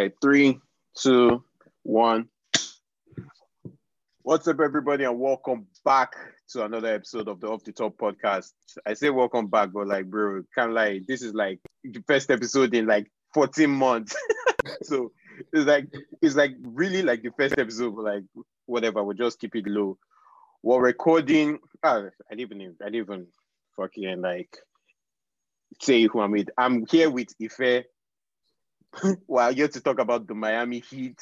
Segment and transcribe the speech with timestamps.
[0.00, 0.58] right, three,
[0.96, 1.44] two,
[1.82, 2.26] one.
[4.22, 6.14] What's up, everybody, and welcome back
[6.52, 8.52] to another episode of the Off the Top podcast.
[8.86, 12.30] I say welcome back, but like, bro, kind of like this is like the first
[12.30, 14.16] episode in like 14 months.
[14.84, 15.12] so
[15.52, 15.86] it's like
[16.22, 18.24] it's like really like the first episode, but like
[18.64, 19.98] whatever, we'll just keep it low.
[20.62, 21.58] We're recording.
[21.82, 23.26] Ah, I didn't even I didn't even
[23.76, 24.56] fucking like
[25.82, 26.48] say who I'm with.
[26.56, 27.84] I'm here with Ife
[29.26, 31.20] well, here to talk about the Miami Heat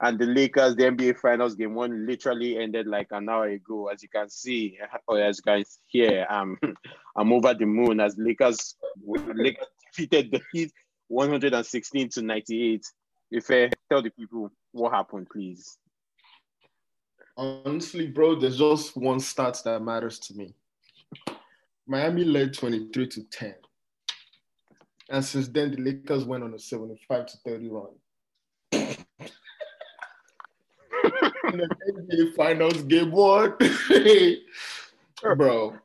[0.00, 0.76] and the Lakers.
[0.76, 3.88] The NBA Finals game one literally ended like an hour ago.
[3.88, 6.58] As you can see, or as you can hear, um,
[7.16, 10.72] I'm over the moon as Lakers, Lakers defeated the Heat
[11.08, 12.86] 116 to 98.
[13.30, 15.78] If I tell the people what happened, please.
[17.36, 20.54] Honestly, bro, there's just one stat that matters to me.
[21.86, 23.54] Miami led 23 to 10.
[25.08, 27.86] And since then, the Lakers went on a 75 to 30 run.
[31.52, 31.68] in the
[32.08, 33.54] NBA Finals game one,
[35.36, 35.76] bro.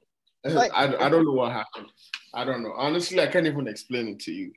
[0.44, 1.88] Like, I, I don't know what happened.
[2.34, 2.74] I don't know.
[2.76, 4.52] Honestly, I can't even explain it to you.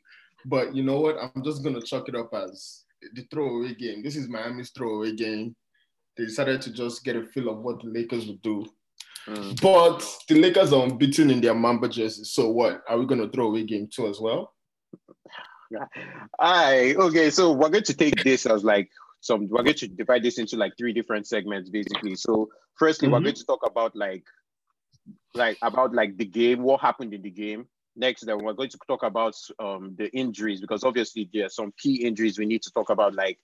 [0.44, 1.16] But you know what?
[1.20, 4.02] I'm just gonna chalk it up as the throwaway game.
[4.02, 5.54] This is Miami's throwaway game.
[6.16, 8.66] They decided to just get a feel of what the Lakers would do.
[9.28, 9.60] Mm.
[9.60, 12.30] But the Lakers are unbeaten in their Mamba jerseys.
[12.30, 12.82] So what?
[12.88, 14.54] Are we gonna throw away game two as well?
[16.40, 16.94] Hi.
[16.94, 19.48] Okay, so we're going to take this as like some.
[19.48, 22.14] We're going to divide this into like three different segments, basically.
[22.14, 23.14] So, firstly, mm-hmm.
[23.14, 24.24] we're going to talk about like,
[25.34, 27.66] like about like the game, what happened in the game.
[27.96, 31.72] Next, then we're going to talk about um the injuries because obviously there are some
[31.78, 33.14] key injuries we need to talk about.
[33.14, 33.38] Like,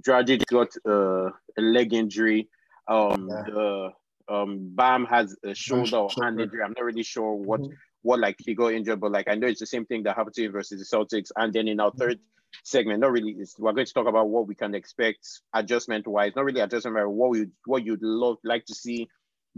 [0.00, 2.48] Dragic got uh, a leg injury.
[2.88, 3.42] Um, yeah.
[3.46, 3.90] the
[4.28, 6.62] um Bam has a shoulder or hand injury.
[6.62, 7.60] I'm not really sure what.
[7.60, 10.16] Mm-hmm what like he got injured, but like I know it's the same thing that
[10.16, 11.30] happened to you versus the Celtics.
[11.36, 12.18] And then in our third
[12.64, 16.44] segment, not really, we're going to talk about what we can expect adjustment wise, not
[16.44, 19.08] really adjustment, but what you what you'd love like to see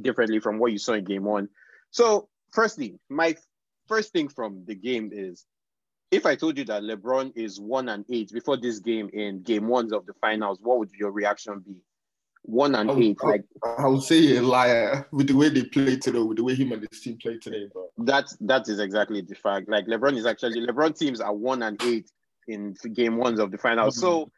[0.00, 1.48] differently from what you saw in game one.
[1.90, 3.36] So, firstly, my
[3.86, 5.44] first thing from the game is
[6.10, 9.68] if I told you that LeBron is one and eight before this game in game
[9.68, 11.76] ones of the finals, what would your reaction be?
[12.42, 13.22] One and I eight.
[13.22, 13.44] Like
[13.78, 16.72] I would say a liar with the way they play today, with the way him
[16.72, 17.88] and his team play today, bro.
[17.98, 19.68] That's that is exactly the fact.
[19.68, 22.10] Like LeBron is actually LeBron teams are one and eight
[22.48, 23.88] in game ones of the final.
[23.88, 24.00] Mm-hmm.
[24.00, 24.30] So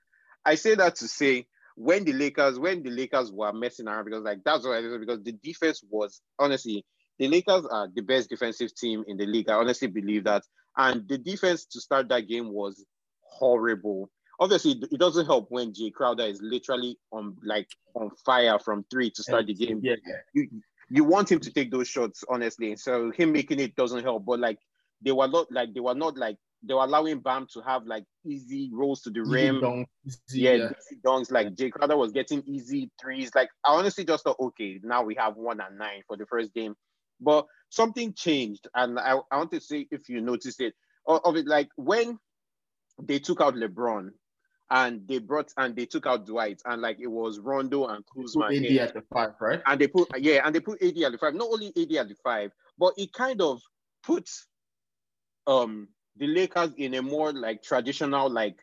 [0.44, 4.22] I say that to say when the Lakers, when the Lakers were messing around, because
[4.22, 6.84] like that's what I said, because the defense was honestly
[7.18, 9.48] the Lakers are the best defensive team in the league.
[9.48, 10.42] I honestly believe that.
[10.76, 12.84] And the defense to start that game was
[13.22, 18.84] horrible obviously it doesn't help when Jae Crowder is literally on like on fire from
[18.90, 19.80] three to start the game.
[19.82, 19.96] Yeah,
[20.32, 20.48] you
[20.90, 22.76] you want him to take those shots, honestly.
[22.76, 24.24] So him making it doesn't help.
[24.26, 24.58] But like
[25.02, 26.36] they were not like they were not like
[26.66, 29.60] they were allowing Bam to have like easy rolls to the rim.
[29.60, 30.70] Dunk, easy, yeah, yeah.
[31.04, 31.30] dunks.
[31.30, 33.30] Like Jae Crowder was getting easy threes.
[33.34, 36.54] Like I honestly just thought, okay, now we have one and nine for the first
[36.54, 36.74] game.
[37.20, 40.74] But something changed, and I, I want to see if you noticed it.
[41.06, 42.18] Of it, like when
[43.02, 44.10] they took out LeBron,
[44.70, 48.46] and they brought and they took out Dwight and like it was Rondo and Kuzma.
[48.46, 49.60] AD at the five, right?
[49.66, 51.34] And they put yeah, and they put AD at the five.
[51.34, 53.60] Not only AD at the five, but it kind of
[54.02, 54.46] puts
[55.46, 58.56] um the Lakers in a more like traditional like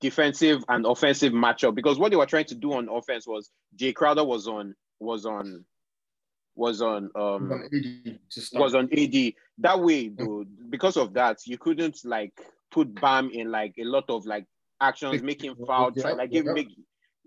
[0.00, 3.94] defensive and offensive matchup because what they were trying to do on offense was Jae
[3.94, 5.64] Crowder was on was on
[6.54, 8.18] was on um was on AD,
[8.54, 9.32] was on AD.
[9.58, 12.32] That way, though, because of that, you couldn't like
[12.70, 14.46] put Bam in like a lot of like
[14.80, 16.68] actions, making foul, try, like give make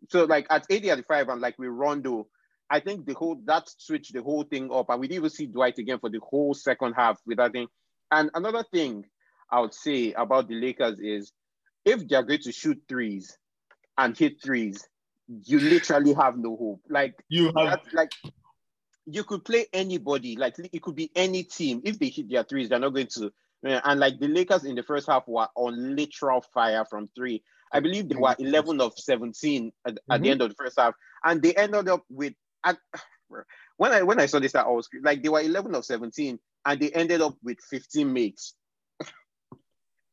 [0.08, 2.28] so like at AD at 5 and like with Rondo,
[2.70, 4.90] I think the whole that switched the whole thing up.
[4.90, 7.68] And we didn't even see Dwight again for the whole second half with that thing.
[8.12, 9.06] And another thing
[9.52, 11.32] I would say about the Lakers is
[11.86, 13.38] if they're going to shoot threes
[13.98, 14.88] and hit threes,
[15.28, 16.82] you literally have no hope.
[16.90, 18.12] Like you have like
[19.06, 21.82] you could play anybody, like it could be any team.
[21.84, 23.32] If they hit their threes, they're not going to
[23.64, 27.44] and like the Lakers in the first half were on literal fire from three.
[27.72, 30.12] I believe they were 11 of 17 at, mm-hmm.
[30.12, 30.96] at the end of the first half.
[31.24, 32.34] And they ended up with,
[32.64, 32.78] at,
[33.78, 36.80] when I when I saw this, I was like, they were 11 of 17 and
[36.80, 38.54] they ended up with 15 makes.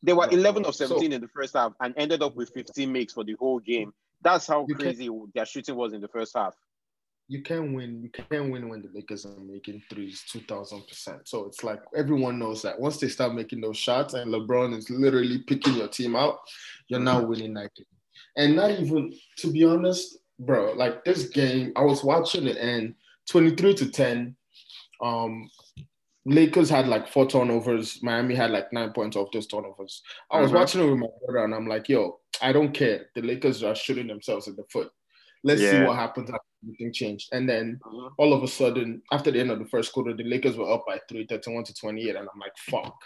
[0.03, 2.93] they were 11 of 17 so, in the first half and ended up with 15
[2.93, 3.93] makes for the whole game.
[4.23, 6.55] That's how crazy their shooting was in the first half
[7.28, 8.02] you can win.
[8.02, 11.26] You can win when the Lakers are making threes, two thousand percent.
[11.28, 14.88] So it's like everyone knows that once they start making those shots, and LeBron is
[14.90, 16.38] literally picking your team out,
[16.88, 17.87] you're now winning that game.
[18.37, 20.73] And not even to be honest, bro.
[20.75, 22.94] Like this game, I was watching it, and
[23.28, 24.37] twenty three to ten.
[25.02, 25.50] Um,
[26.25, 28.02] Lakers had like four turnovers.
[28.02, 30.02] Miami had like nine points off those turnovers.
[30.31, 30.55] I was Mhm.
[30.55, 33.11] watching it with my brother, and I'm like, "Yo, I don't care.
[33.14, 34.90] The Lakers are shooting themselves in the foot.
[35.47, 38.13] Let's see what happens after everything changed." And then Mhm.
[38.19, 40.85] all of a sudden, after the end of the first quarter, the Lakers were up
[40.87, 42.97] by three, 31 to 28, and I'm like, "Fuck."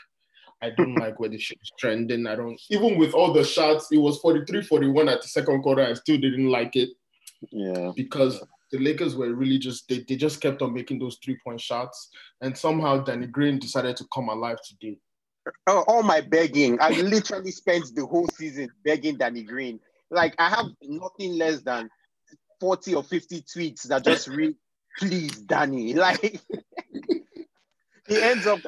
[0.63, 2.27] I don't like where the shit is trending.
[2.27, 5.83] I don't even with all the shots, it was 43-41 at the second quarter.
[5.83, 6.91] I still didn't like it
[7.51, 7.93] Yeah.
[7.97, 11.61] because the Lakers were really just they, they just kept on making those three point
[11.61, 12.11] shots,
[12.43, 14.99] and somehow Danny Green decided to come alive today.
[15.67, 16.79] Oh, all my begging.
[16.81, 19.81] I literally spent the whole season begging Danny Green.
[20.11, 21.91] Like I have nothing less than
[22.61, 24.55] 40 or 50 tweets that just read,
[24.99, 25.95] please, Danny.
[26.01, 26.41] Like
[28.09, 28.59] he ends up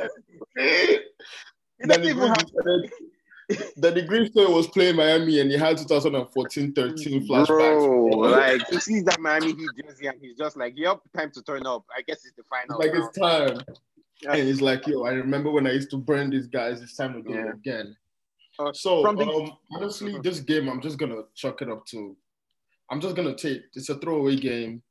[0.56, 7.46] Danny Green, have Danny Green was playing Miami, and he had 2014-13 flashbacks.
[7.48, 11.42] Bro, like he sees that Miami Heat jersey and he's just like, Yep, time to
[11.42, 11.84] turn up.
[11.96, 12.78] I guess it's the final.
[12.78, 13.58] like now." it's time.
[14.22, 14.34] Yeah.
[14.34, 16.80] And he's like, yo, I remember when I used to burn these guys.
[16.80, 17.48] It's time to do Yeah.
[17.48, 17.96] it again.
[18.58, 22.16] Uh, So the- um, honestly, this game, I'm just gonna chuck it up to.
[22.92, 23.62] I'm just gonna take.
[23.74, 24.82] It's a throwaway game.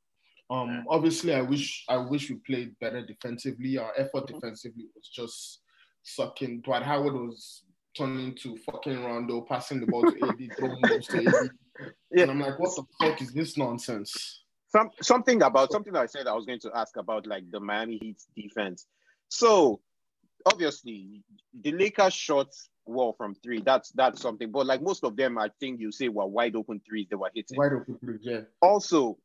[0.49, 3.77] Um, obviously, I wish I wish we played better defensively.
[3.77, 4.33] Our effort Mhm.
[4.33, 5.61] defensively was just
[6.01, 6.61] sucking.
[6.61, 7.63] Dwight Howard was
[7.95, 11.51] turning to fucking Rondo, passing the ball to AD, throwing balls to AD.
[12.11, 12.23] Yeah.
[12.23, 14.43] And I'm like, what the fuck is this nonsense?
[14.67, 17.59] Some something about something that I said I was going to ask about like the
[17.59, 18.87] Miami Heat's defense.
[19.29, 19.79] So
[20.45, 21.23] obviously
[21.53, 22.47] the Lakers shot
[22.91, 23.61] well from three.
[23.61, 24.51] That's that's something.
[24.51, 27.31] But like most of them, I think you say were wide open threes they were
[27.33, 27.57] hitting.
[27.57, 28.41] Wide open three, yeah.
[28.61, 29.17] Also,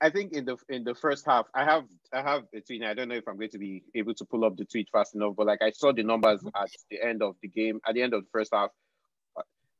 [0.00, 2.82] I think in the in the first half, I have I have a tweet.
[2.82, 5.14] I don't know if I'm going to be able to pull up the tweet fast
[5.14, 8.02] enough, but like I saw the numbers at the end of the game, at the
[8.02, 8.70] end of the first half,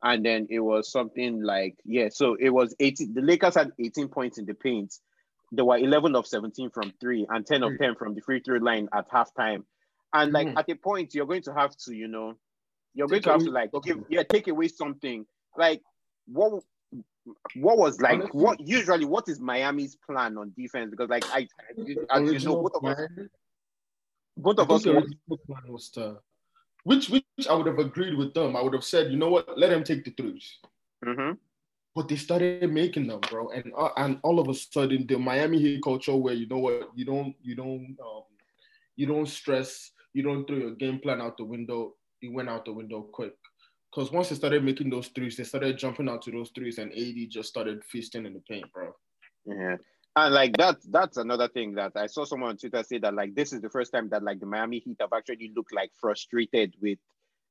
[0.03, 2.09] and then it was something like yeah.
[2.11, 3.15] So it was 18.
[3.15, 4.95] The Lakers had 18 points in the paint.
[5.55, 8.57] There were 11 of 17 from three and 10 of 10 from the free throw
[8.57, 9.65] line at halftime.
[10.15, 10.59] And like Mhm.
[10.59, 12.37] at a point, you're going to have to, you know,
[12.95, 15.27] you're Take going to have to like give yeah, take away something.
[15.57, 15.83] Like
[16.27, 16.63] what
[17.55, 20.91] what was like Honestly- what usually what is Miami's plan on defense?
[20.91, 21.49] Because like I,
[22.11, 23.09] as you know, both of us,
[24.37, 25.03] both of us, were-
[25.47, 26.19] plan was to,
[26.85, 28.57] which which I would have agreed with them.
[28.57, 30.59] I would have said, you know what, let them take the threes.
[31.05, 31.39] Mhm.
[31.95, 35.59] But they started making them, bro, and uh, and all of a sudden the Miami
[35.59, 38.23] Heat culture, where you know what, you don't you don't um,
[38.97, 41.95] you don't stress, you don't throw your game plan out the window.
[42.23, 43.35] It went out the window quick.
[43.93, 46.93] Because once they started making those threes, they started jumping out to those threes, and
[46.93, 48.95] AD just started feasting in the paint, bro.
[49.45, 49.77] Yeah.
[50.15, 53.35] And like that, that's another thing that I saw someone on Twitter say that like
[53.35, 56.75] this is the first time that like the Miami Heat have actually looked like frustrated
[56.81, 56.99] with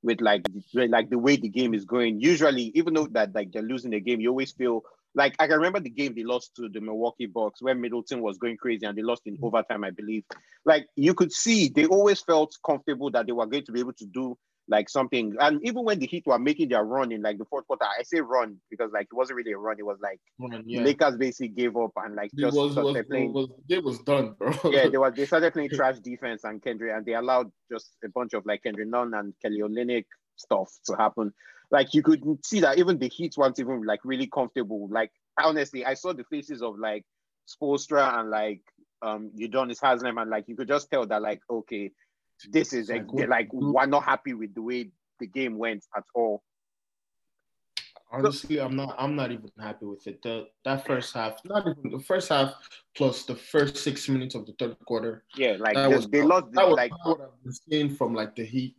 [0.04, 2.20] with like the, like the way the game is going.
[2.20, 4.84] Usually, even though that like they're losing the game, you always feel
[5.16, 8.38] like I can remember the game they lost to the Milwaukee Bucks where Middleton was
[8.38, 10.24] going crazy and they lost in overtime, I believe.
[10.64, 13.94] Like you could see they always felt comfortable that they were going to be able
[13.94, 14.38] to do
[14.72, 15.36] like something.
[15.40, 18.04] And even when the Heat were making their run in like the fourth quarter, I
[18.04, 20.82] say run because like it wasn't really a run, it was like the yeah.
[20.82, 23.34] Lakers basically gave up and like just was, was, started playing.
[23.34, 24.54] was, it was done, bro.
[24.72, 28.10] yeah, they were they started playing trash defense and Kendrick, and they allowed just a
[28.10, 30.06] bunch of like Kendrick Nunn and Kelly Olynyk
[30.38, 31.34] stuff to happen.
[31.70, 34.88] Like you could see that even the Heat weren't even like really comfortable.
[34.90, 37.04] Like honestly, I saw the faces of like
[37.46, 38.62] Spoelstra and like
[39.02, 41.92] um Udonis Haslem, and like you could just tell that like okay,
[42.50, 46.04] this is Like, like, like we're not happy with the way the game went at
[46.16, 46.44] all.
[48.14, 48.94] Honestly, I'm not.
[49.00, 50.22] I'm not even happy with it.
[50.22, 52.54] The that first half, not even the first half,
[52.94, 55.24] plus the first six minutes of the third quarter.
[55.38, 57.96] Yeah, like That they, was they lost the, That was like what I've been seeing
[57.96, 58.76] from like the Heat.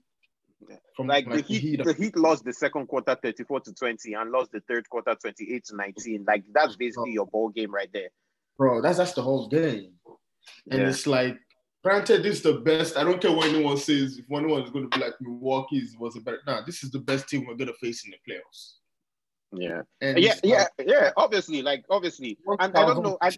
[0.94, 4.30] From like the Heat, the of- Heat lost the second quarter 34 to 20 and
[4.30, 6.24] lost the third quarter 28 to 19.
[6.28, 8.10] Like that's basically your ball game right there.
[8.58, 8.82] bro.
[8.82, 9.92] That's that's the whole game,
[10.70, 10.88] and Yeah.
[10.90, 11.38] it's like.
[11.82, 12.96] Granted, this is the best.
[12.96, 14.16] I don't care what anyone says.
[14.16, 17.00] If anyone is going to be like Milwaukee's was a better, nah, this is the
[17.00, 18.74] best team we're going to face in the playoffs.
[19.52, 19.82] Yeah.
[20.00, 21.10] And Yeah, yeah, yeah.
[21.16, 23.18] Obviously, like obviously, and I don't know.
[23.20, 23.32] I,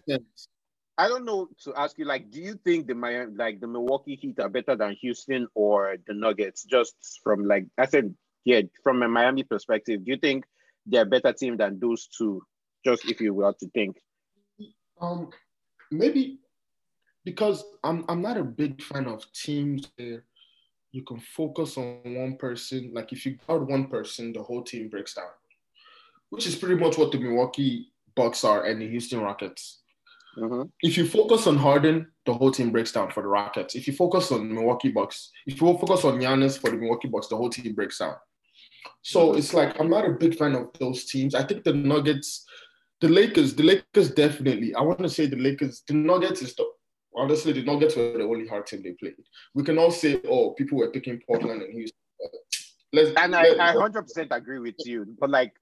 [0.97, 2.05] I don't know to ask you.
[2.05, 5.97] Like, do you think the Miami, like the Milwaukee Heat, are better than Houston or
[6.07, 6.63] the Nuggets?
[6.63, 8.13] Just from like I said,
[8.45, 10.45] yeah, from a Miami perspective, do you think
[10.85, 12.43] they're a better team than those two?
[12.85, 13.97] Just if you were to think.
[15.01, 15.31] Um,
[15.91, 16.39] maybe
[17.25, 20.23] because I'm I'm not a big fan of teams where
[20.91, 22.91] you can focus on one person.
[22.93, 25.25] Like if you guard one person, the whole team breaks down,
[26.29, 29.81] which is pretty much what the Milwaukee Bucks are and the Houston Rockets.
[30.37, 30.69] Mhm.
[30.81, 33.75] If you focus on Harden, the whole team breaks down for the Rockets.
[33.75, 37.27] If you focus on Milwaukee Bucks, if you focus on Giannis for the Milwaukee Bucks,
[37.27, 38.15] the whole team breaks down.
[39.01, 41.35] So it's like I'm not a big fan of those teams.
[41.35, 42.45] I think the Nuggets,
[43.01, 44.75] the Lakers, the Lakers definitely.
[44.75, 46.65] I want to say the Lakers, the Nuggets is the
[47.15, 49.15] honestly, the Nuggets were the only hard team they played.
[49.53, 51.97] We can all say, oh, people were picking Portland and Houston.
[52.93, 55.05] Let's, and let's, I, I 100% agree with you.
[55.19, 55.53] But like,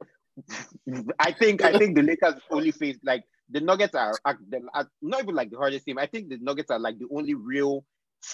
[1.20, 4.38] I think I think the Lakers only face like the Nuggets are, are,
[4.74, 5.98] are not even like the hardest team.
[5.98, 7.86] I think the Nuggets are like the only real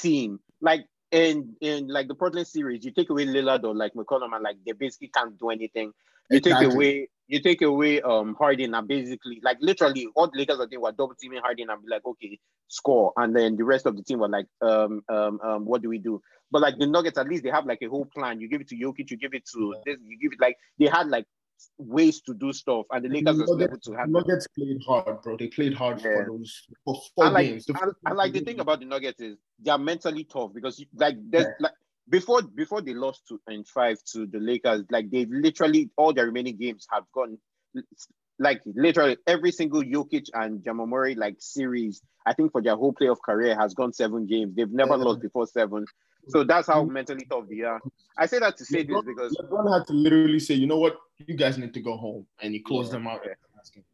[0.01, 0.39] team.
[0.61, 4.43] Like in in like the Portland series, you take away Lillard or like McCollum, and
[4.43, 5.91] like they basically can't do anything.
[6.29, 6.65] You exactly.
[6.65, 10.67] take away you take away um Harden and basically like literally all the Lakers are
[10.67, 13.13] doing were double teaming Harden and be like, okay, score.
[13.17, 15.99] And then the rest of the team were like, um, um, um, what do we
[15.99, 16.21] do?
[16.51, 18.41] But like the Nuggets, at least they have like a whole plan.
[18.41, 20.87] You give it to Jokic, you give it to this, you give it like they
[20.87, 21.25] had like
[21.77, 24.09] ways to do stuff, and the Lakers were able to have.
[24.09, 25.37] Nuggets played hard, bro.
[25.37, 26.03] They played hard yeah.
[26.03, 27.69] for those for four and like, games.
[27.69, 31.17] And, and, like the thing about the Nuggets is they are mentally tough because like
[31.29, 31.51] there's yeah.
[31.59, 31.73] like
[32.09, 36.25] before before they lost to in five to the Lakers, like they've literally all their
[36.25, 37.37] remaining games have gone
[38.39, 42.93] like literally every single Jokic and Jamal Murray like series, I think for their whole
[42.93, 44.55] playoff career has gone seven games.
[44.55, 45.03] They've never yeah.
[45.03, 45.85] lost before seven.
[46.29, 47.79] So that's how mentally tough they are.
[48.17, 50.77] I say that to say LeBron, this because LeBron had to literally say, you know
[50.77, 52.99] what, you guys need to go home, and he closed yeah.
[52.99, 53.21] them out.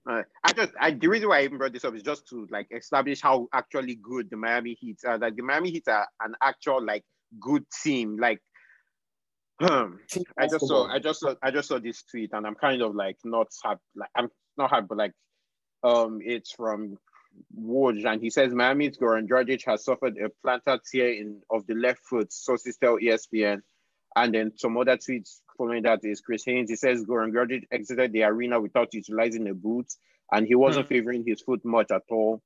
[0.08, 2.48] Uh, I just I, the reason why I even brought this up is just to
[2.52, 5.18] like establish how actually good the Miami Heat are.
[5.18, 7.04] Like the Miami Heat are an actual like
[7.40, 8.18] good team.
[8.18, 8.42] Like
[9.62, 10.00] um,
[10.38, 12.94] I just saw I just saw I just saw this tweet and I'm kind of
[12.96, 15.14] like not happy like I'm not happy but like
[15.84, 16.98] um it's from
[17.58, 21.76] Woj and he says Miami's Goran Dragic has suffered a plantar tear in of the
[21.76, 23.62] left foot, sources tell ESPN.
[24.18, 26.70] And then some other tweets following that is Chris Haynes.
[26.70, 29.88] He says Goran Dragic exited the arena without utilizing a boot
[30.32, 30.96] and he wasn't mm-hmm.
[30.96, 32.42] favoring his foot much at all.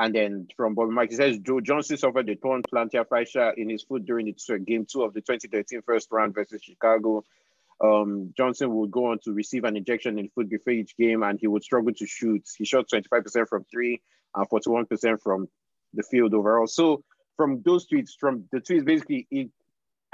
[0.00, 3.68] And then from Bobby Mike, he says Joe Johnson suffered a torn plantar fascia in
[3.68, 7.22] his foot during the game two of the 2013 first round versus Chicago.
[7.84, 11.38] Um, Johnson would go on to receive an injection in foot before each game, and
[11.38, 12.48] he would struggle to shoot.
[12.56, 14.00] He shot 25% from three
[14.34, 15.48] and 41% from
[15.92, 16.66] the field overall.
[16.66, 17.04] So
[17.36, 19.50] from those tweets, from the tweets, basically, it,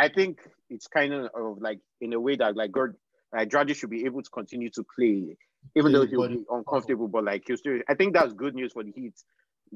[0.00, 2.95] I think it's kind of like in a way that like God,
[3.33, 5.37] like Dragic should be able to continue to play,
[5.76, 7.07] even though he'll be uncomfortable.
[7.07, 9.14] But like he'll still, I think that's good news for the Heat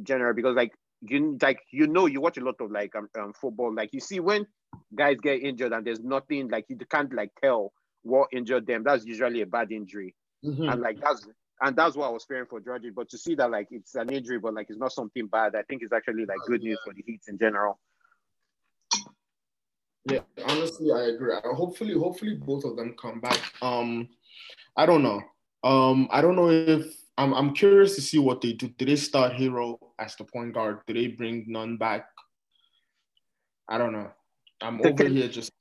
[0.03, 3.33] general because like you like you know you watch a lot of like um, um,
[3.33, 3.75] football.
[3.75, 4.47] Like you see when
[4.95, 8.83] guys get injured and there's nothing like you can't like tell what injured them.
[8.85, 10.15] That's usually a bad injury.
[10.45, 10.71] Mm-hmm.
[10.71, 11.29] and like that's
[11.61, 14.09] and that's what I was fearing for Dragic but to see that like it's an
[14.09, 16.95] injury but like it's not something bad I think it's actually like good news for
[16.95, 17.79] the Heat in general.
[20.11, 21.35] Yeah honestly I agree.
[21.45, 23.39] Hopefully hopefully both of them come back.
[23.61, 24.09] Um
[24.79, 25.21] I don't know.
[25.63, 26.87] Um I don't know if
[27.21, 28.69] I'm I'm curious to see what they do.
[28.69, 30.79] Did they start Herro as the point guard?
[30.87, 32.07] Did they bring Nunn back?
[33.69, 34.11] I don't know.
[34.63, 35.53] I'm over here just.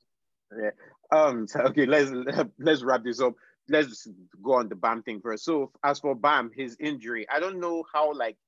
[0.58, 0.70] Yeah.
[1.12, 1.46] Um.
[1.46, 1.84] So, okay.
[1.84, 2.10] Let's
[2.58, 3.34] let's wrap this up.
[3.68, 4.08] Let's
[4.42, 5.44] go on the Bam thing first.
[5.44, 8.38] So as for Bam, his injury, I don't know how like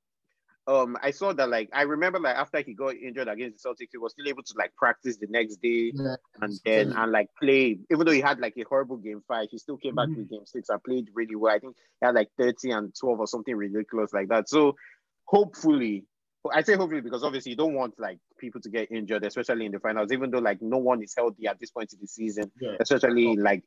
[0.66, 3.88] um I saw that like I remember like after he got injured against the Celtics,
[3.92, 6.16] he was still able to like practice the next day yeah.
[6.40, 7.80] and then and like play.
[7.90, 10.22] Even though he had like a horrible game five, he still came back mm-hmm.
[10.22, 11.54] to game six and played really well.
[11.54, 14.48] I think he had like 30 and 12 or something ridiculous like that.
[14.48, 14.76] So
[15.24, 16.04] hopefully,
[16.52, 19.72] I say hopefully because obviously you don't want like people to get injured, especially in
[19.72, 22.50] the finals, even though like no one is healthy at this point in the season,
[22.60, 22.76] yeah.
[22.80, 23.64] especially like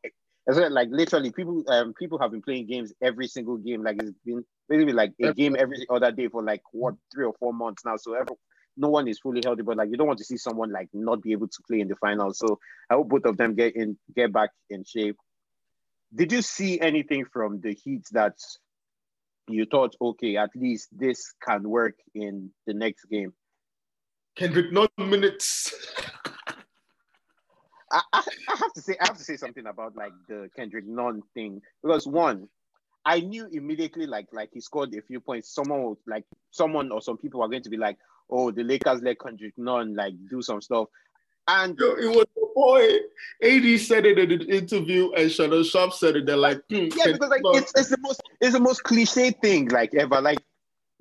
[0.48, 3.84] like literally people um people have been playing games every single game.
[3.84, 7.34] Like it's been basically like a game every other day for like what three or
[7.40, 7.96] four months now.
[7.98, 8.36] So every,
[8.78, 11.22] no one is fully healthy, but like you don't want to see someone like Nunn
[11.22, 12.34] be able to play in the final.
[12.34, 15.18] So I hope both of them get in get back in shape.
[16.14, 18.38] Did you see anything from the Heat that
[19.48, 23.34] you thought, okay, at least this can work in the next game?
[24.36, 25.74] Kendrick, not minutes.
[27.92, 31.22] I, I, have to say, I have to say something about like the Kendrick Nunn
[31.34, 32.50] thing because one,
[33.06, 35.54] I knew immediately, like like he scored a few points.
[35.54, 37.98] Someone would, like someone or some people are going to be like,
[38.30, 40.88] "Oh, the Lakers let Kendrick Nunn like do some stuff,"
[41.48, 42.98] and Yo, it was the boy.
[43.44, 46.26] AD said it in an interview, and Shannon Sharpe said it.
[46.26, 49.68] They're like, hmm, yeah, because like it's, it's the most it's the most cliche thing
[49.70, 50.20] like ever.
[50.22, 50.40] Like,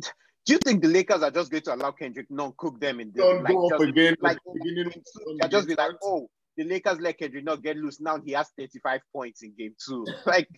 [0.00, 3.12] do you think the Lakers are just going to allow Kendrick Nunn cook them in
[3.12, 4.38] the Don't like, go just, again, like,
[5.40, 8.00] like just be like, oh, the Lakers let Kendrick Nunn get loose.
[8.00, 10.06] Now he has 35 points in game two.
[10.26, 10.48] Like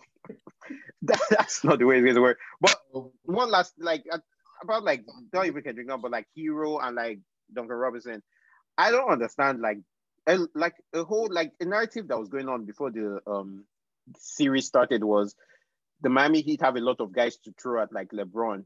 [1.03, 2.39] that, that's not the way it's going to work.
[2.61, 2.79] But
[3.23, 4.19] one last like uh,
[4.61, 7.19] about like don't even Kendrick Nunn, but like Herro and like
[7.53, 8.23] Duncan Robinson.
[8.77, 9.79] I don't understand like
[10.27, 13.65] a, like a whole like a narrative that was going on before the um
[14.17, 15.35] series started was
[16.01, 18.63] the Miami Heat have a lot of guys to throw at like LeBron.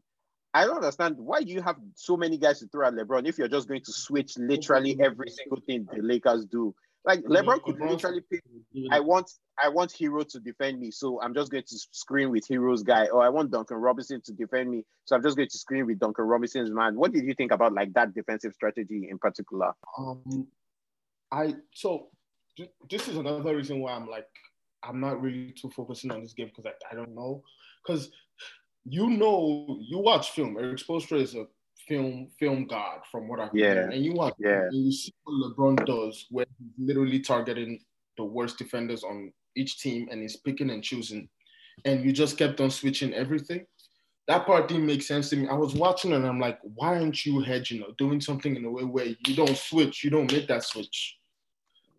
[0.53, 3.47] I don't understand why you have so many guys to throw at LeBron if you're
[3.47, 8.21] just going to switch literally every single thing the Lakers do Like LeBron could literally
[8.29, 8.43] pick.
[8.91, 9.31] I want
[9.61, 13.07] I want Herro to defend me, so I'm just going to screen with Herro's guy,
[13.07, 15.99] or I want Duncan Robinson to defend me, so I'm just going to screen with
[15.99, 16.95] Duncan Robinson's man.
[16.95, 19.73] What did you think about like that defensive strategy in particular?
[19.97, 20.47] Um,
[21.31, 22.09] I so
[22.89, 24.27] this is another reason why I'm like
[24.83, 27.43] I'm not really too focusing on this game because I, I don't know
[27.85, 28.11] because
[28.85, 30.57] you know you watch film.
[30.57, 31.45] Erik Spoelstra is a
[31.87, 33.89] film film god from what I've yeah.
[33.91, 34.63] and you watch yeah.
[34.63, 37.79] and you see what LeBron does where he's literally targeting
[38.17, 41.27] the worst defenders on each team and he's picking and choosing
[41.85, 43.65] and you just kept on switching everything.
[44.27, 45.47] That part didn't make sense to me.
[45.47, 48.71] I was watching and I'm like, why aren't you hedging or doing something in a
[48.71, 51.17] way where you don't switch, you don't make that switch.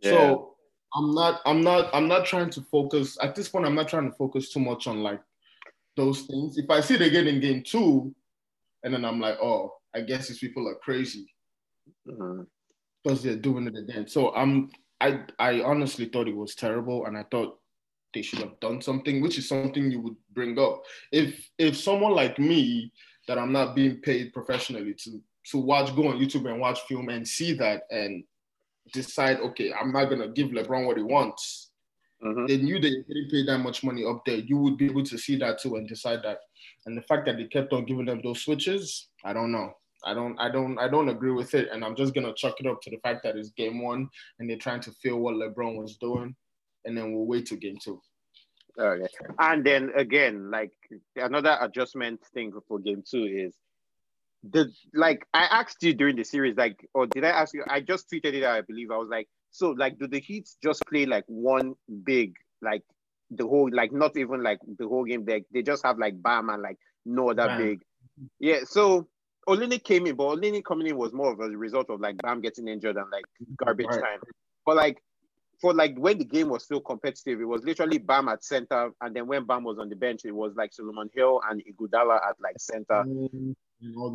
[0.00, 0.10] Yeah.
[0.10, 0.54] So
[0.94, 3.66] I'm not, I'm not, I'm not trying to focus at this point.
[3.66, 5.20] I'm not trying to focus too much on like
[5.96, 6.56] those things.
[6.58, 8.14] If I see it again in game two,
[8.82, 11.32] and then I'm like, oh, I guess these people are crazy
[12.08, 12.42] mm-hmm.
[13.02, 14.08] because they're doing it again.
[14.08, 14.70] So I'm,
[15.00, 17.58] I, I honestly thought it was terrible, and I thought
[18.14, 20.82] they should have done something, which is something you would bring up.
[21.10, 22.92] If if someone like me
[23.28, 25.20] that I'm not being paid professionally to
[25.50, 28.22] to watch, go on YouTube and watch film and see that and
[28.92, 31.70] decide, okay, I'm not gonna give LeBron what he wants.
[32.22, 32.46] Mm-hmm.
[32.46, 34.36] They knew they didn't pay that much money up there.
[34.36, 36.38] You would be able to see that too and decide that.
[36.86, 39.72] And the fact that they kept on giving them those switches, I don't know.
[40.04, 41.68] I don't, I don't, I don't agree with it.
[41.70, 44.08] And I'm just gonna chuck it up to the fact that it's game one
[44.38, 46.34] and they're trying to feel what LeBron was doing,
[46.84, 48.00] and then we'll wait to game two.
[48.78, 49.06] Okay.
[49.38, 50.72] And then again, like
[51.16, 53.54] another adjustment thing for game two is
[54.50, 57.64] the like I asked you during the series, like, or did I ask you?
[57.68, 58.90] I just tweeted it, I believe.
[58.90, 61.74] I was like, so like, do the Heat just play like one
[62.04, 62.82] big, like
[63.36, 65.24] the whole, like not even like the whole game?
[65.24, 67.58] They they just have like Bam and like no other Man.
[67.58, 67.82] big.
[68.38, 68.60] Yeah.
[68.64, 69.08] So
[69.48, 72.40] Olynyk came in, but Olynyk coming in was more of a result of like Bam
[72.40, 73.24] getting injured and like
[73.56, 74.00] garbage right.
[74.00, 74.20] time.
[74.64, 75.02] But like
[75.60, 79.14] for like when the game was still competitive, it was literally Bam at center, and
[79.14, 82.36] then when Bam was on the bench, it was like Solomon Hill and Iguodala at
[82.42, 83.04] like center.
[83.04, 83.54] Mm,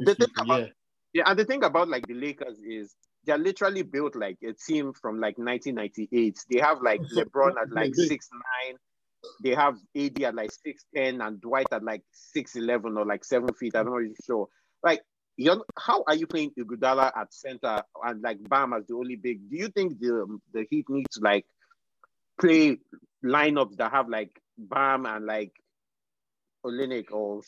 [0.06, 0.68] the thing about, yeah.
[1.14, 4.94] yeah, and the thing about like the Lakers is they're literally built like a team
[4.94, 6.38] from like 1998.
[6.50, 8.78] They have like LeBron at like six nine.
[9.44, 13.24] They have AD at like six ten and Dwight at like six eleven or like
[13.24, 13.76] seven feet.
[13.76, 14.48] I'm not really sure.
[14.84, 15.02] Like,
[15.38, 19.50] you how are you playing Iguodala at center and like Bam as the only big?
[19.50, 21.46] Do you think the the Heat needs to like
[22.40, 22.78] play
[23.24, 25.52] lineups that have like Bam and like
[26.66, 27.42] Olynyk or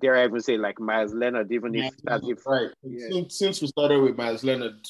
[0.00, 2.68] dare I even say like Meyers Leonard, even if that's if right.
[2.82, 3.08] Yeah.
[3.10, 4.86] Since, since we started with Meyers Leonard,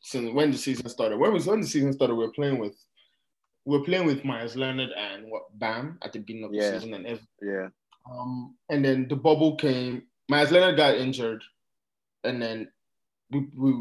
[0.00, 1.18] since when the season started.
[1.18, 2.14] When was when the season started?
[2.14, 2.76] We are playing with
[3.64, 6.72] we are playing with Meyers Leonard and what Bam at the beginning of the yeah.
[6.72, 7.68] season and every, yeah.
[8.10, 10.02] Um, and then the bubble came.
[10.28, 11.42] Meyers Leonard got injured,
[12.24, 12.68] and then
[13.30, 13.72] we we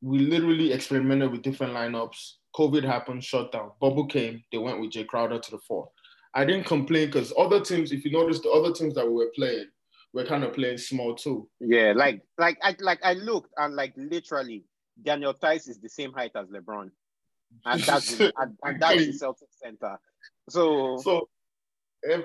[0.00, 2.34] we literally experimented with different lineups.
[2.56, 3.72] COVID happened, shut down.
[3.80, 4.42] Bubble came.
[4.50, 5.90] They went with Jae Crowder to the four.
[6.34, 9.32] I didn't complain because other teams, if you notice, the other teams that we were
[9.34, 9.66] playing
[10.12, 11.48] were kind of playing small too.
[11.60, 14.64] Yeah, like like I like I looked and like literally
[15.02, 16.90] Daniel Theis is the same height as LeBron,
[17.64, 19.98] and that's the, and, and that's the Celtics center.
[20.48, 21.28] So so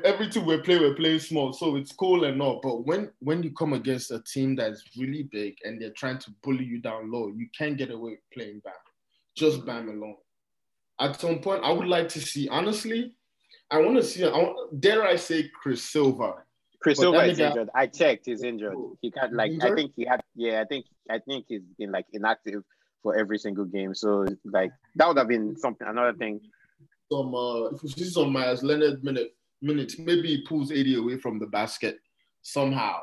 [0.04, 2.60] every team we play, we're playing small, so it's cool and all.
[2.62, 6.32] But when when you come against a team that's really big and they're trying to
[6.44, 8.74] bully you down low, you can't get away playing Bam,
[9.36, 10.16] just Bam alone.
[11.00, 12.48] At some point, I would like to see.
[12.50, 13.16] Honestly,
[13.72, 14.24] I want to see.
[14.24, 16.36] I want, dare I say, Chris Silva
[16.84, 17.70] Chris Silva is injured.
[17.74, 18.26] I checked.
[18.26, 18.76] He's injured.
[19.02, 19.52] He can't like.
[19.52, 19.72] Injured?
[19.72, 20.22] I think he had.
[20.36, 20.86] Yeah, I think.
[21.10, 22.64] I think he's been like inactive
[23.04, 23.94] for every single game.
[23.94, 25.86] So like that would have been something.
[25.88, 26.42] Another thing.
[27.12, 31.18] Some uh, if you see some Meyers Leonard minute minutes, maybe he pulls AD away
[31.18, 32.00] from the basket
[32.42, 33.00] somehow.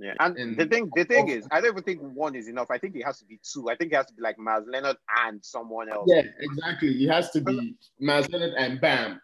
[0.00, 2.66] Yeah, and, and the thing, the thing is, I don't even think one is enough.
[2.68, 3.70] I think it has to be two.
[3.70, 6.10] I think it has to be like Meyers Leonard and someone else.
[6.12, 7.04] Yeah, exactly.
[7.04, 9.20] It has to be Meyers Leonard and Bam.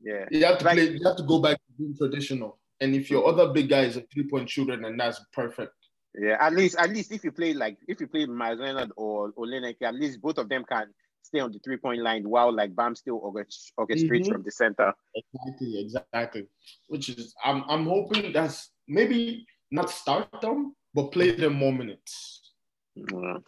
[0.00, 0.88] Yeah, you have to like, play.
[0.88, 2.58] You have to go back to being traditional.
[2.80, 5.72] And if your other big guy is a three point shooter, then that's perfect.
[6.16, 9.32] Yeah, at least at least if you play like if you play Meyers Leonard or
[9.32, 10.86] Olynyk, at least both of them can
[11.22, 14.32] stay on the three point line while like Bam still orchestrates mm-hmm.
[14.32, 14.92] from the center.
[15.14, 16.46] Exactly, exactly.
[16.88, 22.52] Which is I'm I'm hoping that's maybe not start them, but play them more minutes.
[22.94, 23.38] Yeah.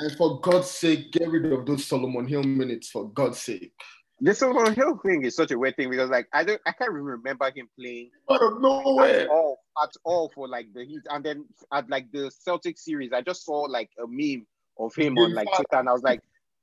[0.00, 2.88] And for God's sake, get rid of those Solomon Hill minutes.
[2.88, 3.72] For God's sake.
[4.20, 6.92] The Solomon Hill thing is such a weird thing because like I don't I can't
[6.92, 9.22] remember him playing out of nowhere.
[9.22, 11.02] at all at all for like the Heat.
[11.08, 14.46] And then at like the Celtic series I just saw like a meme
[14.78, 16.20] of him on like Twitter and I was like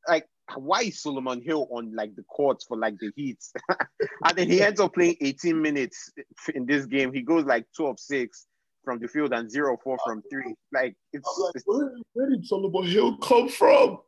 [0.07, 3.39] like why is Solomon Hill on like the courts for like the Heat?
[4.25, 6.11] And then he ends up playing 18 minutes
[6.53, 7.13] in this game.
[7.13, 8.47] He goes like 12 6
[8.83, 10.55] from the field and 0 4 from three.
[10.73, 13.99] Like it's, like, where, where did Solomon Hill come from?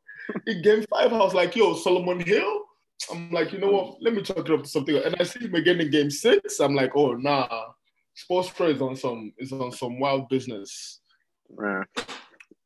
[0.46, 2.67] In game five I was like yo Solomon Hill
[3.12, 4.02] I'm like, you know what?
[4.02, 4.96] Let me talk it up to something.
[4.98, 6.60] And I see him again in game six.
[6.60, 7.48] I'm like, oh nah,
[8.18, 11.00] Spoelstra is on some is on some wild business.
[11.60, 11.84] Yeah.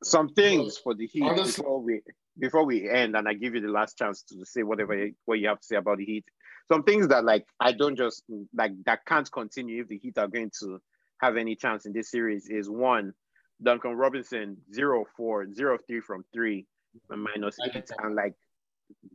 [0.04, 2.02] Some things for the Heat Honestly, before we
[2.39, 5.39] before we end, and I give you the last chance to say whatever you, what
[5.39, 6.26] you have to say about the Heat.
[6.72, 8.24] Some things that like I don't just
[8.56, 10.82] like that can't continue if the Heat are going to
[11.20, 13.13] have any chance in this series is one,
[13.62, 16.65] Duncan Robinson 0 4, 0 3 from three,
[17.10, 18.34] minus eight, and like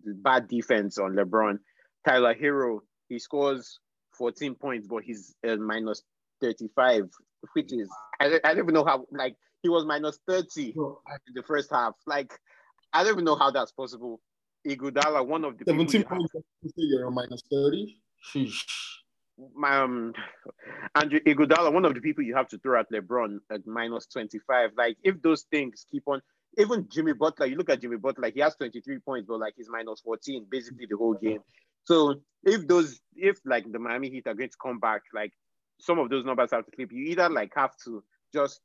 [0.04, 1.58] bad defense on LeBron.
[2.06, 3.80] Tyler Herro, he scores
[4.16, 6.02] 14 points, but he's uh, minus
[6.40, 7.08] 35,
[7.54, 7.88] which is
[8.20, 11.94] I, I don't even know how like he was minus 30 in the first half.
[12.06, 12.32] Like
[12.92, 14.20] I don't even know how that's possible.
[14.66, 16.32] Iguodala, one of the 17 points
[16.76, 17.96] you're minus 30.
[19.54, 20.14] My, um,
[20.94, 24.70] Andrew Iguodala, one of the people you have to throw at LeBron at minus 25.
[24.76, 26.20] Like if those things keep on,
[26.56, 29.68] even Jimmy Butler, you look at Jimmy Butler, he has 23 points, but like he's
[29.68, 31.40] minus 14 basically the whole game.
[31.84, 35.32] So if those, if like the Miami Heat are going to come back, like
[35.80, 36.92] some of those numbers have to clip.
[36.92, 38.60] You either like have to just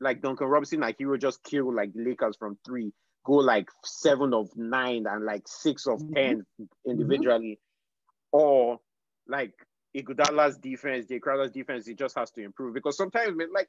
[0.00, 2.92] like Duncan Robinson, like he will just kill like the Lakers from three,
[3.24, 6.14] go like seven of nine and like six of mm-hmm.
[6.14, 6.90] 10 mm-hmm.
[6.90, 7.58] individually,
[8.34, 8.38] mm-hmm.
[8.38, 8.80] or
[9.28, 9.52] like
[9.96, 13.68] Iguodala's defense, Jae Crowder's defense, it just has to improve because sometimes like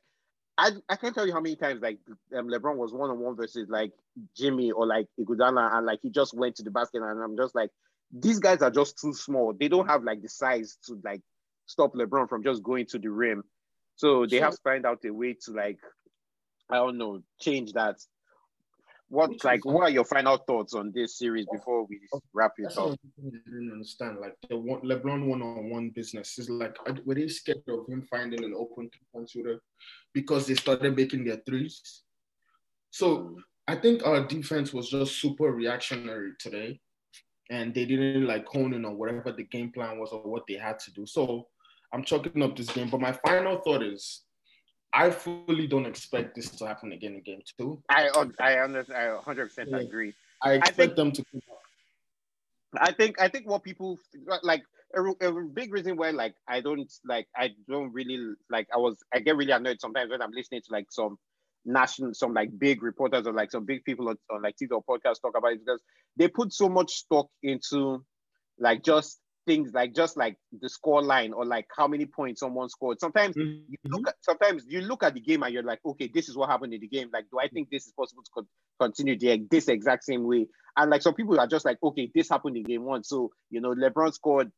[0.58, 2.00] I, I can't tell you how many times like
[2.36, 3.92] um, LeBron was one on one versus like
[4.36, 7.54] Jimmy or like Iguodala and like he just went to the basket and I'm just
[7.54, 7.70] like
[8.12, 9.54] these guys are just too small.
[9.54, 11.22] They don't have like the size to like
[11.66, 13.44] stop LeBron from just going to the rim.
[13.96, 15.80] So they have to find out a way to like,
[16.70, 17.98] I don't know, change that.
[19.10, 22.00] What like what are your final thoughts on this series before we
[22.34, 22.92] wrap it up?
[22.92, 24.18] I didn't understand.
[24.20, 28.54] Like the one LeBron one-on-one business is like were they scared of him finding an
[28.54, 29.62] open three-point shooter
[30.14, 32.04] because they started making their threes?
[32.92, 33.36] So mm.
[33.70, 36.80] I think our defense was just super reactionary today,
[37.50, 40.56] and they didn't like hone in on whatever the game plan was or what they
[40.56, 41.06] had to do.
[41.06, 41.48] So
[41.94, 42.90] I'm chalking up this game.
[42.90, 44.24] But my final thought is
[44.98, 47.80] I fully don't expect this to happen again in game two.
[47.88, 49.00] I I understand.
[49.00, 50.14] I 100 percent agree.
[50.42, 51.24] I expect I think, them to.
[52.80, 54.00] I think I think what people
[54.42, 54.64] like
[54.96, 58.98] a, a, big reason why like I don't like I don't really like I was
[59.14, 61.20] I get really annoyed sometimes when I'm listening to like some
[61.64, 64.84] national some like big reporters or like some big people on, on like TV or
[64.84, 65.82] podcast talk about it because
[66.16, 68.04] they put so much stock into
[68.58, 72.70] like just things like just like the score line or like how many points someone
[72.70, 73.00] scored.
[73.00, 73.64] Sometimes mm-hmm.
[73.70, 76.38] you look at sometimes you look at the game and you're like, okay, this is
[76.38, 77.10] what happened in the game.
[77.12, 78.48] Like, do I think this is possible to co-
[78.86, 80.48] continue the, this exact same way?
[80.76, 83.04] And like some people are just like, okay, this happened in game one.
[83.04, 84.52] So you know, LeBron scored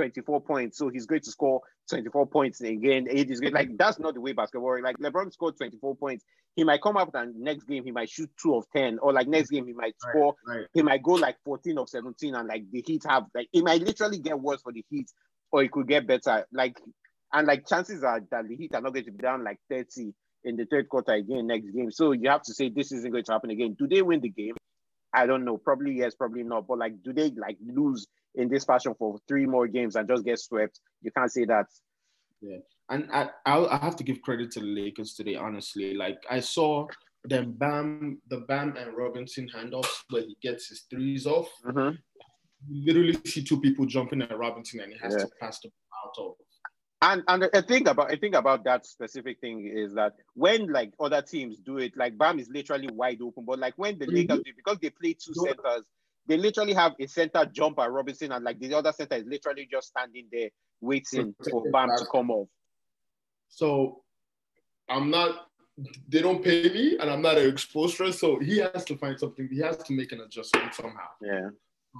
[0.00, 1.60] 24 points, so he's going to score
[1.90, 3.06] 24 points again.
[3.10, 3.52] It is good.
[3.52, 4.82] Like that's not the way basketball.
[4.82, 6.24] Like LeBron scored 24 points.
[6.56, 9.28] He might come up and next game he might shoot two of 10, or like
[9.28, 10.34] next game he might score.
[10.46, 10.66] Right, right.
[10.72, 13.82] He might go like 14 of 17, and like the Heat have like it might
[13.82, 15.10] literally get worse for the Heat,
[15.52, 16.46] or it could get better.
[16.50, 16.80] Like
[17.34, 20.14] and like chances are that the Heat are not going to be down like 30
[20.44, 21.90] in the third quarter again next game.
[21.90, 23.76] So you have to say this isn't going to happen again.
[23.78, 24.54] Do they win the game?
[25.12, 25.58] I don't know.
[25.58, 26.66] Probably yes, probably not.
[26.66, 30.24] But like, do they like lose in this fashion for three more games and just
[30.24, 30.80] get swept?
[31.02, 31.66] You can't say that.
[32.40, 35.36] Yeah, and I I'll, I have to give credit to the Lakers today.
[35.36, 36.86] Honestly, like I saw
[37.24, 41.50] them Bam the Bam and Robinson handoffs where he gets his threes off.
[41.66, 41.96] Mm-hmm.
[42.68, 45.20] You literally see two people jumping at Robinson and he has yeah.
[45.20, 46.36] to pass the ball out of
[47.02, 50.92] and and the thing about I think about that specific thing is that when like
[51.00, 54.16] other teams do it, like Bam is literally wide open, but like when the mm-hmm.
[54.16, 55.86] Lakers do because they play two centers,
[56.26, 59.68] they literally have a center jump at Robinson, and like the other center is literally
[59.70, 62.48] just standing there waiting for Bam to come off.
[63.48, 64.02] So
[64.88, 65.46] I'm not.
[66.08, 68.12] They don't pay me, and I'm not an exposure.
[68.12, 69.48] So he has to find something.
[69.50, 71.08] He has to make an adjustment somehow.
[71.22, 71.50] Yeah,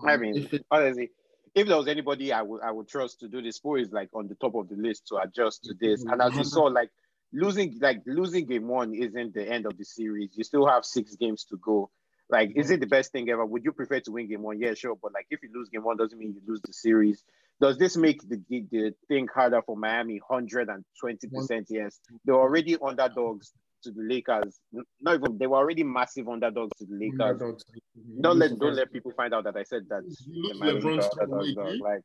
[0.04, 1.10] I um, mean, it, honestly,
[1.54, 4.10] if there was anybody I would I would trust to do this for is like
[4.14, 6.04] on the top of the list to adjust to this.
[6.04, 6.90] And as you saw, like
[7.32, 10.30] losing like losing game one isn't the end of the series.
[10.36, 11.90] You still have six games to go.
[12.30, 12.74] Like, is mm.
[12.74, 13.44] it the best thing ever?
[13.44, 14.60] Would you prefer to win game one?
[14.60, 14.96] Yeah, sure.
[15.00, 17.24] But like if you lose game one doesn't mean you lose the series.
[17.60, 20.20] Does this make the the thing harder for Miami?
[20.30, 22.00] 120%, yes.
[22.24, 24.58] They're already underdogs to the Lakers.
[25.00, 27.64] Not even they were already massive underdogs to the Lakers.
[28.20, 30.02] Don't let don't let people find out that I said that.
[31.80, 32.02] Like,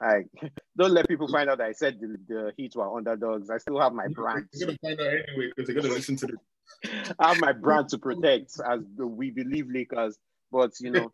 [0.00, 0.26] like
[0.78, 3.50] don't let people find out that I said the, the Heat were underdogs.
[3.50, 4.46] I still have my brand.
[4.52, 6.36] They're gonna find out anyway because they're gonna listen to this.
[7.18, 10.16] I have my brand to protect as we believe Lakers,
[10.50, 11.10] but you know.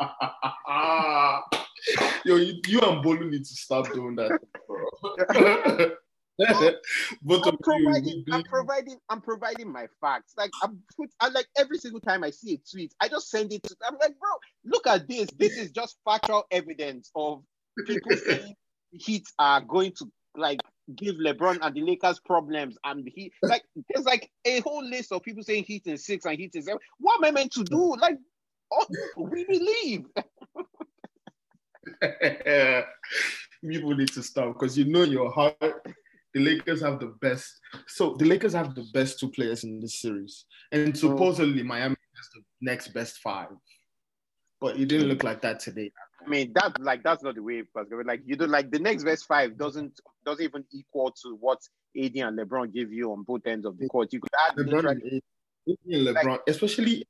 [2.24, 5.90] Yo, you, you and Bolu need to stop doing that, bro.
[7.22, 8.24] Both I'm providing.
[8.30, 10.34] I'm providing, I'm providing my facts.
[10.36, 13.52] Like I'm put, I like every single time I see a tweet, I just send
[13.52, 13.76] it to.
[13.86, 14.30] I'm like, bro,
[14.64, 15.28] look at this.
[15.36, 17.42] This is just factual evidence of
[17.86, 18.54] people saying
[18.92, 20.60] Heat are going to like
[20.96, 25.22] give LeBron and the Lakers problems, and he like there's like a whole list of
[25.22, 26.80] people saying Heat in six and Heat in seven.
[26.98, 27.96] What am I meant to do?
[27.96, 28.18] Like,
[28.72, 30.04] oh, we believe.
[33.68, 35.56] People need to stop because you know your heart
[36.34, 37.60] the Lakers have the best.
[37.86, 40.96] So the Lakers have the best two players in this series, and mm.
[40.96, 43.48] supposedly Miami has the next best five.
[44.60, 45.92] But it didn't look like that today.
[46.28, 49.04] I mean that like that's not the way because like you don't like the next
[49.04, 51.58] best five doesn't doesn't even equal to what
[51.96, 54.12] AD and LeBron give you on both ends of the court.
[54.12, 55.22] You could add LeBron, and AD,
[55.86, 57.06] and LeBron, especially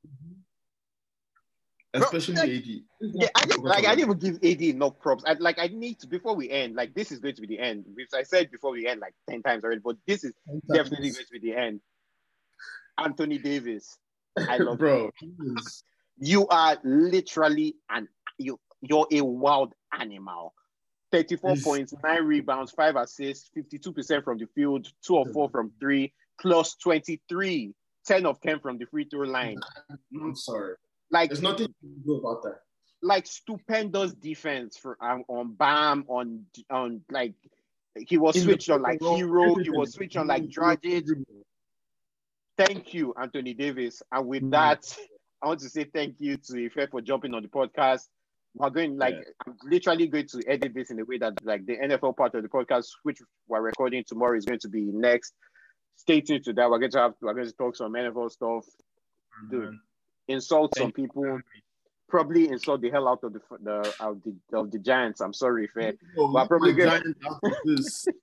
[1.92, 2.66] especially like, AD.
[3.00, 5.24] yeah, I didn't like I didn't even give AD enough props.
[5.26, 6.76] I like I need to before we end.
[6.76, 7.86] Like this is going to be the end.
[7.94, 10.32] Which I said before we end like ten times already, but this is
[10.72, 11.80] definitely going to be the end.
[12.96, 13.98] Anthony Davis,
[14.38, 14.86] I love you.
[14.86, 15.10] bro.
[15.56, 15.82] is-
[16.18, 18.06] You are literally an
[18.38, 20.54] you you're a wild animal.
[21.12, 25.72] 34 He's- points, nine rebounds, five assists, 52% from the field, two of four from
[25.80, 27.72] three, plus 23,
[28.06, 29.58] 10 of 10 from the free throw line.
[30.14, 30.74] I'm sorry.
[31.10, 32.58] Like There's nothing you do about that.
[33.02, 37.32] like stupendous defense for um, on Bam on on like
[38.06, 41.08] he was switched on like Herro, he was switched on like Dragic.
[42.56, 44.02] Thank you, Anthony Davis.
[44.12, 44.50] And with Mm.
[44.50, 44.98] that,
[45.40, 48.08] I want to say thank you to Ife for jumping on the podcast.
[48.54, 49.32] We're going like Yeah.
[49.46, 52.42] I'm literally going to edit this in a way that like the NFL part of
[52.42, 55.34] the podcast, which we're recording tomorrow, is going to be next.
[55.96, 56.70] Stay tuned to that.
[56.70, 59.50] We're going to have we're going to talk some NFL stuff, mm-hmm.
[59.50, 59.78] Dude.
[60.28, 61.04] insult some Thank you.
[61.04, 61.40] people,
[62.08, 65.20] probably insult the hell out of the the of the, of the Giants.
[65.20, 65.94] I'm sorry, Ife.
[66.16, 66.88] Oh, Well, probably my good.
[66.88, 68.06] Giants out of this.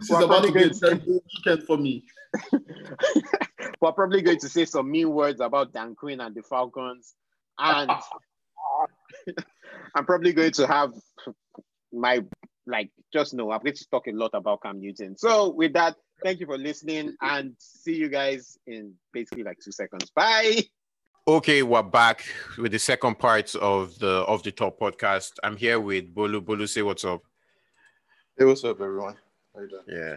[0.00, 2.02] This is about to be a terrible weekend for me.
[3.80, 7.14] We're probably going to say some mean words about Dan Quinn and the Falcons.
[7.58, 7.90] And
[9.94, 10.92] I'm probably going to have
[11.92, 12.24] my,
[12.66, 15.16] like, just know, I'm going to talk a lot about Cam Newton.
[15.16, 19.72] So, with that, thank you for listening and see you guys in basically like two
[19.72, 20.10] seconds.
[20.14, 20.62] Bye.
[21.26, 22.24] Okay, we're back
[22.56, 25.32] with the second part of the of the top podcast.
[25.42, 26.40] I'm here with Bolu.
[26.40, 27.22] Bolu, say what's up.
[28.38, 29.16] Hey, what's up, everyone?
[29.54, 29.82] How you doing?
[29.88, 30.16] Yeah.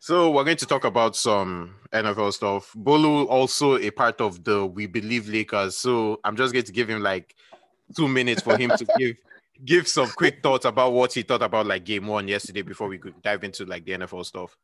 [0.00, 2.72] So we're going to talk about some NFL stuff.
[2.76, 5.76] Bolu also a part of the We Believe Lakers.
[5.76, 7.34] So I'm just going to give him like
[7.96, 9.16] two minutes for him to give
[9.64, 12.96] give some quick thoughts about what he thought about like game one yesterday before we
[12.98, 14.56] could dive into like the NFL stuff.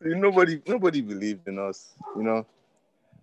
[0.00, 1.92] Nobody, nobody believed in us.
[2.16, 2.46] You know,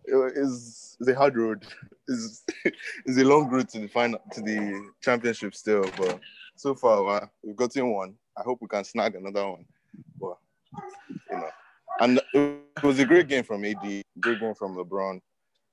[0.06, 1.66] It- it's, it's a hard road.
[2.12, 2.44] It's,
[3.06, 5.86] it's a long road to the final, to the championship still.
[5.96, 6.20] But
[6.56, 8.16] so far, uh, we've gotten one.
[8.36, 9.66] I hope we can snag another one.
[10.20, 10.38] But
[11.30, 11.50] you know,
[12.00, 14.02] and it was a great game from AD.
[14.20, 15.22] Great game from LeBron.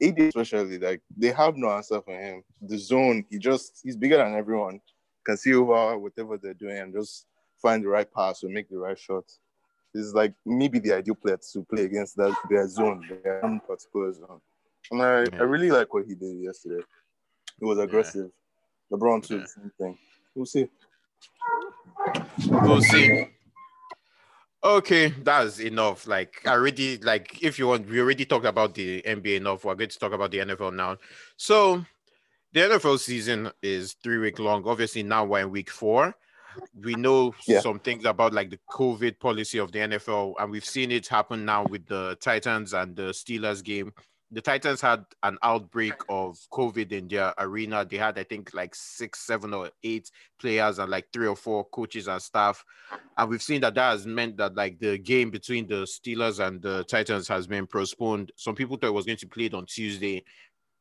[0.02, 2.42] AD especially, like they have no answer for him.
[2.61, 4.80] The zone, he just he's bigger than everyone.
[5.24, 7.26] Can see over whatever they're doing and just
[7.61, 9.24] find the right pass or make the right shot.
[9.94, 14.12] Is like maybe the ideal player to play against that their zone, their own particular
[14.12, 14.40] zone.
[14.90, 15.40] And I, Yeah.
[15.40, 16.85] I really like what he did yesterday.
[17.59, 18.30] He was aggressive.
[18.92, 19.40] LeBron too, Yeah.
[19.42, 19.98] the same thing.
[20.35, 20.68] We'll see.
[22.50, 23.28] We'll see.
[24.66, 26.09] Okay, that's enough.
[26.09, 29.64] Like I already like if you want, we already talked about the NBA enough.
[29.64, 30.96] We're going to talk about the NFL now.
[31.37, 31.85] So
[32.52, 34.66] the NFL season is three week long.
[34.66, 36.16] Obviously, now we're in week four.
[36.83, 37.61] We know Yeah.
[37.61, 41.44] some things about like the COVID policy of the NFL, and we've seen it happen
[41.44, 43.92] now with the Titans and the Steelers game.
[44.32, 47.84] The Titans had an outbreak of COVID in their arena.
[47.88, 50.10] They had, I think, like six, seven, or eight
[50.40, 52.64] players and like three or four coaches and staff.
[53.16, 56.60] And we've seen that that has meant that like the game between the Steelers and
[56.60, 58.32] the Titans has been postponed.
[58.34, 60.24] Some people thought it was going to be played on Tuesday,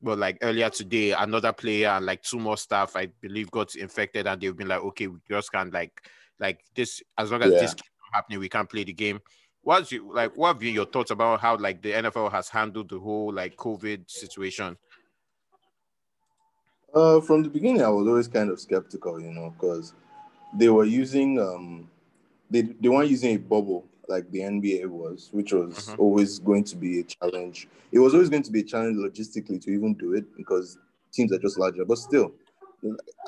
[0.02, 4.26] but like earlier today, another player and like two more staff, I believe, got infected,
[4.26, 6.02] and they've been like, okay, we just can't like
[6.40, 7.60] like this as long as Yeah.
[7.62, 9.20] this keeps happening, we can't play the game.
[9.66, 10.38] What's you like?
[10.38, 13.58] What have been your thoughts about how like the NFL has handled the whole like
[13.58, 14.78] COVID situation?
[16.94, 19.94] Uh, from the beginning, I was always kind of skeptical, you know, because
[20.58, 21.90] they were using um,
[22.50, 26.00] they they weren't using a bubble like the NBA was, which was Mhm.
[26.00, 27.68] always going to be a challenge.
[27.92, 30.78] It was always going to be a challenge logistically to even do it because
[31.14, 31.86] teams are just larger.
[31.86, 32.34] But still,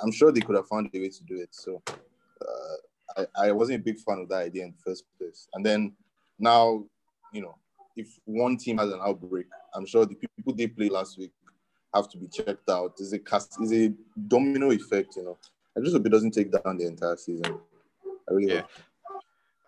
[0.01, 1.53] I'm sure they could have found a way to do it.
[1.53, 1.81] So
[2.41, 2.75] uh,
[3.37, 5.47] I, I wasn't a big fan of that idea in the first place.
[5.53, 5.95] And then
[6.39, 6.83] now,
[7.33, 7.55] you know,
[7.95, 11.31] if one team has an outbreak, I'm sure the people they played last week
[11.93, 12.93] have to be checked out.
[12.99, 13.93] Is a cast is a
[14.27, 15.37] domino effect, you know.
[15.75, 17.59] I just hope it doesn't take down the entire season.
[18.29, 18.61] I really Yeah.
[18.61, 18.69] hope.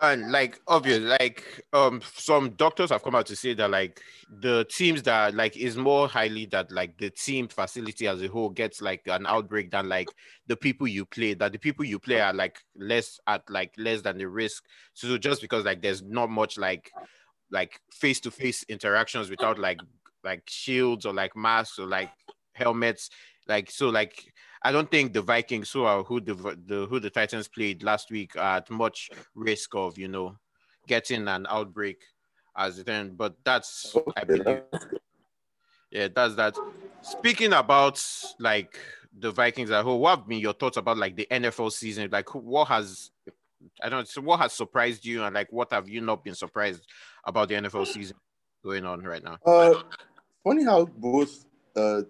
[0.01, 4.01] And like obvious, like um some doctors have come out to say that like
[4.39, 8.49] the teams that like is more highly that like the team facility as a whole
[8.49, 10.07] gets like an outbreak than like
[10.47, 14.01] the people you play, that the people you play are like less at like less
[14.01, 14.63] than the risk.
[14.93, 16.89] So just because like there's not much like
[17.51, 19.81] like face to face interactions without like
[20.23, 22.11] like shields or like masks or like
[22.53, 23.09] helmets,
[23.47, 24.31] like so like
[24.61, 28.11] I don't think the Vikings, who are who the, the who the Titans played last
[28.11, 30.35] week, are at much risk of you know
[30.87, 32.01] getting an outbreak
[32.57, 33.17] as it end.
[33.17, 34.61] But that's I believe.
[35.91, 36.55] Yeah, that's that.
[37.01, 38.03] Speaking about
[38.39, 38.77] like
[39.17, 42.09] the Vikings at whole, what have been your thoughts about like the NFL season?
[42.11, 43.11] Like, what has
[43.81, 46.35] I don't know, so what has surprised you, and like what have you not been
[46.35, 46.85] surprised
[47.23, 48.17] about the NFL season
[48.63, 49.37] going on right now?
[49.45, 49.81] Uh,
[50.43, 52.01] funny how both uh,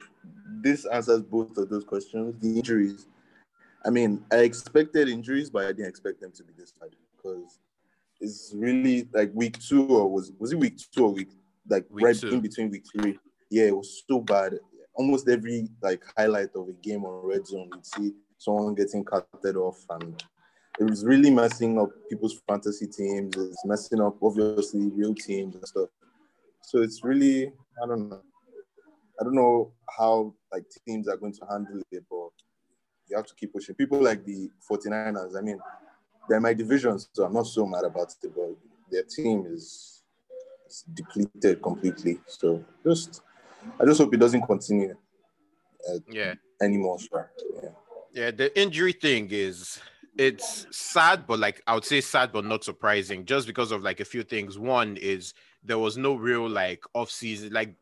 [0.61, 2.35] this answers both of those questions.
[2.39, 3.07] The injuries.
[3.85, 7.59] I mean, I expected injuries, but I didn't expect them to be this bad because
[8.19, 11.29] it's really like week two or was was it week two or week
[11.69, 12.29] like Week right two.
[12.29, 13.17] in between week three.
[13.49, 14.55] Yeah, it was so bad.
[14.93, 19.55] Almost every like highlight of a game on red zone, you'd see someone getting cutted
[19.55, 20.21] off, and
[20.79, 23.35] it was really messing up people's fantasy teams.
[23.37, 25.89] It's messing up obviously real teams and stuff.
[26.63, 27.47] So it's really
[27.81, 28.21] I don't know.
[29.19, 32.29] I don't know how like teams are going to handle it, but
[33.07, 33.75] you have to keep pushing.
[33.75, 35.59] People like the 49ers, I mean,
[36.27, 38.55] they're my division, so I'm not so mad about it, but
[38.91, 40.03] their team is,
[40.67, 42.19] is depleted completely.
[42.27, 43.21] So just
[43.79, 44.95] I just hope it doesn't continue
[45.89, 46.35] uh, Yeah.
[46.61, 46.99] anymore.
[46.99, 47.25] So,
[47.61, 47.69] yeah.
[48.13, 49.79] Yeah, the injury thing is
[50.17, 53.99] it's sad, but like I would say sad but not surprising, just because of like
[53.99, 54.57] a few things.
[54.57, 57.75] One is there was no real like off season, like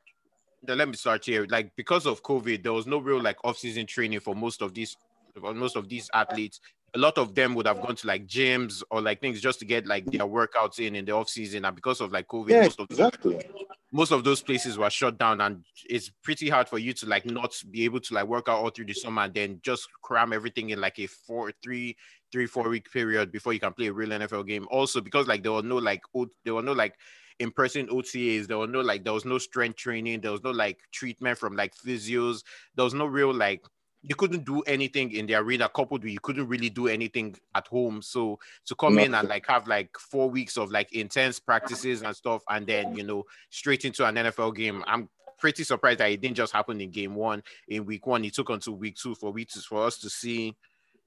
[0.67, 1.46] let me start here.
[1.50, 4.74] Like because of COVID, there was no real like off season training for most of
[4.74, 4.96] these
[5.39, 6.60] for most of these athletes.
[6.93, 9.65] A lot of them would have gone to like gyms or like things just to
[9.65, 12.63] get like their workouts in in the off season, and because of like COVID, Yeah,
[12.63, 13.46] most of exactly.
[13.91, 17.26] most of those places were shut down and it's pretty hard for you to like
[17.26, 20.34] not be able to like work out all through the summer and then just cram
[20.34, 21.96] everything in like a four three
[22.32, 25.41] three four week period before you can play a real nfl game also because like
[25.41, 26.96] there were no like O- there were no like
[27.39, 30.21] in-person otas there was no like there was no strength training.
[30.21, 32.43] There was no like treatment from like physios.
[32.76, 33.65] There was no real like
[34.04, 37.67] you couldn't do anything in the arena coupled with you couldn't really do anything at
[37.67, 38.02] home.
[38.02, 42.15] So to come in and like have like four weeks of like intense practices and
[42.15, 46.21] stuff and then you know straight into an nfl game i'm pretty surprised that it
[46.21, 47.43] didn't just happen in game one.
[47.67, 50.56] In week one it took until week two for we to for us to see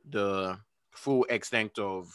[0.09, 0.57] the
[0.93, 2.11] full extent of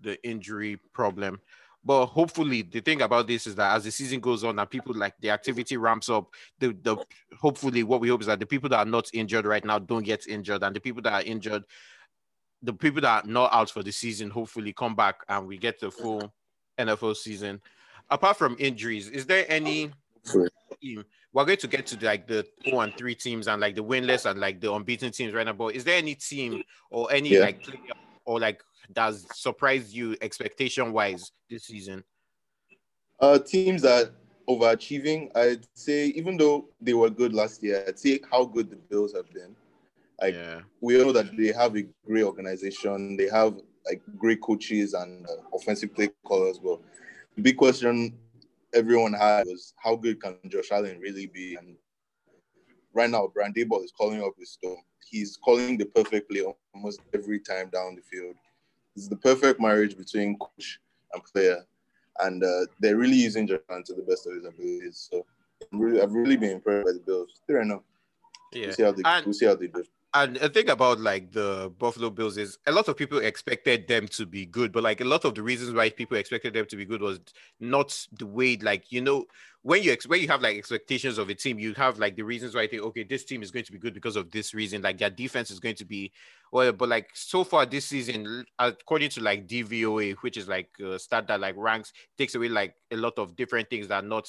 [0.00, 1.40] the injury problem
[1.84, 4.94] but hopefully the thing about this is that as the season goes on and people
[4.94, 6.96] like the activity ramps up the, the
[7.38, 10.04] hopefully what we hope is that the people that are not injured right now don't
[10.04, 10.62] get injured.
[10.62, 11.64] And the people that are injured
[12.62, 15.80] the people that are not out for the season hopefully come back and we get
[15.80, 16.32] the full
[16.78, 17.60] nfl season.
[18.10, 19.90] Apart from injuries is there any
[20.82, 21.04] team?
[21.32, 24.28] We're going to get to like the two and 3 teams and like the winless
[24.28, 27.40] and like the unbeaten teams right now but is there any team or any Yeah.
[27.40, 27.94] like player
[28.26, 28.62] or like
[28.94, 32.02] that's surprised you expectation wise this season
[33.20, 34.12] Uh, teams that
[34.48, 38.76] overachieving, I'd say, even though they were good last year, I'd say how good the
[38.76, 39.54] Bills have been.
[40.20, 43.16] Like, yeah we all know that they have a great organization.
[43.16, 46.58] They have like great coaches and uh, offensive play callers.
[46.58, 46.80] But
[47.36, 48.18] the big question
[48.74, 51.56] everyone had was how good can Josh Allen really be?
[51.56, 51.76] And
[52.92, 54.78] right now, Brian Daboll is calling up his storm.
[55.08, 56.42] He's calling the perfect play
[56.74, 58.36] almost every time down the field.
[58.96, 60.80] It's the perfect marriage between coach
[61.12, 61.64] and player,
[62.20, 65.08] and uh, they're really using Allen to the best of his abilities.
[65.10, 65.24] So,
[65.72, 67.40] I'm really, I've really been impressed by the Bills.
[67.48, 67.82] Right now.
[68.52, 69.84] yeah We'll see how they, And- we'll see how they do.
[70.12, 74.08] And the thing about like the Buffalo Bills is a lot of people expected them
[74.08, 76.76] to be good, but like a lot of the reasons why people expected them to
[76.76, 77.20] be good was
[77.60, 79.24] not the way like you know
[79.62, 82.24] when you ex- when you have like expectations of a team, you have like the
[82.24, 84.52] reasons why you think okay this team is going to be good because of this
[84.52, 86.10] reason, like their defense is going to be
[86.50, 90.98] well, but like so far this season, according to like DVOA, which is like a
[90.98, 94.28] stat that like ranks takes away like a lot of different things that are not.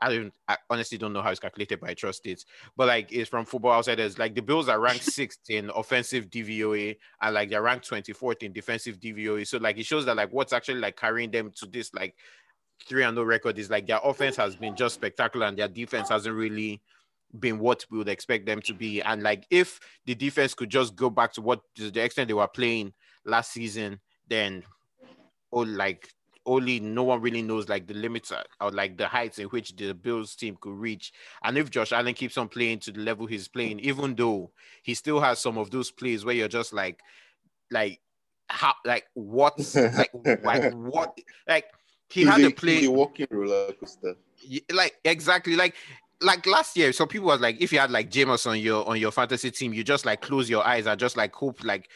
[0.00, 0.32] I don't.
[0.48, 2.44] I honestly don't know how it's calculated, but I trust it
[2.76, 4.18] but like it's from football outsiders.
[4.18, 8.52] Like the Bills are ranked sixth in offensive DVOA and like they're ranked 24th in
[8.52, 9.46] defensive DVOA.
[9.46, 12.16] So like it shows that like what's actually like carrying them to this like
[12.86, 16.08] three and no record is like their offense has been just spectacular and their defense
[16.10, 16.82] hasn't really
[17.38, 19.00] been what we would expect them to be.
[19.02, 22.34] And like if the defense could just go back to what to the extent they
[22.34, 22.92] were playing
[23.24, 24.62] last season, then
[25.52, 26.08] oh like
[26.46, 29.76] only no one really knows like the limits are- or like the heights in which
[29.76, 31.12] the Bills team could reach.
[31.42, 34.94] And if Josh Allen keeps on playing to the level he's playing, even though he
[34.94, 37.00] still has some of those plays where you're just like,
[37.70, 38.00] like
[38.48, 40.10] how like what like
[40.44, 41.18] like what
[41.48, 41.66] like
[42.08, 44.14] he He's had a, to play a walking roller coaster.
[44.72, 45.74] Like exactly like
[46.22, 48.98] like last year so people was like if you had like Jameis on your on
[48.98, 51.90] your fantasy team you just like close your eyes and just like hope like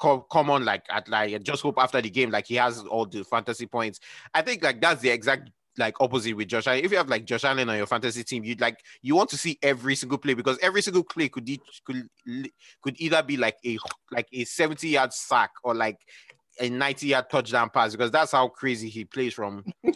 [0.00, 3.06] come, come on like at like just hope after the game like he has all
[3.06, 4.00] the fantasy points
[4.34, 6.84] i think like that's the exact like opposite with Josh Allen.
[6.84, 9.38] If you have like Josh Allen on your fantasy team, you'd like you want to
[9.38, 12.08] see every single play because every single play could e- could
[12.82, 13.78] could either be like a
[14.10, 15.98] like a 70 yard sack or like
[16.60, 19.64] a 90 yard touchdown pass because that's how crazy he plays from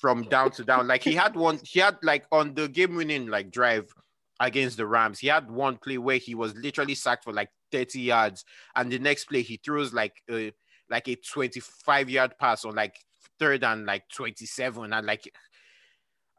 [0.00, 0.86] from down to down.
[0.86, 3.92] Like he had one, he had like on the game winning like drive
[4.40, 8.00] against the Rams, he had one play where he was literally sacked for like 30
[8.00, 8.44] yards,
[8.76, 10.52] and the next play he throws like a
[10.90, 12.96] like a 25 yard pass on like
[13.38, 15.32] third and like 27, and like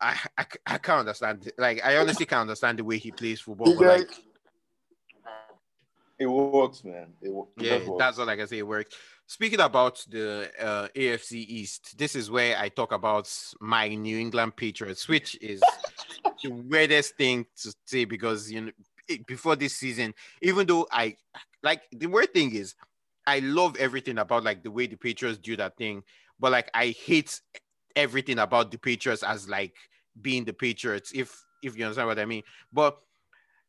[0.02, 1.52] I I, I can't understand.
[1.58, 3.76] Like I honestly can't understand the way he plays football.
[3.76, 4.10] But like
[6.20, 7.14] It works, man.
[7.22, 8.60] It, it yeah, that's all I can say.
[8.60, 8.96] It works.
[9.30, 14.56] Speaking about the uh, AFC East, this is where I talk about my New England
[14.56, 15.62] Patriots, which is
[16.44, 18.72] the weirdest thing to say because you know
[19.08, 21.16] it- before this season, even though I
[21.62, 22.74] like the weird thing is
[23.28, 26.02] I love everything about like the way the Patriots do that thing,
[26.40, 27.40] but like I hate
[27.96, 29.76] everything about the Patriots as like
[30.20, 32.42] being the Patriots, if if you understand what I mean.
[32.74, 32.98] But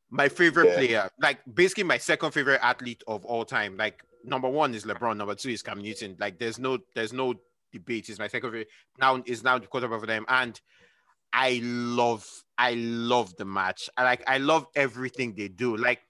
[0.09, 0.75] my favorite Yeah.
[0.75, 5.17] player, like basically my second favorite athlete of all time, like number one is LeBron,
[5.17, 6.17] number two is Cam Newton.
[6.19, 7.35] Like there's no there's no
[7.73, 8.07] debate.
[8.07, 8.69] He's my second favorite.
[8.99, 10.61] Now is now the quarterback for them, and
[11.33, 12.27] I love
[12.59, 13.89] I love the match.
[13.97, 15.77] I like I love everything they do.
[15.77, 16.01] Like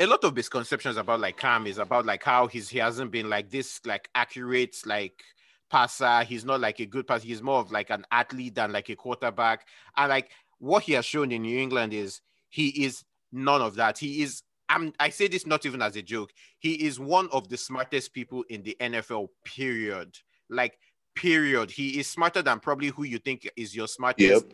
[0.00, 3.30] a lot of misconceptions about like Cam is about like how he's he hasn't been
[3.30, 5.22] like this like accurate like
[5.70, 6.24] passer.
[6.24, 7.26] He's not like a good passer.
[7.26, 9.66] He's more of like an athlete than like a quarterback.
[9.96, 13.98] And like what he has shown in New England is he is none of that.
[13.98, 14.42] He is.
[14.72, 16.32] I'm, I say this not even as a joke.
[16.58, 19.28] He is one of the smartest people in the NFL.
[19.44, 20.16] Period.
[20.48, 20.78] Like
[21.14, 21.70] period.
[21.70, 24.52] He is smarter than probably who you think is your smartest Yep.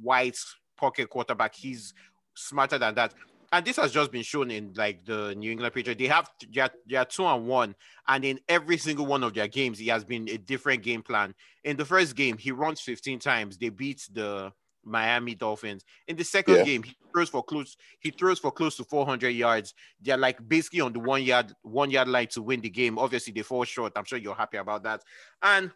[0.00, 0.38] white
[0.76, 1.54] pocket quarterback.
[1.54, 1.92] He's
[2.34, 3.14] smarter than that.
[3.52, 6.00] And this has just been shown in like the New England Patriots.
[6.00, 7.74] They have they are, they are two and one,
[8.08, 11.34] and in every single one of their games, he has been a different game plan.
[11.62, 13.58] In the first game, he runs 15 times.
[13.58, 14.52] They beat the
[14.84, 15.84] Miami Dolphins.
[16.08, 16.64] In the second Yeah.
[16.64, 17.76] game, he throws for close.
[18.00, 19.74] He throws for close to 400 yards.
[20.00, 22.98] They're like basically on the one yard one yard line to win the game.
[22.98, 23.92] Obviously, they fall short.
[23.96, 25.02] I'm sure you're happy about that.
[25.42, 25.72] And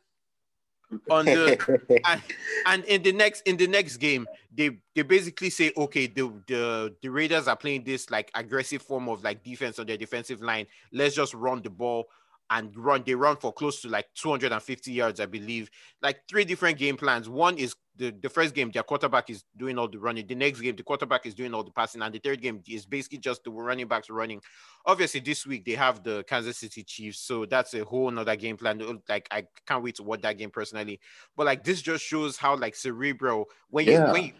[1.10, 2.22] on the and,
[2.66, 6.94] and in the next in the next game they they basically say okay the the
[7.02, 10.66] the raiders are playing this like aggressive form of like defense on their defensive line
[10.92, 12.06] let's just run the ball
[12.50, 15.70] and run they run for close to like 250 yards i believe.
[16.02, 17.28] Like three different game plans.
[17.28, 20.26] One is the, the first game their quarterback is doing all the running.
[20.26, 22.02] The next game the quarterback is doing all the passing.
[22.02, 24.40] And the third game is basically just the running backs running.
[24.84, 27.20] Obviously this week they have the kansas city chiefs.
[27.20, 28.80] So that's a whole nother game plan.
[28.82, 31.00] Oh, like i can't wait to watch that game personally.
[31.36, 34.12] But like this just shows how like cerebral when you Yeah.
[34.12, 34.32] when you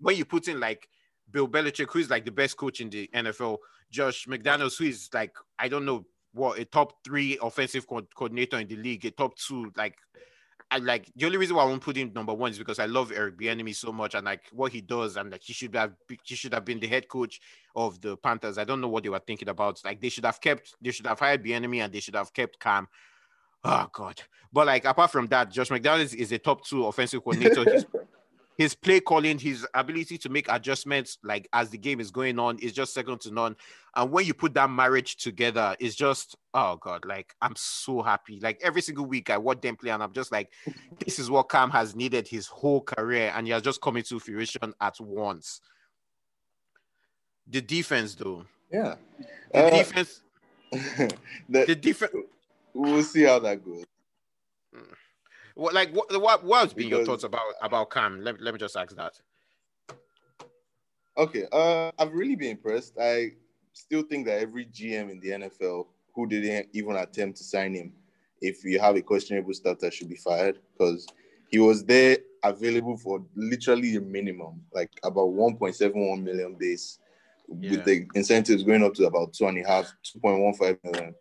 [0.00, 0.88] when you put in like
[1.30, 3.58] Bill Belichick, who is like the best coach in the NFL,
[3.90, 6.04] Josh McDaniels, who is like I don't know
[6.34, 9.96] what a top three offensive co- coordinator in the league, a top two, like
[10.70, 12.86] I like the only reason why I won't put him number one is because I
[12.86, 15.92] love Eric Bieniemy so much and like what he does and like he should have
[16.24, 17.40] he should have been the head coach
[17.76, 18.58] of the Panthers.
[18.58, 19.80] I don't know what they were thinking about.
[19.84, 22.58] Like they should have kept they should have hired Bieniemy and they should have kept
[22.58, 22.88] Cam.
[23.62, 24.20] Oh God!
[24.52, 27.70] But like apart from that, Josh McDaniels is a top two offensive coordinator.
[27.70, 27.86] His
[28.56, 32.58] his play calling, his ability to make adjustments like as the game is going on
[32.60, 33.56] is just second to none.
[33.96, 38.38] And when you put that marriage together, it's just oh god, like I'm so happy.
[38.40, 40.52] Like every single week I watch them play, and I'm just like,
[41.04, 44.18] this is what Cam has needed his whole career, and he has just come into
[44.20, 45.60] fruition at once.
[47.46, 48.94] The defense, though, yeah.
[49.52, 50.22] the Uh, defense,
[50.72, 51.16] the-
[51.66, 52.12] the defense.
[52.72, 53.84] we'll see how that goes.
[55.54, 58.20] What like what what what's been your thoughts about about Cam?
[58.22, 59.20] Let, let me just ask that.
[61.16, 62.94] Okay, uh, I've really been impressed.
[63.00, 63.32] I
[63.72, 67.92] still think that every GM in the NFL who didn't even attempt to sign him,
[68.40, 71.06] if you have a questionable starter, should be fired because
[71.50, 76.98] he was there available for literally a minimum, like about 1.71 million base,
[77.48, 77.70] Yeah.
[77.70, 79.92] with the incentives going up to about two and a half,
[80.24, 81.14] 2.15 million.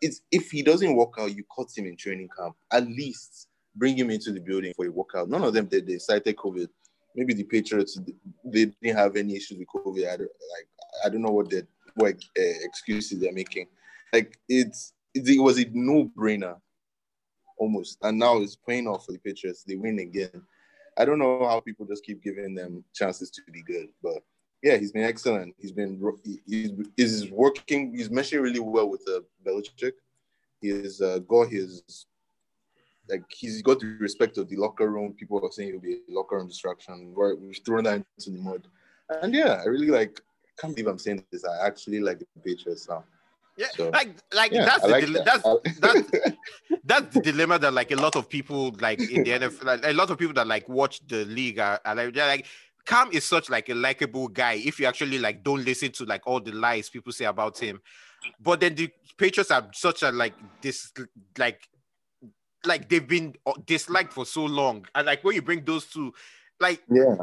[0.00, 2.54] It's if he doesn't work out, you cut him in training camp.
[2.70, 5.28] At least bring him into the building for a workout.
[5.28, 5.86] None of them did.
[5.86, 6.68] They cited COVID
[7.14, 7.98] maybe the Patriots
[8.44, 10.06] they didn't have any issues with COVID.
[10.08, 10.68] I don't, like
[11.04, 13.66] I don't know what the what uh, excuses they're making.
[14.12, 16.56] Like it's it, it was a no brainer
[17.58, 19.64] almost, and now it's paying off for the Patriots.
[19.64, 20.42] They win again.
[20.98, 24.22] I don't know how people just keep giving them chances to be good, but
[24.62, 25.54] yeah, he's been excellent.
[25.58, 26.00] He's been
[26.46, 27.94] he's he's working.
[27.94, 29.92] He's meshing really well with uh, Belichick.
[30.60, 32.06] He's uh, got his
[33.08, 35.14] like he's got the respect of the locker room.
[35.14, 37.14] People are saying he'll be a locker room distraction.
[37.14, 38.66] We've thrown that into the mud,
[39.22, 40.20] and yeah, I really like.
[40.46, 41.44] I can't believe I'm saying this.
[41.44, 43.04] I actually like the Patriots now.
[43.56, 45.24] Yeah, so, like like yeah, that's the like that.
[45.24, 46.36] that's that's
[46.84, 49.92] that's the dilemma that like a lot of people like in the NFL, like, a
[49.92, 52.46] lot of people that like watch the league are, are like they're like
[52.84, 56.26] Cam is such like a likable guy if you actually like don't listen to like
[56.26, 57.80] all the lies people say about him.
[58.40, 60.92] But then the Patriots are such a like this
[61.36, 61.68] like
[62.64, 64.86] like they've been uh, disliked for so long.
[64.94, 66.12] And like when you bring those two,
[66.60, 67.16] like yeah.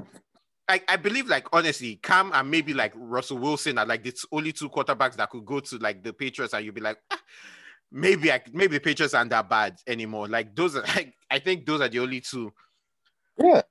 [0.68, 4.52] I, I believe like honestly, Cam and maybe like Russell Wilson are like the only
[4.52, 7.20] two quarterbacks that could go to like the Patriots and you'd be like, ah,
[7.92, 10.28] maybe I maybe the Patriots aren't that bad anymore.
[10.28, 12.54] Like those are like I think those are the only two.
[13.38, 13.62] Yeah.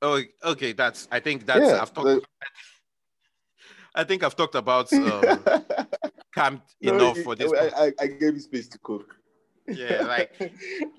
[0.00, 0.72] Oh, okay.
[0.72, 1.06] That's.
[1.10, 1.60] I think that's.
[1.60, 2.06] Yeah, I've talked.
[2.06, 2.22] The...
[3.94, 5.22] I think I've talked about um,
[6.34, 7.52] Cam no, enough for this.
[7.52, 9.14] I, I, I, gave you space to cook.
[9.66, 10.52] Yeah, like,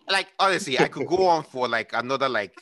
[0.09, 2.55] like honestly, I could go on for like another like,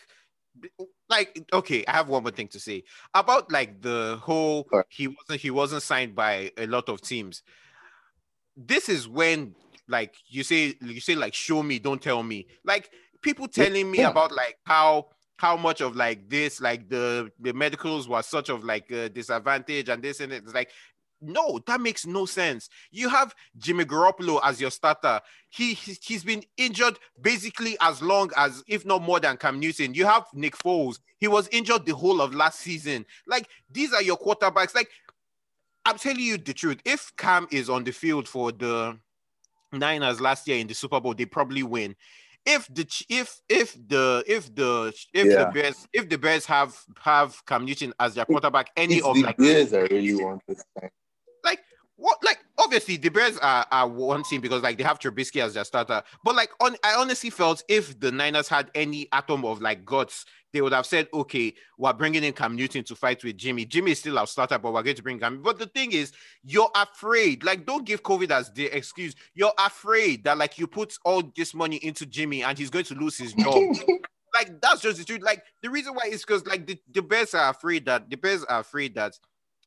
[1.09, 1.85] like okay.
[1.87, 2.83] I have one more thing to say
[3.13, 4.67] about like the whole.
[4.89, 5.41] He wasn't.
[5.41, 7.43] He wasn't signed by a lot of teams.
[8.57, 9.55] This is when
[9.87, 12.47] like you say you say like show me, don't tell me.
[12.65, 12.89] Like
[13.21, 14.09] people telling me yeah.
[14.09, 18.63] about like how how much of like this, like the the medicals was such of
[18.63, 20.69] like a disadvantage and this and it's like
[21.21, 22.69] no, that makes no sense.
[22.91, 25.21] You have Jimmy Garoppolo as your starter.
[25.49, 29.93] He he's been injured basically as long as, if not more than Cam Newton.
[29.93, 30.99] You have Nick Foles.
[31.17, 33.05] He was injured the whole of last season.
[33.27, 34.75] Like these are your quarterbacks.
[34.75, 34.89] Like
[35.85, 36.79] I'm telling you the truth.
[36.85, 38.97] If Cam is on the field for the
[39.71, 41.95] Niners last year in the Super Bowl, they probably win
[42.45, 45.45] if the if if the if the if yeah.
[45.45, 49.15] the Bears if the Bears have have Cam Newton as their quarterback, any it's of
[49.15, 50.89] the like Bears, I really want to say.
[51.43, 51.59] Like
[51.95, 52.17] what?
[52.23, 55.63] Like obviously the Bears are, are one team because like they have Trubisky as their
[55.63, 56.03] starter.
[56.23, 60.25] But like on, I honestly felt if the Niners had any atom of like guts
[60.53, 63.65] they would have said, okay, we're bringing in Cam Newton to fight with Jimmy.
[63.65, 65.41] Jimmy is still our starter, but we're going to bring Cam.
[65.41, 66.11] But the thing is,
[66.43, 67.43] you're afraid.
[67.43, 69.15] Like, don't give COVID as the excuse.
[69.33, 72.95] You're afraid that like you put all this money into Jimmy and he's going to
[72.95, 73.55] lose his job.
[74.33, 75.21] like that's just the truth.
[75.21, 78.43] Like the reason why is because like the, the Bears are afraid that the Bears
[78.45, 79.17] are afraid that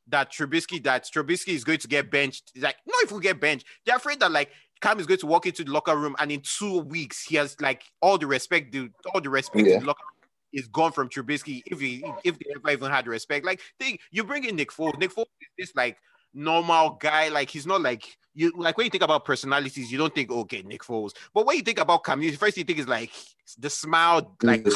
[0.07, 2.51] that Trubisky that Trubisky is going to get benched.
[2.57, 4.51] Like, not if we get benched, they're afraid that like
[4.81, 7.59] Cam is going to walk into the locker room and in two weeks he has
[7.61, 9.75] like all the respect, the all the respect yeah.
[9.75, 13.07] in the locker room is gone from Trubisky if he if they ever even had
[13.07, 13.45] respect.
[13.45, 14.97] Like they, you bring in Nick Foles.
[14.99, 15.97] Nick Foles is this like
[16.33, 17.29] normal guy.
[17.29, 20.41] Like he's not like you like when you think about personalities, you don't think oh,
[20.41, 21.11] okay Nick Foles.
[21.33, 23.11] But when you think about community, first you think is like
[23.57, 24.67] the smile, like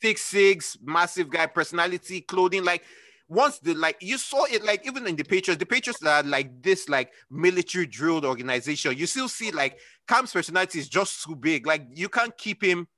[0.00, 2.84] six six, massive guy, personality, clothing, like
[3.28, 6.62] once the like you saw it like even in the Patriots, the Patriots are like
[6.62, 8.96] this like military drilled organization.
[8.96, 11.66] You still see like Cam's personality is just too big.
[11.66, 12.88] Like you can't keep him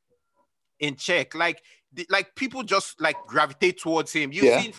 [0.79, 1.35] in check.
[1.35, 1.63] Like,
[1.93, 4.33] the, like people just like gravitate towards him.
[4.33, 4.61] You yeah.
[4.61, 4.73] see,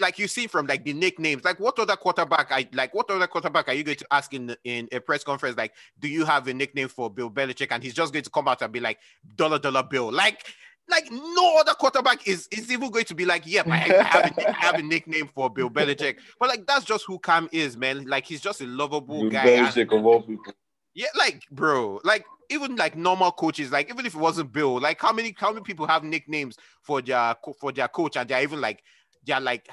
[0.00, 1.44] like you see from like the nicknames.
[1.44, 2.52] Like, what other quarterback?
[2.52, 5.56] I like what other quarterback are you going to ask in in a press conference?
[5.56, 7.68] Like, do you have a nickname for Bill Belichick?
[7.70, 8.98] And he's just going to come out and be like,
[9.36, 10.46] "Dollar Dollar Bill." Like,
[10.88, 14.38] like no other quarterback is is even going to be like, "Yep, I, I, have,
[14.38, 17.76] a, I have a nickname for Bill Belichick." But like, that's just who Cam is,
[17.76, 18.06] man.
[18.06, 19.46] Like, he's just a lovable Bill guy.
[19.46, 20.52] Belichick and, of all people.
[20.94, 25.00] Yeah, like bro, like even like normal coaches, like even if it wasn't Bill, like
[25.00, 28.60] how many how many people have nicknames for their for their coach and they're even
[28.60, 28.82] like
[29.24, 29.68] they're like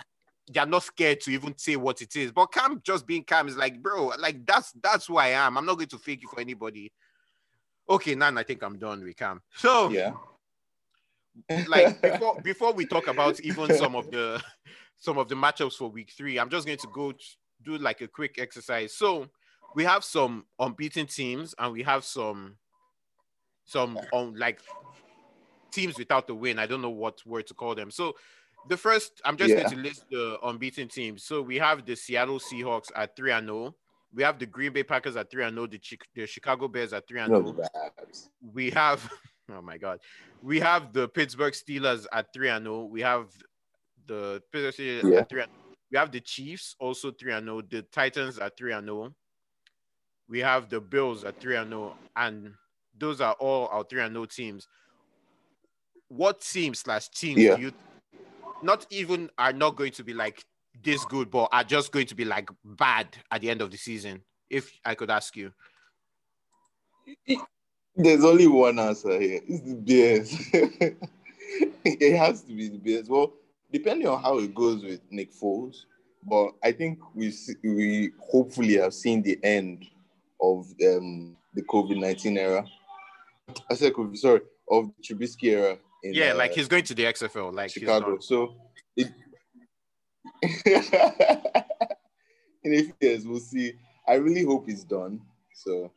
[0.48, 2.32] they're not scared to even say what it is.
[2.32, 5.58] But Cam just being Cam is like, bro, like that's that's who I am.
[5.58, 6.92] I'm not going to fake it for anybody.
[7.90, 9.42] Okay, now I think I'm done with Cam.
[9.56, 10.14] So yeah,
[11.68, 14.42] like before before we talk about even some of the
[14.98, 17.14] some of the matchups for week three, I'm just going to go
[17.64, 18.94] do like a quick exercise.
[18.94, 19.28] So
[19.76, 22.56] we have some unbeaten teams and we have some
[23.66, 24.62] some on like
[25.72, 26.60] teams without the win.
[26.60, 27.92] I don't know what word to call them.
[27.92, 28.16] So
[28.68, 29.58] the first, I'm just yeah.
[29.58, 31.24] going to list the unbeaten teams.
[31.24, 33.58] So we have the Seattle Seahawks at three and zero.
[33.58, 33.76] Oh.
[34.14, 35.66] We have the Green Bay Packers at three and zero.
[35.66, 35.68] Oh.
[35.68, 37.56] The, the Chicago Bears at three and zero.
[37.74, 37.82] Oh.
[38.54, 39.08] We have,
[39.52, 40.00] oh my god,
[40.42, 42.86] we have the Pittsburgh Steelers at three and zero.
[42.86, 43.28] We have
[44.08, 45.20] the Pittsburgh Steelers yeah.
[45.20, 45.42] at three.
[45.42, 45.76] And, oh.
[45.92, 47.62] we have the Chiefs also three and zero.
[47.62, 49.14] The Titans at three and zero.
[50.28, 52.54] We have the Bills at three and zero, and
[52.98, 54.68] those are all our three and no teams.
[56.08, 57.56] What teams slash teams yeah.
[57.56, 57.72] do you
[58.62, 60.44] not even are not going to be like
[60.84, 63.78] this good, but are just going to be like bad at the end of the
[63.78, 64.22] season?
[64.50, 65.52] If I could ask you.
[67.96, 69.42] There's only one answer here.
[69.48, 70.34] It's the Bears.
[71.86, 73.10] it has to be the Bears.
[73.10, 73.34] Well,
[73.72, 75.86] depending on how it goes with Nick Foles,
[76.24, 79.86] but I think we see, we hopefully have seen the end
[80.42, 82.66] of um, the COVID nineteen era.
[83.70, 85.78] I said COVID, sorry, of the Trubisky era.
[86.04, 87.54] In, Yeah, uh, like he's going to the XFL.
[87.54, 88.20] Like Chicago.
[88.20, 88.56] So
[88.98, 89.08] it
[92.64, 93.74] in a few years we'll see.
[94.08, 95.22] I really hope it's done.
[95.54, 95.92] So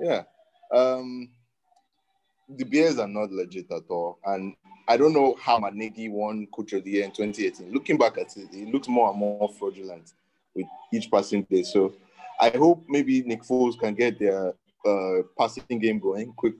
[0.00, 0.22] yeah.
[0.72, 1.30] Um
[2.48, 4.18] the Bears are not legit at all.
[4.24, 4.54] And
[4.88, 7.72] I don't know how Matt Nagy won coach of the year in 2018.
[7.72, 10.12] Looking back at it, it looks more and more fraudulent
[10.54, 11.62] with each passing day.
[11.62, 11.94] So
[12.40, 14.54] I hope maybe Nick Foles can get their
[14.84, 16.54] uh, passing game going, quick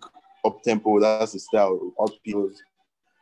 [0.45, 1.01] up tempo.
[1.01, 2.63] That's the style, up fields.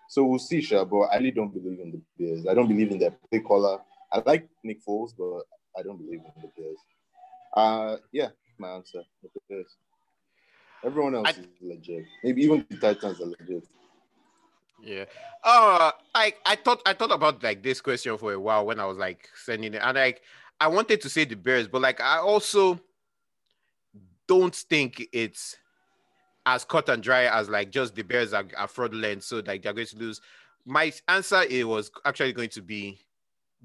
[0.08, 2.46] So we'll see, Sha, but I really don't believe in the Bears.
[2.46, 3.78] I don't believe in their play caller.
[4.12, 5.42] I like Nick Foles, but
[5.78, 6.78] I don't believe in the Bears.
[7.56, 8.28] Uh, yeah,
[8.58, 9.02] my answer.
[9.22, 9.76] The Bears.
[10.84, 12.04] Everyone else I- is legit.
[12.24, 13.64] Maybe even the Titans are legit.
[14.82, 15.04] Yeah.
[15.44, 18.86] Uh I I thought I thought about like this question for a while when I
[18.86, 20.22] was like sending it, and like
[20.58, 22.80] I wanted to say the Bears, but like I also
[24.26, 25.56] don't think it's
[26.46, 29.72] as cut and dry as like just the Bears are, are fraudulent, so like they're
[29.72, 30.20] going to lose.
[30.64, 33.00] My answer it was actually going to be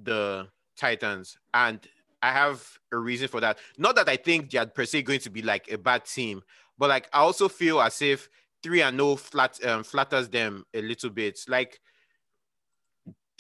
[0.01, 1.79] the Titans, and
[2.21, 3.59] I have a reason for that.
[3.77, 6.41] Not that I think they're per se going to be like a bad team,
[6.77, 8.29] but like I also feel as if
[8.63, 11.39] three and no flat um, flatters them a little bit.
[11.47, 11.79] Like,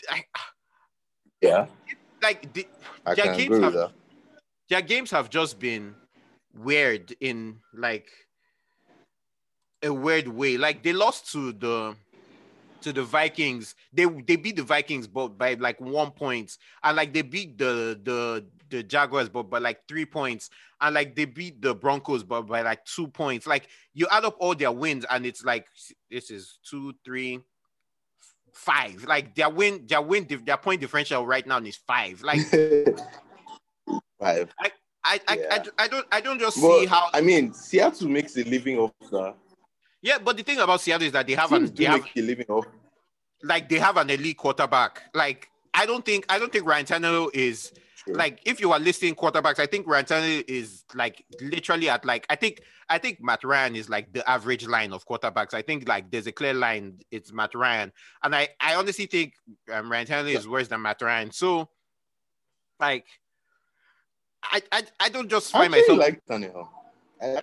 [0.09, 0.23] I,
[1.41, 1.67] Yeah,
[2.21, 2.67] like the,
[3.05, 3.91] I Their games have-
[4.69, 5.95] their games have just been
[6.53, 8.09] weird in like
[9.83, 10.57] a weird way.
[10.57, 11.95] Like they lost to the
[12.81, 13.75] to the Vikings.
[13.93, 16.57] They they beat the Vikings but by like one point.
[16.83, 20.49] And like they beat the the the Jaguars but by like three points.
[20.81, 23.47] And like they beat the Broncos but by like two points.
[23.47, 25.67] Like you add up all their wins and it's like
[26.11, 27.39] this is two, three,
[28.53, 29.03] five.
[29.05, 32.21] Like their win, their win, their point differential right now is five.
[32.21, 32.39] Like
[34.19, 34.53] Five.
[34.59, 34.71] I,
[35.03, 35.63] I, I, Yeah.
[35.77, 38.91] I don't I don't just But, see how I mean, Seattle makes a living off
[39.11, 39.35] that.
[40.01, 42.15] yeah, but the thing about Seattle is that they have Teams an they have make
[42.15, 42.65] a living off.
[43.43, 45.03] like they have an elite quarterback.
[45.13, 47.71] Like I don't think I don't think Ryan Tannehill is.
[48.07, 52.25] Like if you are listing quarterbacks, I think Ryan Tannehill is like literally at like
[52.29, 55.53] I think I think Matt Ryan is like the average line of quarterbacks.
[55.53, 56.99] I think like there's a clear line.
[57.11, 57.91] It's Matt Ryan,
[58.23, 59.33] and I I honestly think
[59.73, 61.31] um, Ryan Tannehill is worse than Matt Ryan.
[61.31, 61.69] So
[62.79, 63.05] like
[64.43, 66.67] I I, I don't just I find actually myself like Tannehill.
[67.21, 67.41] I,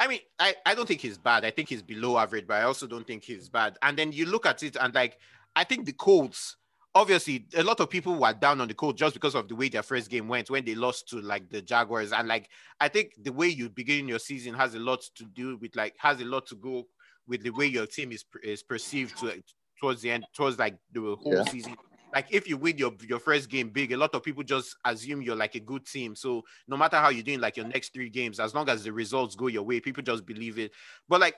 [0.00, 1.44] I mean, I, I don't think he's bad.
[1.44, 3.76] I think he's below average, but I also don't think he's bad.
[3.82, 5.18] And then you look at it and like,
[5.54, 6.56] I think the Colts,
[6.94, 9.68] obviously, a lot of people were down on the Colts just because of the way
[9.68, 12.12] their first game went when they lost to like the Jaguars.
[12.12, 15.56] And like, I think the way you begin your season has a lot to do
[15.58, 16.84] with like, has a lot to go
[17.26, 19.42] with the way your team is, is perceived to
[19.80, 21.44] towards the end, towards like the whole Yeah.
[21.44, 21.76] season.
[22.12, 25.22] Like if you win your, your first game big, a lot of people just assume
[25.22, 26.16] you're like a good team.
[26.16, 28.92] So no matter how you're doing like your next three games, as long as the
[28.92, 30.72] results go your way, people just believe it.
[31.08, 31.36] But like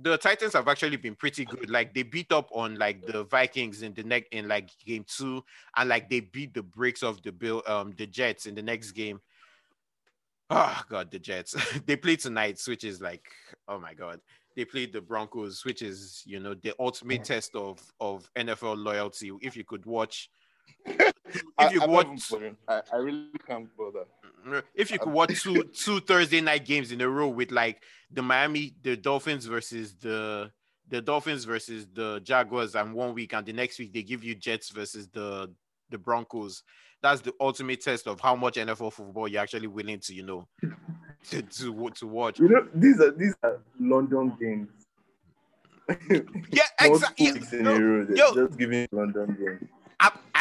[0.00, 1.70] the Titans have actually been pretty good.
[1.70, 5.44] Like they beat up on like the Vikings in the next in like game two,
[5.76, 8.92] and like they beat the brakes of the Bill um the Jets in the next
[8.92, 9.20] game.
[10.50, 11.54] Oh god, the Jets.
[11.86, 13.26] they play tonight, which is like,
[13.68, 14.20] oh my god.
[14.56, 19.32] They played the Broncos, which is you know the ultimate test of of NFL loyalty.
[19.40, 20.30] If you could watch,
[20.86, 21.12] if
[21.72, 22.56] you I'm watch, not even bothering.
[22.68, 24.04] I, I really can't bother.
[24.74, 28.22] If you could watch two two Thursday night games in a row with like the
[28.22, 30.50] Miami, the Dolphins versus the
[30.88, 34.34] the Dolphins versus the Jaguars, and one week and the next week they give you
[34.34, 35.52] Jets versus the
[35.90, 36.62] the Broncos.
[37.02, 40.48] That's the ultimate test of how much NFL football you're actually willing to, you know,
[41.30, 42.38] to to, to watch.
[42.38, 44.68] You know, these are these are London games.
[46.50, 47.28] Yeah, exactly.
[47.52, 48.34] In a yo.
[48.34, 49.70] just giving London games.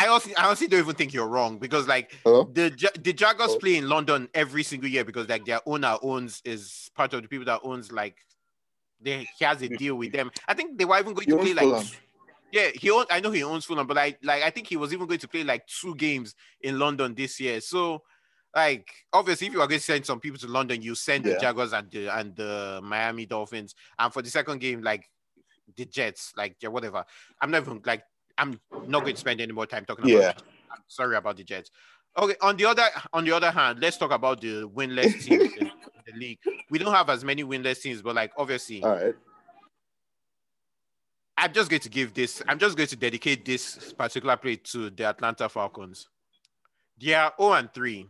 [0.03, 2.49] I, also I honestly don't even think you're wrong because like Hello?
[2.51, 2.69] the
[3.01, 3.59] the Jaguars Oh.
[3.59, 7.27] play in London every single year because like their owner owns is part of the
[7.27, 8.17] people that owns like
[8.99, 10.31] they he has a deal with them.
[10.47, 11.85] I think they were even going He to play like
[12.51, 14.93] yeah he owns I know he owns Fulham, but like like I think he was
[14.93, 17.61] even going to play like two games in London this year.
[17.61, 18.03] So
[18.53, 21.37] like obviously if you are going to send some people to London, you send the
[21.39, 25.09] Jaguars and the and the Miami Dolphins, and for the second game like
[25.77, 27.05] the Jets, like yeah, whatever.
[27.41, 28.03] I'm not even like
[28.43, 30.31] I'm not going to spend any more time talking about Yeah.
[30.31, 30.43] Jets.
[30.71, 31.71] I'm sorry about the Jets.
[32.17, 35.71] Okay, on the other on the other hand, let's talk about the winless teams in
[36.05, 36.39] the league.
[36.69, 39.15] We don't have as many winless teams, but like obviously, All right.
[41.37, 42.43] I'm just going to give this.
[42.47, 46.07] I'm just going to dedicate this particular play to the Atlanta Falcons.
[47.01, 48.05] They are 0 and 3.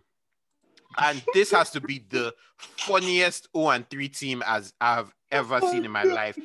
[0.97, 5.85] And this has to be the funniest 0 and 3 team as I've ever seen
[5.85, 6.37] in my life.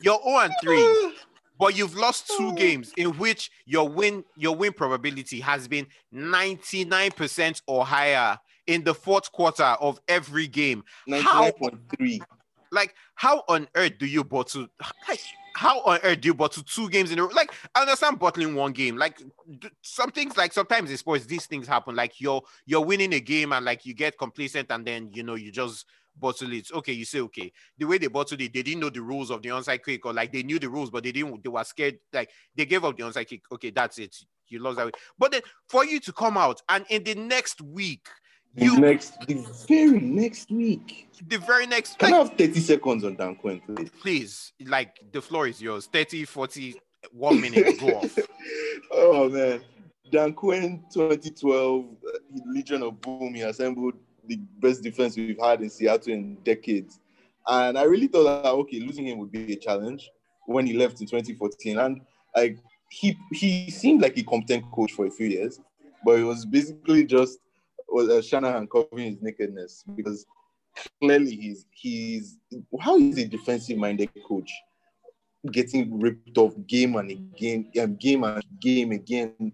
[0.00, 1.12] You're 0 and 3.
[1.58, 2.56] But you've lost two hmm.
[2.56, 8.94] games in which your win your win probability has been 99% or higher in the
[8.94, 10.84] fourth quarter of every game.
[11.08, 12.20] How 99.3.
[12.70, 14.66] like how on earth do you bottle
[15.08, 15.20] like
[15.54, 17.30] how on earth do you bottle two games in a row?
[17.34, 18.96] Like I understand bottling one game.
[18.96, 19.22] Like
[19.82, 21.94] some things like sometimes in sports these things happen.
[21.94, 25.34] Like you're you're winning a game and like you get complacent and then you know
[25.34, 25.86] you just
[26.16, 26.68] bottle it.
[26.72, 27.52] Okay, you say okay.
[27.78, 30.12] The way they bottled it, they didn't know the rules of the onside kick, or
[30.12, 31.42] like they knew the rules, but they didn't.
[31.42, 31.98] They were scared.
[32.12, 33.42] Like they gave up the onside kick.
[33.52, 34.16] Okay, that's it.
[34.48, 34.92] You lost that way.
[35.18, 38.06] But then for you to come out and in the next week,
[38.54, 39.34] The you next, the
[39.66, 41.08] very next week.
[41.26, 43.90] the very next Can like, I have 30 seconds on Dan Quinn, please?
[44.02, 45.88] please, like the floor is yours.
[45.90, 46.74] 30, 40,
[47.12, 48.18] one minute, go off.
[48.92, 49.62] oh man,
[50.10, 53.32] Dan Quinn, 2012, uh, Legion of Boom.
[53.32, 53.94] He assembled
[54.26, 57.00] the best defense we've had in Seattle in decades,
[57.46, 60.10] and I really thought that okay, losing him would be a challenge
[60.46, 62.00] when he left in 2014, and
[62.36, 62.58] like
[62.90, 65.60] he he seemed like a competent coach for a few years,
[66.04, 67.38] but it was basically just
[67.88, 70.26] was uh, Shanahan covering his nakedness because
[71.00, 72.38] clearly he's he's
[72.80, 74.50] how is a defensive minded coach
[75.50, 79.52] getting ripped off game and again, um, game and game again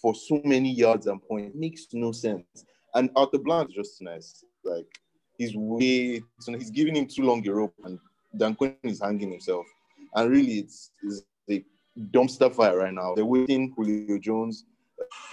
[0.00, 1.56] for so many yards and points?
[1.56, 2.44] Makes no sense.
[2.94, 4.44] And Arthur Blank is just nice.
[4.64, 4.86] Like
[5.38, 7.98] he's way so he's giving him too long a rope, and
[8.36, 9.66] Dan Quinn is hanging himself.
[10.14, 11.64] And really, it's, it's a
[12.12, 13.14] dumpster fire right now.
[13.14, 14.64] They're waiting Julio Jones.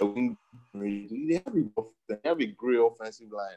[0.00, 0.36] Uh, waiting-
[0.74, 3.56] They have a, they have a great offensive line,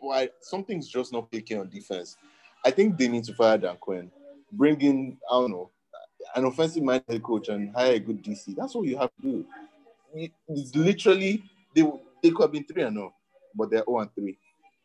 [0.00, 2.16] but something's just not clicking on defense.
[2.64, 4.10] I think they need to fire Dan Quinn
[4.52, 5.70] bring in, I don't know,
[6.36, 8.54] an offensive minded coach and hire a good DC.
[8.54, 9.46] That's what you have to do.
[10.48, 11.42] It's literally
[11.74, 11.82] they
[12.22, 13.12] they could have been three and no,
[13.54, 14.38] but they're 0 and three.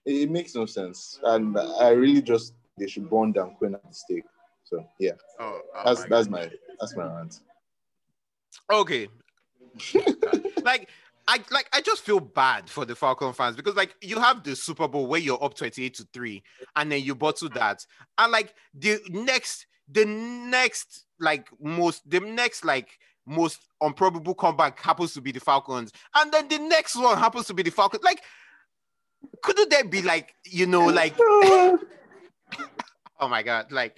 [0.06, 3.84] It, it makes no sense, and I really just they should burn down Quinn at
[3.88, 4.24] the stake.
[4.64, 7.40] So yeah, Oh, oh that's my that's my that's my rant.
[8.72, 9.08] Okay.
[10.64, 10.90] like
[11.28, 14.56] I like I just feel bad for the Falcon fans because like you have the
[14.56, 16.44] Super Bowl where you're up 28 to 3
[16.76, 17.86] and then you bottle that.
[18.18, 25.14] And like the next the next like most the next like most improbable comeback happens
[25.14, 25.92] to be the Falcons.
[26.16, 28.04] And then the next one happens to be the Falcons.
[28.04, 28.22] Like
[29.44, 31.78] couldn't there be like you know like oh
[33.28, 33.98] my god like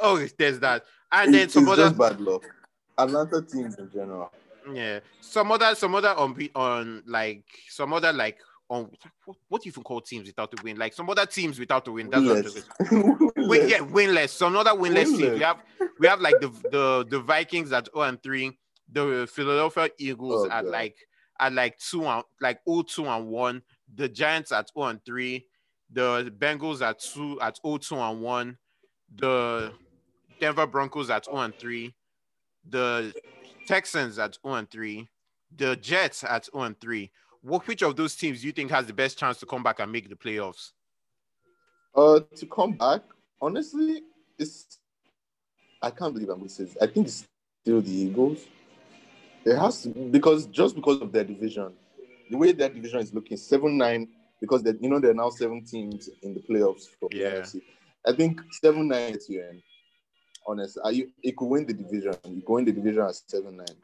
[0.00, 2.44] oh there's that and then It's some other bad luck.
[2.96, 4.32] Atlanta teams in general.
[4.72, 8.38] yeah, some other, some other on on like some other like
[8.70, 8.88] on
[9.26, 10.78] what, what do you even call teams without a win?
[10.78, 12.08] Like some other teams without a win.
[12.08, 12.64] That's Winless.
[12.78, 14.30] talking- Win, yeah, winless.
[14.30, 15.14] Some other winless.
[15.14, 15.34] Winless.
[15.34, 15.58] We have
[15.98, 18.56] we have like the the the Vikings at 0 and 3,
[18.92, 20.70] the Philadelphia Eagles Oh, at God.
[20.70, 20.96] like
[21.40, 23.62] at like two and like 0 2 and 1,
[23.94, 25.44] the Giants at 0 and 3,
[25.90, 28.58] the Bengals at 2 at 0 2 and 1,
[29.16, 29.72] the
[30.40, 31.94] Denver Broncos at 0 and 3,
[32.68, 33.14] the
[33.66, 35.08] Texans at 0 and 3,
[35.56, 37.10] the Jets at 0 and 3.
[37.40, 39.80] What which of those teams do you think has the best chance to come back
[39.80, 40.72] and make the playoffs?
[41.94, 43.02] Uh, to come back,
[43.40, 44.02] honestly,
[44.38, 44.78] it's
[45.82, 46.76] I can't believe I'm going to say this.
[46.80, 47.26] I think it's
[47.64, 48.46] still the Eagles.
[49.44, 51.72] It has to because just because of their division,
[52.30, 54.08] the way their division is looking, seven nine,
[54.40, 57.30] because they you know they're now seven teams in the playoffs for the Yeah.
[57.40, 57.60] NFC.
[58.06, 59.62] I think seven nine to end.
[60.46, 62.14] Honest, are you it could win the division.
[62.24, 63.76] You could win the division at seven nine.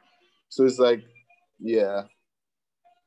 [0.48, 1.02] So it's like,
[1.60, 2.02] yeah.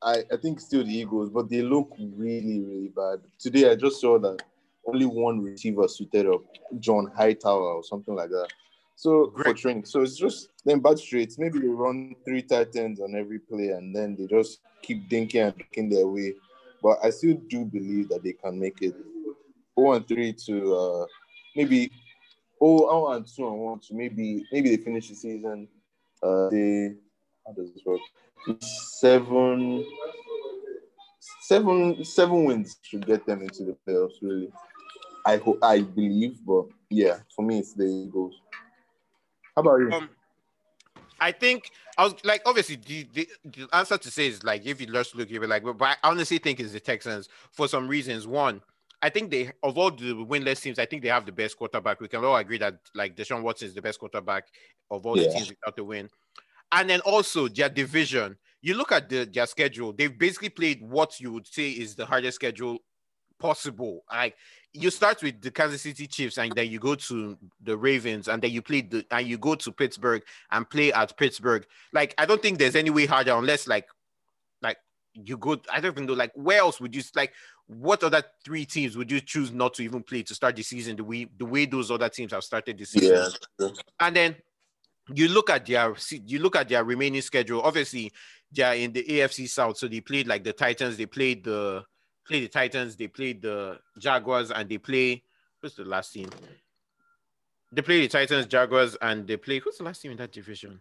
[0.04, 3.20] I, I think still the Eagles, but they look really, really bad.
[3.38, 4.42] Today I just saw that
[4.88, 6.42] only one receiver suited up,
[6.80, 8.48] John Hightower or something like that.
[9.02, 9.86] So for training.
[9.86, 11.40] So it's just them bad straights.
[11.40, 15.48] Maybe they run three tight ends on every play and then they just keep dinking
[15.48, 16.36] and dinking their way.
[16.84, 18.94] But I still do believe that they can make it
[19.76, 21.06] 0 and 3 to uh
[21.56, 21.92] maybe
[22.62, 25.68] oh, 0 and 2 and 1 to maybe maybe they finish the season.
[26.22, 26.94] Uh they
[27.48, 28.02] how does this work?
[28.60, 29.84] Seven
[31.42, 34.52] seven seven wins should get them into the playoffs, really.
[35.26, 38.36] I hope I believe, but yeah, for me it's the Eagles.
[39.56, 39.92] How about you?
[39.92, 40.10] Um,
[41.20, 44.82] I think I was like, obviously, the, the, the answer to say is like, if
[44.82, 47.88] you just look, you'll be like, but, I honestly think it's the Texans for some
[47.88, 48.26] reasons.
[48.26, 48.62] One,
[49.04, 52.00] I think they, of all the winless teams, I think they have the best quarterback.
[52.00, 54.46] We can all agree that like Deshaun Watson is the best quarterback
[54.90, 56.10] of all the teams without the win.
[56.72, 58.38] And then also their division.
[58.62, 62.06] You look at the, their schedule; they've basically played what you would say is the
[62.06, 62.78] hardest schedule
[63.42, 64.04] possible.
[64.10, 64.36] Like
[64.74, 68.42] you start with the Kansas City Chiefs, and then you go to the Ravens, and
[68.42, 71.66] then you play the, and you go to Pittsburgh and play at Pittsburgh.
[71.92, 73.88] Like I don't think there's any way harder unless like,
[74.62, 74.78] like
[75.14, 75.62] you go.
[75.72, 76.14] I don't even know.
[76.14, 77.34] Like where else would you like?
[77.68, 80.96] What other three teams would you choose not to even play to start the season?
[80.96, 83.68] The way the way those other teams have started the season, Yeah,
[84.00, 84.36] and then
[85.14, 87.62] you look at their you look at their remaining schedule.
[87.62, 88.12] Obviously,
[88.52, 90.98] they're in the AFC South, so they played like the Titans.
[90.98, 91.84] They played the
[92.32, 92.96] play the Titans.
[92.96, 95.24] They play the Jaguars, and they play
[95.62, 96.30] who's the last team?
[97.74, 100.80] They play the Titans, Jaguars, and they play who's the last team in that division?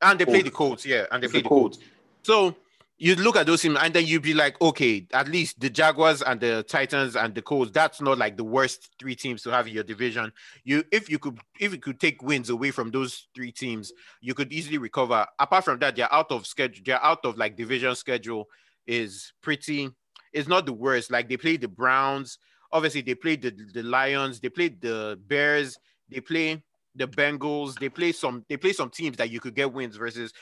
[0.00, 1.78] And they play the Colts, yeah, and they play the Colts.
[2.22, 2.54] So
[2.98, 6.22] you look at those teams and then you'd be like, okay, at least the Jaguars
[6.22, 9.66] and the Titans and the Colts, that's not like the worst three teams to have
[9.66, 10.32] in your division.
[10.62, 14.34] You if you could if you could take wins away from those three teams, you
[14.34, 15.26] could easily recover.
[15.38, 18.48] Apart from that, they're out of schedule, they're out of like division schedule
[18.88, 19.90] is pretty,
[20.32, 21.10] it's not the worst.
[21.10, 22.38] Like they played the Browns,
[22.72, 26.62] obviously they played the, the Lions, they played the Bears, they play
[26.94, 30.32] the Bengals, they play some they play some teams that you could get wins versus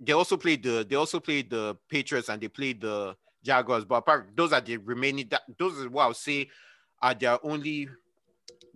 [0.00, 3.84] they also played the they also played the Patriots and they played the Jaguars.
[3.84, 5.28] But apart, those are the remaining.
[5.30, 6.48] That, those is what I'll say
[7.00, 7.88] are their only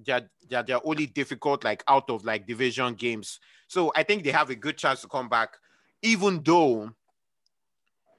[0.04, 3.40] they're, they're, they're only difficult like out of like division games.
[3.66, 5.56] So I think they have a good chance to come back,
[6.02, 6.90] even though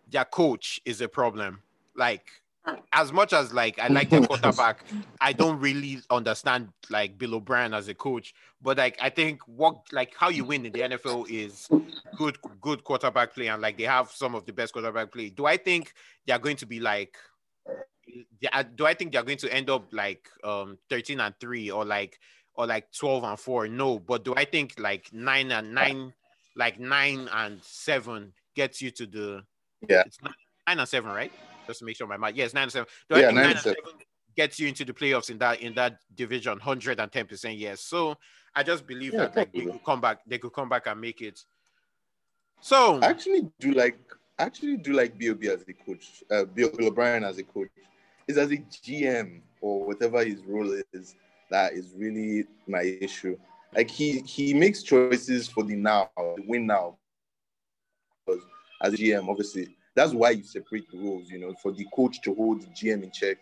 [0.07, 1.61] their coach is a problem.
[1.99, 2.31] Like
[2.93, 4.85] as much as like I like their quarterback,
[5.21, 8.33] I don't really understand like Bill O'Brien as a coach.
[8.61, 11.67] But like I think what like how you win in the NFL is
[12.17, 15.29] good good quarterback play and like they have some of the best quarterback play.
[15.29, 15.93] Do I think
[16.25, 17.15] they are going to be like
[18.75, 22.19] do I think they're going to end up like um 13 and 3 or like
[22.55, 23.67] or like 12 and 4?
[23.67, 26.13] No, but do I think like 9 and 9
[26.55, 29.43] like 9 and 7 gets you to the
[29.87, 30.03] yeah.
[30.05, 30.33] It's 9,
[30.67, 31.31] 9 and 7, right?
[31.69, 32.35] Just to make sure my mind.
[32.35, 32.87] Yes, nine and seven.
[33.09, 33.77] Do yeah, I think nine nine and seven.
[33.85, 33.99] seven
[34.35, 37.57] gets you into the playoffs in that in that division, hundred and ten percent.
[37.57, 37.81] Yes.
[37.81, 38.15] So
[38.55, 40.19] I just believe Yeah, that like, they could come back.
[40.25, 41.39] They could come back and make it.
[42.61, 43.99] So I actually do like
[44.39, 46.23] I actually do like Bob as a coach.
[46.31, 47.69] Uh, Bill O'Brien as a coach
[48.27, 51.15] is as a GM or whatever his role is
[51.51, 53.37] that is really my issue.
[53.75, 56.97] Like he he makes choices for the now, the win now.
[58.25, 58.41] Because
[58.81, 61.29] as a GM, obviously, that's why you separate the roles.
[61.29, 63.37] You know, for the coach to hold the GM in check.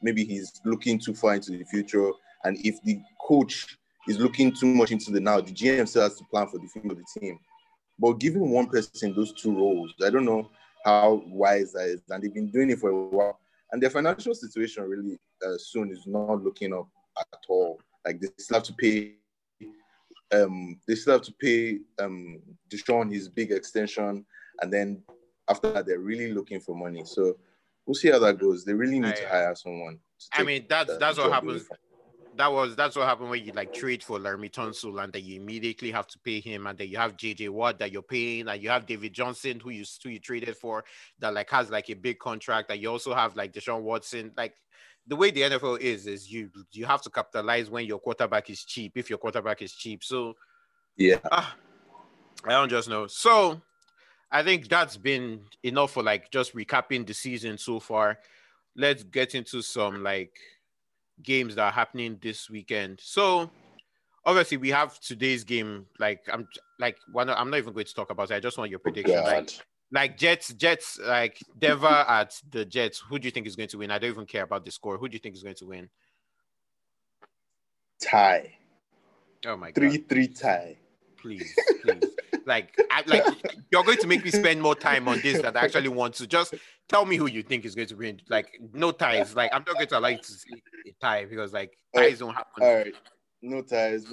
[0.00, 2.12] Maybe he's looking too far into the future,
[2.44, 3.76] and if the coach
[4.06, 6.68] is looking too much into the now, the GM still has to plan for the
[6.68, 7.38] future of the team.
[7.98, 10.50] But giving one person those two roles, I don't know
[10.84, 12.00] how wise that is.
[12.08, 13.40] And they've been doing it for a while.
[13.72, 16.88] And their financial situation really uh, soon is not looking up
[17.18, 17.80] at all.
[18.06, 19.14] Like they still have to pay.
[20.32, 22.38] Um, they still have to pay um,
[22.70, 24.24] Deshaun his big extension,
[24.60, 25.02] and then
[25.48, 27.04] after that, they're really looking for money.
[27.04, 27.36] So
[27.86, 28.64] we'll see how that goes.
[28.64, 29.98] They really need to hire someone.
[30.32, 31.68] to I mean, that's that's what happens.
[32.36, 35.40] That was that's what happened when you like trade for Laremy Tunsil and then you
[35.40, 38.62] immediately have to pay him, and then you have JJ Watt that you're paying, and
[38.62, 40.84] you have David Johnson who you who you traded for
[41.18, 44.32] that like has like a big contract, and you also have like Deshaun Watson.
[44.36, 44.54] Like
[45.08, 48.62] the way the NFL is, is you you have to capitalize when your quarterback is
[48.64, 48.92] cheap.
[48.94, 50.34] If your quarterback is cheap, so
[50.96, 51.18] Yeah.
[51.32, 51.56] Ah,
[52.44, 53.06] I don't just know.
[53.06, 53.60] So
[54.30, 58.18] I think that's been enough for like just recapping the season so far.
[58.76, 60.36] Let's get into some like
[61.22, 63.00] games that are happening this weekend.
[63.02, 63.50] So
[64.24, 65.86] obviously we have today's game.
[65.98, 66.46] Like I'm
[66.78, 68.34] like one I'm not even going to talk about it.
[68.34, 69.14] I just want your oh, prediction.
[69.14, 69.24] God.
[69.24, 69.50] Like
[69.90, 73.02] like Jets, Jets, like Denver at the Jets.
[73.08, 73.90] Who do you think is going to win?
[73.90, 74.98] I don't even care about the score.
[74.98, 75.88] Who do you think is going to win?
[78.02, 78.52] Tie.
[79.46, 79.74] Oh my god.
[79.76, 80.76] Three three tie.
[81.16, 82.02] please, please.
[82.48, 83.24] Like, I, like
[83.70, 86.26] you're going to make me spend more time on this that I actually want to.
[86.26, 86.54] Just
[86.88, 88.20] tell me who you think is going to win.
[88.28, 89.36] Like, no ties.
[89.36, 92.62] Like, I'm not going to like to see a tie because like ties don't happen.
[92.64, 92.94] All right.
[93.42, 94.06] No ties.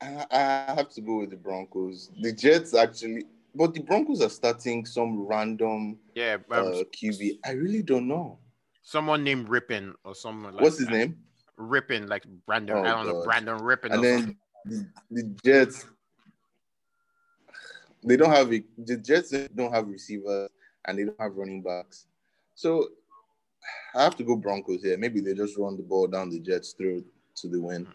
[0.00, 2.10] I, I have to go with the Broncos.
[2.22, 3.24] The Jets actually,
[3.54, 7.38] but the Broncos are starting some random Yeah, uh, QB.
[7.44, 8.38] I really don't know.
[8.82, 10.92] someone named Rypien or someone like What's his that.
[10.94, 11.18] name?
[11.60, 12.78] Rypien, like Brandon.
[12.78, 13.92] Oh, I don't know, Brandon Rippin.
[13.92, 14.36] And or then something.
[14.64, 15.86] The, the Jets,
[18.04, 20.50] they don't have a, the Jets don't have receivers
[20.84, 22.06] and they don't have running backs.
[22.54, 22.88] So
[23.94, 24.96] I have to go Broncos here.
[24.98, 27.04] Maybe they just run the ball down the Jets through
[27.36, 27.86] to the win.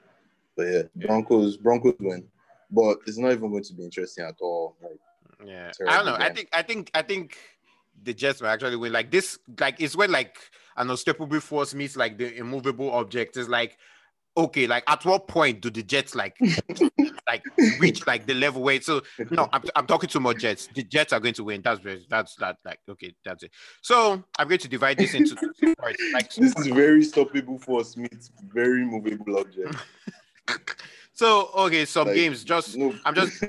[0.56, 2.26] But yeah, Broncos, Broncos win.
[2.72, 4.76] But it's not even going to be interesting at all.
[4.82, 6.16] Like, Yeah, I don't know.
[6.16, 7.38] I think I think I think
[8.04, 8.92] the Jets will actually win.
[8.92, 10.38] Like this, like it's when like
[10.76, 13.38] an unstoppable force meets like the immovable object.
[13.38, 13.78] It's like
[14.38, 16.38] okay, like at what point do the Jets like
[17.28, 17.44] like
[17.80, 18.80] reach like the level where?
[18.82, 20.70] So no, I'm, I'm talking too much Jets.
[20.74, 21.62] The Jets are going to win.
[21.62, 23.52] That's very- that's that like okay, that's it.
[23.82, 26.02] So I'm going to divide this into two parts.
[26.14, 29.76] Like this is very stoppable force meets very movable object.
[31.14, 33.44] so okay, some Like, games just No, I'm just-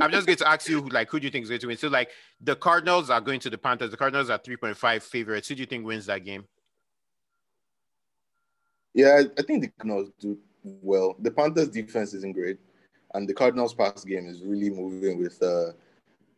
[0.00, 1.76] I'm just going to ask you, like, who do you think is going to win?
[1.76, 2.10] So, like,
[2.40, 3.92] the Cardinals are going to the Panthers.
[3.92, 5.46] The Cardinals are 3.5 favorites.
[5.48, 6.44] Who do you think wins that game?
[8.94, 11.16] Yeah, I- think the Cardinals do well.
[11.18, 12.58] The Panthers defense isn't great,
[13.12, 15.72] and the Cardinals pass game is really moving with uh,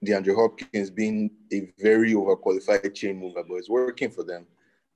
[0.05, 4.47] DeAndre Hopkins being a very overqualified chain mover, but it's working for them.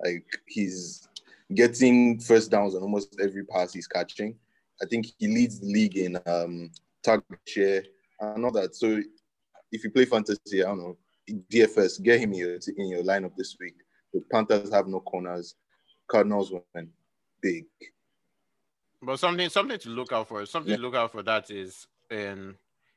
[0.02, 1.06] Like he's
[1.54, 4.36] getting first downs on almost every pass he's catching.
[4.82, 6.70] I think he leads the league in um,
[7.02, 7.82] target share
[8.20, 8.74] and all that.
[8.74, 9.02] So
[9.70, 10.96] if you play fantasy, I don't know,
[11.50, 13.74] DFS, get him in your, in your lineup this week.
[14.14, 15.54] The Panthers have no corners.
[16.08, 16.88] Cardinals win
[17.40, 17.66] big.
[19.02, 20.44] But something something to look out for.
[20.46, 20.76] Something Yeah.
[20.76, 22.56] to look out for that is in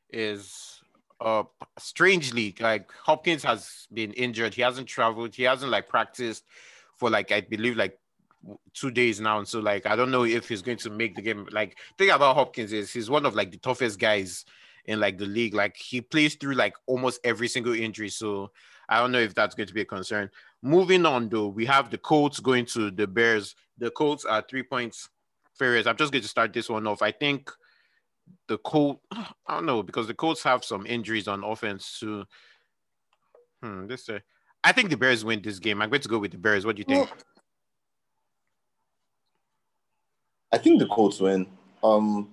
[0.10, 0.82] is
[1.22, 1.44] uh
[1.80, 4.54] strangely like Hopkins has been injured.
[4.54, 5.34] He hasn't traveled.
[5.36, 6.44] He hasn't like practiced
[6.98, 7.98] for like I believe like
[8.74, 9.38] two days now.
[9.38, 11.48] And so like I don't know if he's going to make the game.
[11.52, 14.44] Like thing about Hopkins is he's one of like the toughest guys
[14.86, 15.54] in like the league.
[15.54, 18.10] Like he plays through like almost every single injury.
[18.10, 18.52] So
[18.90, 20.30] I don't know if that's going to be a concern.
[20.66, 23.54] Moving on though, we have the Colts going to the Bears.
[23.78, 25.10] The Colts are three points
[25.56, 25.88] favorites.
[25.88, 27.02] I'm just going to start this one off.
[27.02, 27.52] I think
[28.48, 32.24] the Colts, I don't know, because the Colts have some injuries on offense too.
[33.62, 34.20] Hmm, this uh,
[34.64, 35.82] I think the Bears win this game.
[35.82, 36.66] I'm going to go with the Bears.
[36.66, 37.10] What do you think?
[40.54, 41.46] I think the Colts win.
[41.84, 42.30] Um,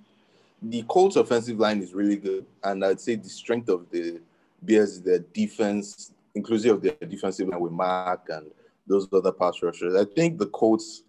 [0.62, 4.20] the Colts offensive line is really good, and I'd say the strength of the
[4.62, 8.50] Bears is their defense, inclusive of their defensive line with Mack and
[8.86, 9.94] those other pass rushers.
[9.94, 11.02] I think the Colts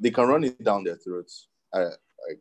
[0.00, 1.48] they can run it down their throats.
[1.72, 2.40] I, like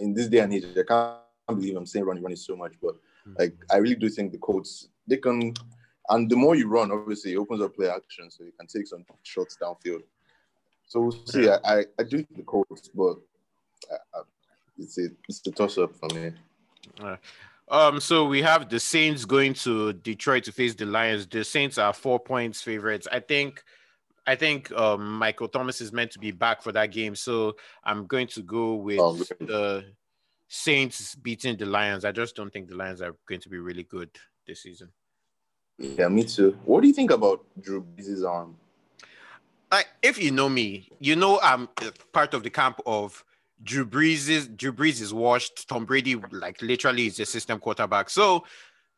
[0.00, 1.20] in this day and age, I can't
[1.58, 2.94] believe I'm saying running, running so much, but
[3.38, 5.52] like I really do think the Colts they can.
[6.08, 8.86] And the more you run, obviously, it opens up play action, so you can take
[8.86, 10.02] some shots downfield.
[10.86, 11.48] So we'll see.
[11.48, 13.16] I, I, I do think the Colts, but
[13.90, 14.22] uh, uh,
[14.78, 16.32] it's a it's a toss up for me.
[17.68, 21.26] Um, so we have the Saints going to Detroit to face the Lions.
[21.26, 23.08] The Saints are four points favorites.
[23.10, 23.62] I think
[24.26, 27.14] I think um Michael Thomas is meant to be back for that game.
[27.16, 29.84] So I'm going to go with Oh, the
[30.48, 32.04] Saints beating the Lions.
[32.04, 34.10] I just don't think the Lions are going to be really good
[34.46, 34.92] this season.
[35.78, 36.56] Yeah, me too.
[36.64, 38.56] What do you think about Drew Brees' arm?
[39.72, 41.68] like if you know me, you know I'm
[42.12, 43.24] part of the camp of
[43.62, 45.68] Drew Brees is Drew Brees is washed.
[45.68, 48.10] Tom Brady, like literally, is a system quarterback.
[48.10, 48.44] So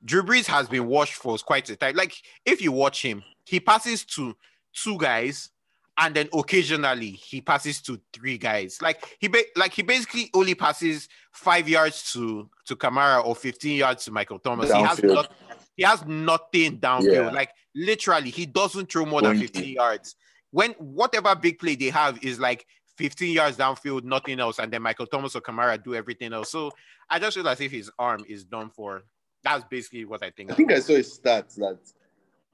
[0.04, 1.96] Drew Brees has been washed for quite a time.
[1.96, 4.36] Like if you watch him, he passes to
[4.74, 5.50] two guys,
[5.96, 8.82] and then occasionally he passes to three guys.
[8.82, 13.76] Like he ba- like he basically only passes five yards to to Kamara or fifteen
[13.76, 14.72] yards to Michael Thomas.
[14.72, 15.32] He has not,
[15.76, 17.12] he has nothing downfield.
[17.12, 17.30] Yeah.
[17.30, 20.16] Like literally, he doesn't throw more than fifteen yards
[20.50, 22.66] when whatever big play they have is like
[22.98, 26.50] 15 yards downfield, nothing else, and then Michael Thomas or Kamara do everything else.
[26.50, 26.72] So
[27.08, 29.04] I just feel as if his arm is done for.
[29.44, 30.50] That's basically what I think.
[30.50, 31.78] I think I saw a stat that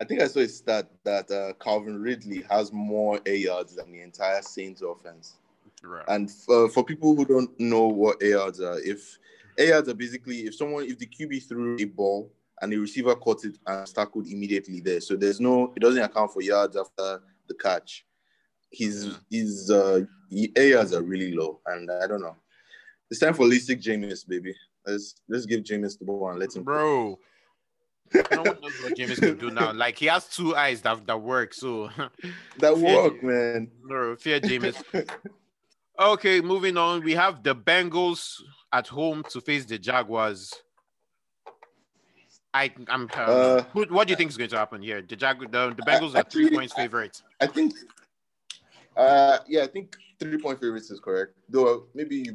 [0.00, 3.90] I think I saw a stat that uh, Calvin Ridley has more air yards than
[3.90, 5.36] the entire Saints offense.
[5.82, 6.04] Right.
[6.08, 9.18] And for, for people who don't know what air yards are, if
[9.56, 12.30] air yards are basically if someone if the QB threw a ball
[12.60, 16.34] and the receiver caught it and tackled immediately there, so there's no it doesn't account
[16.34, 18.04] for yards after the catch.
[18.70, 20.00] His his uh
[20.30, 22.36] yards are really low, and I don't know.
[23.10, 24.54] It's time for Listic Jameis, baby.
[24.86, 26.64] Let's let's give Jameis the ball and let him.
[26.64, 27.18] Bro.
[28.14, 29.72] no one knows what Jameis can do now.
[29.72, 31.54] Like he has two eyes that, that work.
[31.54, 31.88] So
[32.58, 33.70] That Fear work, man.
[33.84, 34.82] no fear Jameis.
[35.96, 37.04] Okay, moving on.
[37.04, 38.40] We have the Bengals
[38.72, 40.52] at home to face the Jaguars.
[42.52, 43.08] I, I'm.
[43.14, 45.02] Uh, Uh, what do you think is going to happen here?
[45.02, 45.46] The Jag, the,
[45.76, 47.22] the Bengals are three actually, points favorites.
[47.40, 47.74] I think,
[48.96, 51.32] uh, yeah, I think three point favorites is correct.
[51.48, 52.30] Though maybe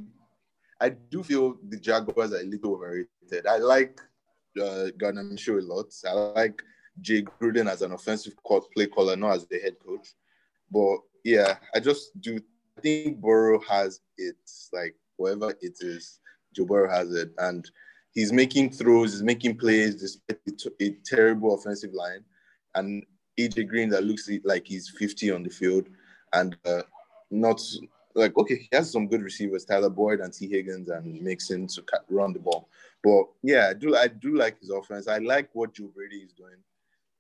[0.81, 3.47] I do feel the Jaguars are a little overrated.
[3.47, 3.99] I like
[4.61, 5.93] uh, Gardner Minshew a lot.
[6.07, 6.61] I like
[7.01, 8.33] Jay Gruden as an offensive
[8.73, 10.09] play caller, not as the head coach.
[10.71, 12.39] But yeah, I just do
[12.81, 14.35] think Burrow has it.
[14.73, 16.19] Like whatever it is,
[16.55, 17.69] Joe Burrow has it, and
[18.11, 20.39] he's making throws, he's making plays despite
[20.81, 22.23] a terrible offensive line,
[22.75, 23.05] and
[23.39, 25.87] AJ Green that looks like he's 50 on the field,
[26.33, 26.81] and uh,
[27.31, 27.61] not
[28.15, 31.83] like okay, he has some good receivers, Tyler Boyd and Tee Higgins and Mixon to
[32.09, 32.69] run the ball.
[33.03, 35.07] But yeah, I do I do like his offense.
[35.07, 36.55] I like what Joe Brady is doing.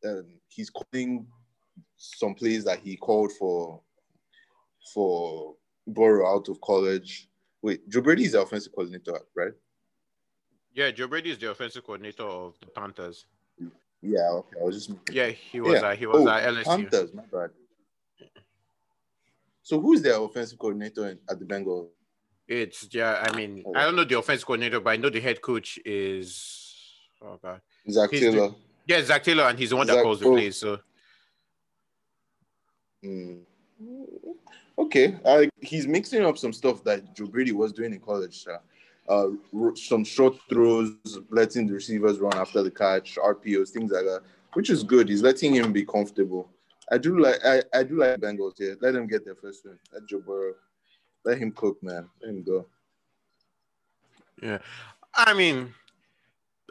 [0.05, 1.27] Um, he's calling
[1.97, 3.81] some plays that he called for
[4.93, 5.55] for
[5.87, 7.29] Burrow out of college.
[7.61, 9.51] Wait, Joe Brady is the offensive coordinator, right?
[10.73, 13.25] Yeah, Joe Brady is the offensive coordinator of the Panthers.
[14.01, 14.57] Yeah, okay.
[14.61, 15.81] I was just Yeah, he was.
[15.81, 15.87] Yeah.
[15.89, 16.63] Uh, he was Oh, at LSU.
[16.63, 17.49] Panthers, my bad.
[19.63, 21.89] So who's their offensive coordinator in, at the Bengals?
[22.47, 23.25] It's yeah.
[23.29, 23.73] I mean, Oh.
[23.75, 26.75] I don't know the offensive coordinator, but I know the head coach is.
[27.21, 27.61] Oh god.
[27.89, 28.51] Zac He's the- Taylor.
[28.87, 30.57] Yeah, Zac Taylor, and he's the one that Zac- calls the plays.
[30.57, 30.79] So
[33.03, 33.37] Hmm.
[34.77, 38.45] Okay, uh, he's mixing up some stuff that Joe Brady was doing in college.
[38.47, 39.29] Uh, uh,
[39.75, 40.93] some short throws,
[41.29, 44.21] letting the receivers run after the catch, RPOs, things like that,
[44.53, 45.09] which is good.
[45.09, 46.49] He's letting him be comfortable.
[46.91, 48.77] I do like I, I do like Bengals here.
[48.81, 49.77] Let them get their first win.
[49.93, 50.53] Let Joe Burrow,
[51.25, 52.09] let him cook, man.
[52.21, 52.65] Let him go.
[54.41, 54.59] Yeah,
[55.13, 55.73] I mean,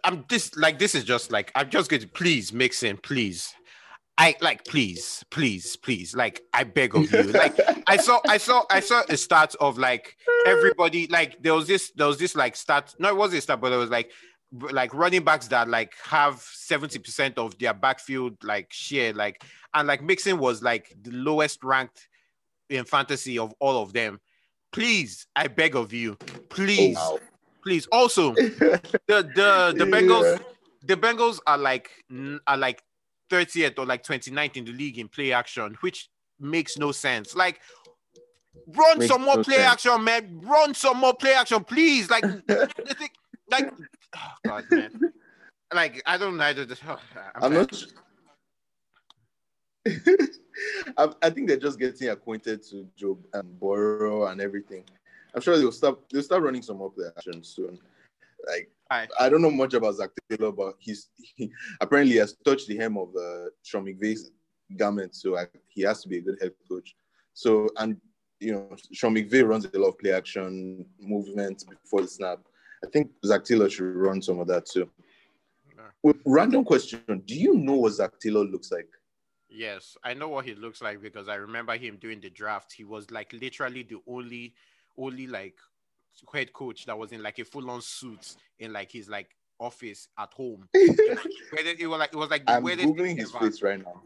[0.04, 3.54] I'm just like this is just like I'm just going to please mix in, please.
[4.20, 6.16] I like please, please, please.
[6.16, 7.22] Like I beg of you.
[7.22, 7.56] Like
[7.86, 11.06] I saw, I saw, I saw a start of like everybody.
[11.06, 12.96] Like there was this, there was this like start.
[12.98, 14.10] No, it wasn't a start, but it was like
[14.52, 19.42] like running backs that like have 70% of their backfield like share like
[19.74, 22.08] and like Mixon was like the lowest ranked
[22.70, 24.18] in fantasy of all of them
[24.72, 26.16] please i beg of you
[26.48, 27.18] please Oh,
[27.62, 30.40] please also the the the Bengals
[30.82, 31.90] the Bengals are like
[32.46, 32.82] are like
[33.30, 36.08] 30th or like 29th in the league in play action, which
[36.40, 37.34] makes no sense.
[37.34, 37.60] Like
[38.68, 39.86] run Makes some more no play sense.
[39.86, 40.40] action, man.
[40.42, 42.10] Run some more play action, please.
[42.10, 42.24] Like
[43.50, 43.72] like
[44.16, 45.00] oh god, man.
[45.74, 46.50] Like I don't know.
[46.54, 46.98] Just, oh,
[47.34, 47.84] I'm, I'm not.
[50.96, 54.84] I, I think they're just getting acquainted to Joe and Burrow and everything.
[55.34, 56.08] I'm sure they'll stop.
[56.08, 57.78] They'll start running some up their action soon.
[58.46, 58.70] Like.
[59.20, 61.52] I don't know much about Zac Taylor, but he's he
[61.82, 64.30] apparently has touched the hem of uh, Sean McVay's
[64.76, 66.96] garment, so I, he has to be a good head coach.
[67.34, 68.00] So and
[68.40, 72.38] you know Sean McVay runs a lot of play action movement before the snap.
[72.84, 74.88] I think Zac Taylor should run some of that too.
[76.02, 78.88] Well, random question: Do you know what Zac Taylor looks like?
[79.50, 82.72] Yes, I know what he looks like because I remember him during the draft.
[82.72, 84.54] He was like literally the only,
[84.96, 85.56] only like
[86.32, 90.32] head coach that was in like a full-on suit in like his like office at
[90.32, 90.68] home.
[90.74, 93.46] It was like it was like the I'm weirdest googling his ever.
[93.46, 94.02] face right now.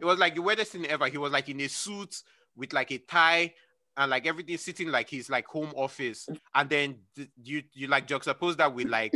[0.00, 1.06] It was like the weirdest thing ever.
[1.08, 2.22] He was like in a suit
[2.56, 3.54] with like a tie
[3.96, 8.06] and like everything sitting like his like home office, and then th- you you like
[8.06, 9.14] juxtapose that with like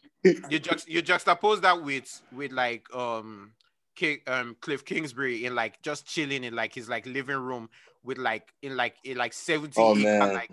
[0.50, 3.52] you just you juxtapose that with with like um
[3.94, 7.68] Ki- um Cliff Kingsbury in like just chilling in like his like living room
[8.02, 10.34] with like in like in like 70 Oh, acre man.
[10.34, 10.50] like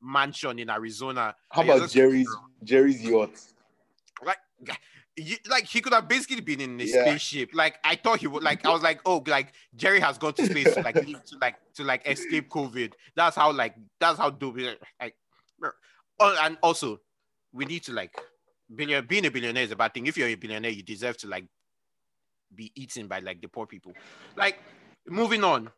[0.00, 1.34] mansion in Arizona.
[1.50, 2.28] How about Jerry's
[2.62, 3.30] Jerry's yacht?
[4.24, 4.38] like
[5.16, 7.04] you, like he could have basically been in a Yeah.
[7.04, 7.50] spaceship.
[7.54, 10.46] Like I thought he would like I was like, oh like Jerry has gone to
[10.46, 12.92] space to like to like to like escape COVID.
[13.14, 14.58] That's how like that's how dope
[15.00, 15.16] like
[16.20, 17.00] oh, and also
[17.52, 18.14] we need to like
[18.74, 20.06] billion being a billionaire is a bad thing.
[20.06, 21.46] If you're a billionaire, you deserve to like
[22.54, 23.92] be eaten by like the poor people.
[24.36, 24.58] Like
[25.06, 25.70] moving on.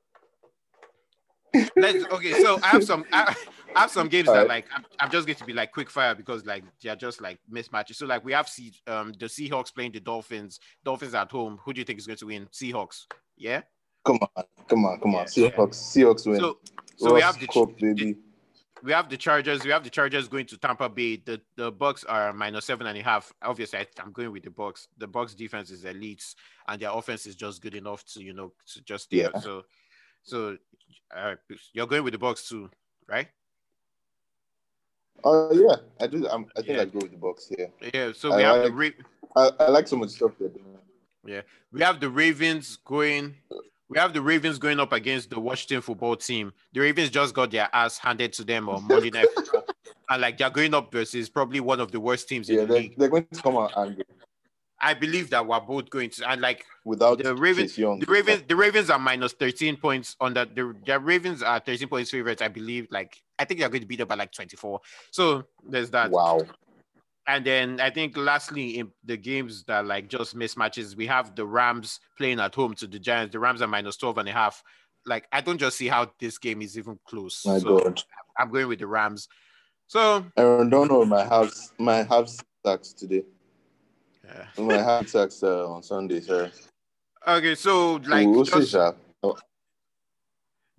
[1.76, 2.32] Let's okay.
[2.42, 3.34] So I have some I,
[3.76, 6.14] I have some games that like I'm, I'm just going to be like quick fire
[6.14, 7.96] because like they're just like mismatches.
[7.96, 10.58] So like we have see um the Seahawks playing the Dolphins.
[10.84, 11.58] Dolphins at home.
[11.64, 12.46] Who do you think is going to win?
[12.52, 13.04] Seahawks.
[13.36, 13.62] Yeah.
[14.04, 15.26] Come on, come on, come on.
[15.34, 16.40] Yeah, Seahawks, Seahawks win.
[16.40, 16.58] So
[16.96, 18.16] so we have the, the- baby.
[18.82, 19.64] we have the Chargers.
[19.64, 21.16] We have the Chargers going to Tampa Bay.
[21.16, 23.32] The the Bucks are minus seven and a half.
[23.42, 24.88] Obviously, I, I'm going with the Bucks.
[24.96, 26.24] The Bucks defense is elite,
[26.66, 29.18] and their offense is just good enough to you know to just stay.
[29.18, 29.38] Yeah.
[29.40, 29.64] So,
[30.22, 30.56] so
[31.14, 31.34] uh,
[31.74, 32.70] you're going with the Bucks too,
[33.06, 33.28] right?
[35.24, 36.26] Oh yeah, I do.
[36.28, 36.82] I'm, I think Yeah.
[36.82, 37.70] I'd go with the Bucks here.
[37.92, 38.12] Yeah.
[38.14, 38.90] So I we have the Ra-
[39.36, 41.42] I, I like some of the stuff they're doing.
[41.72, 43.34] we have the Ravens going.
[43.90, 46.52] We have the Ravens going up against the Washington football team.
[46.74, 49.26] The Ravens just got their ass handed to them on Monday Night
[50.10, 52.72] and like they're going up versus probably one of the worst teams Yeah, in the
[52.74, 52.94] they're, league.
[52.98, 54.04] they're going to come out angry
[54.80, 57.98] I believe that we're both going to, and like without The Ravens- Young.
[57.98, 60.54] the Ravens, the Ravens are minus 13 points on that.
[60.54, 62.86] The, the Ravens are 13 points favorites, I believe.
[62.90, 64.80] Like, I think they're going to beat up by like 24.
[65.10, 66.10] So there's that.
[66.10, 66.40] Wow.
[67.26, 71.44] And then I think lastly, in the games that like just mismatches, we have the
[71.44, 73.32] Rams playing at home to the Giants.
[73.32, 74.62] The Rams are minus 12 and a half.
[75.04, 77.44] Like, I don't just see how this game is even close.
[77.44, 78.02] My so God.
[78.38, 79.28] I'm going with the Rams.
[79.88, 82.30] So, Aaron Donald my house my half
[82.64, 83.24] sacks today.
[84.28, 84.62] Yeah.
[84.64, 86.50] My half sacks uh, on Sunday, sir.
[87.26, 87.54] okay.
[87.54, 88.92] So, like, we'll just, Sha.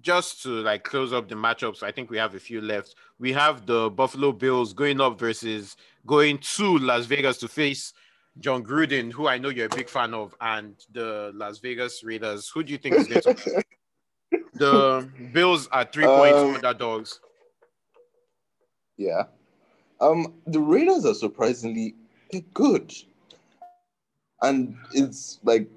[0.01, 2.95] just to like close up the matchups, I think we have a few left.
[3.19, 7.93] We have the Buffalo Bills going up versus going to Las Vegas to face
[8.39, 12.49] Jon Gruden, who I know you're a big fan of, and the Las Vegas Raiders.
[12.53, 13.63] Who do you think is going to?
[14.53, 17.19] the Bills are three points Um, underdogs.
[18.97, 19.23] Yeah.
[20.01, 21.95] Um, the Raiders are surprisingly
[22.53, 22.93] good,
[24.41, 25.67] and it's like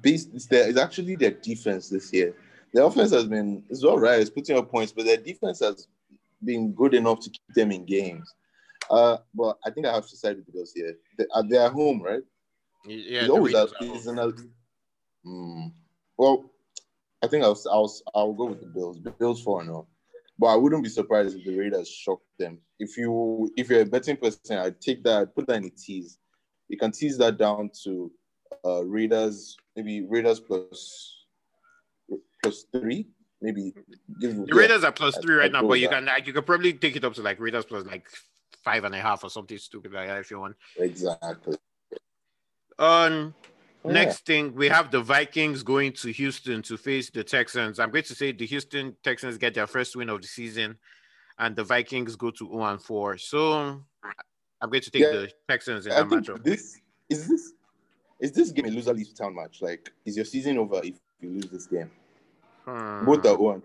[0.00, 0.30] based.
[0.34, 0.68] It's their.
[0.68, 2.34] It's actually their defense this year.
[2.72, 3.62] Their offense has been.
[3.70, 4.20] It's all right.
[4.20, 5.88] It's putting up points, but their defense has
[6.44, 8.32] been good enough to keep them in games.
[8.90, 10.94] Uh, but I think I have to side with the Bills here.
[11.16, 12.22] They, are they at home, right?
[12.84, 14.18] Yeah, always at, are it's home.
[14.18, 14.52] an,
[15.24, 15.66] Hmm.
[16.16, 16.50] Well,
[17.22, 18.98] I think I'll I'll I'll go with the Bills.
[18.98, 19.84] Bills four and
[20.38, 22.58] But I wouldn't be surprised if the Raiders shocked them.
[22.78, 25.70] If you if you're a betting person, I'd take that, I'd put that in a
[25.70, 26.18] tease.
[26.72, 28.10] You can tease that down to
[28.64, 31.26] uh Raiders, maybe Raiders plus
[32.42, 33.08] plus three.
[33.42, 33.74] Maybe
[34.20, 35.96] give The yeah, Raiders are plus three right I'd now, but you that.
[35.96, 38.08] can like, you could probably take it up to like Raiders plus like
[38.64, 40.56] five and a half or something stupid like that if you want.
[40.78, 41.56] exactly.
[42.78, 43.34] Um,
[43.84, 43.92] Yeah.
[43.92, 47.78] next thing we have the Vikings going to Houston to face the Texans.
[47.78, 50.78] I'm going to say the Houston Texans get their first win of the season,
[51.38, 53.18] and the Vikings go to 0 and 4.
[53.18, 53.84] So
[54.62, 55.10] I'm going to take Yeah.
[55.12, 56.42] the Texans in I that matchup.
[56.44, 56.80] this
[57.10, 57.52] is this
[58.20, 59.60] is this game a loser leaves town match.
[59.60, 61.90] Like, is your season over if you lose this game?
[62.64, 63.04] Hmm.
[63.04, 63.62] Both are one.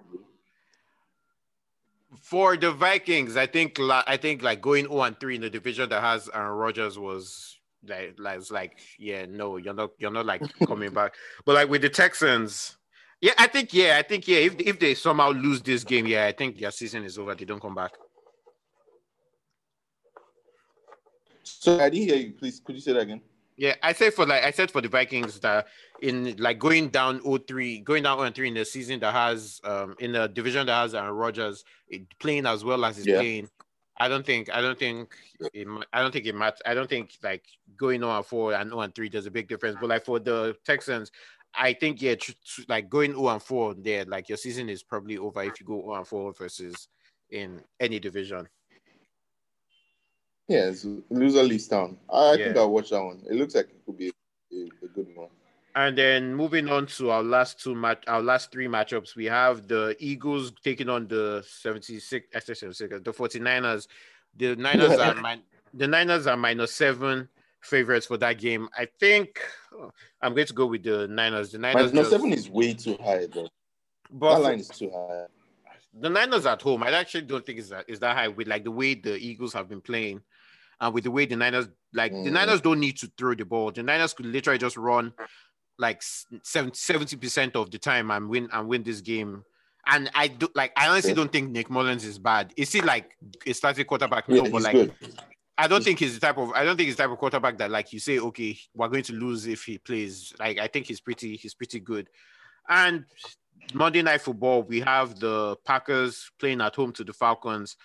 [2.21, 5.89] For the Vikings, I think I think like going 0 and 3 in the division
[5.89, 10.25] that has Aaron Rodgers was like like it's like yeah no you're not you're not
[10.25, 11.13] like coming back.
[11.45, 12.77] But like with the Texans,
[13.21, 16.25] yeah I think yeah I think yeah if if they somehow lose this game yeah
[16.25, 17.35] I think their season is over.
[17.35, 17.91] They don't come back.
[21.67, 22.31] So I didn't hear you.
[22.31, 23.19] Please, could you say that again?
[23.57, 25.67] Yeah, I said for like I said for the Vikings that
[26.01, 30.13] in like going down 0-3, going down 0-3 in the season that has um in
[30.13, 31.65] the division that has Aaron Rodgers
[32.19, 33.17] playing as well as he's Yeah.
[33.19, 33.49] playing.
[33.99, 35.13] I don't think I don't think
[35.53, 36.61] it, I don't think it matters.
[36.65, 37.43] I don't think like
[37.75, 39.75] going 0 and 4 and 0 and 3 there's a big difference.
[39.81, 41.11] But like for the Texans,
[41.53, 44.83] I think yeah, tr- tr- like going 0 and 4 there, like your season is
[44.83, 46.87] probably over if you go 0 and 4 versus
[47.29, 48.47] in any division.
[50.47, 51.97] Yeah, it's loser leaves town.
[52.11, 53.21] I, I think I'll watch that one.
[53.29, 54.11] It looks like it could be
[54.53, 55.27] a, a good one.
[55.75, 59.67] And then moving on to our last two match, our last three matchups, we have
[59.67, 63.87] the Eagles taking on the 76, 76, the 49ers.
[64.37, 65.43] The Niners are min-
[65.73, 67.27] the Niners are minus seven
[67.61, 68.69] favorites for that game.
[68.75, 69.41] I think
[69.73, 69.91] oh,
[70.21, 71.51] I'm going to go with the Niners.
[71.51, 73.49] The Niners, Minus just- seven is way too high, though.
[74.09, 75.25] but That line is too high.
[75.99, 78.63] the Niners at home, I actually don't think it's that is that high with like
[78.63, 80.21] the way the Eagles have been playing,
[80.79, 82.31] and with the way the Niners like the Mm.
[82.33, 83.71] Niners don't need to throw the ball.
[83.71, 85.13] The Niners could literally just run
[85.79, 89.43] like 70 percent of the time and win and win this game.
[89.87, 91.15] And I do like I honestly Okay.
[91.21, 92.53] don't think Nick Mullens is bad.
[92.57, 93.11] Is he like
[93.45, 94.25] a starting quarterback?
[94.27, 94.93] Yeah, No, but like good.
[95.57, 97.17] I don't He's- think he's the type of I don't think he's the type of
[97.17, 100.33] quarterback that like you say, okay, we're going to lose if he plays.
[100.39, 102.09] Like I think he's pretty he's pretty good.
[102.69, 103.05] And
[103.73, 107.75] Monday night football, we have the Packers playing at home to the Falcons.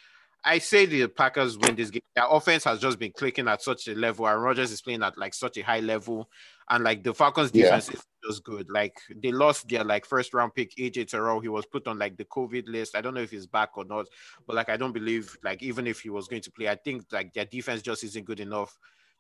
[0.45, 2.03] I say the Packers win this game.
[2.17, 5.17] Their offense has just been clicking at such a level, and Rodgers is playing at
[5.17, 6.29] like such a high level.
[6.69, 7.65] And like the Falcons Yeah.
[7.65, 8.67] defense is just good.
[8.71, 11.41] Like they lost their like first round pick, AJ Terrell.
[11.41, 12.97] He was put on like the COVID list.
[12.97, 14.07] I don't know if he's back or not,
[14.47, 17.05] but like I don't believe like even if he was going to play, I think
[17.13, 18.77] like their defense just isn't good enough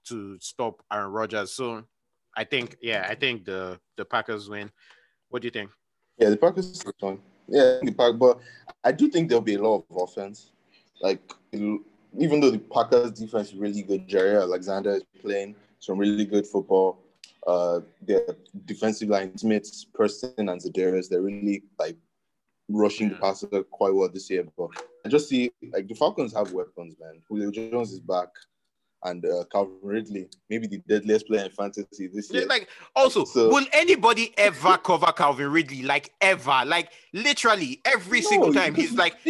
[0.08, 1.52] to stop Aaron Rodgers.
[1.52, 1.84] So
[2.36, 4.70] I think yeah, I think the the Packers win.
[5.28, 5.70] What do you think?
[6.18, 7.20] Yeah, the Packers fine.
[7.48, 8.38] Yeah, the Pack, but
[8.84, 10.52] I do think there'll be a lot of offense.
[11.02, 11.20] Like
[11.52, 11.80] it'll-
[12.18, 16.46] even though the Packers defense is really good, Jaire Alexander is playing some really good
[16.46, 16.98] football.
[17.46, 21.96] Uh, their defensive line, Smith, Preston, and Za'Darius, they're really like
[22.68, 24.46] rushing the passer quite well this year.
[24.56, 24.68] But
[25.04, 27.20] I just see like the Falcons have weapons, man.
[27.28, 28.28] Julio Jones is back,
[29.04, 32.46] and uh, Calvin Ridley, maybe the deadliest player in fantasy this year.
[32.46, 35.82] Like also, So- will anybody ever cover Calvin Ridley?
[35.82, 36.62] Like ever?
[36.66, 38.74] Like literally every No, single time.
[38.76, 39.16] He's like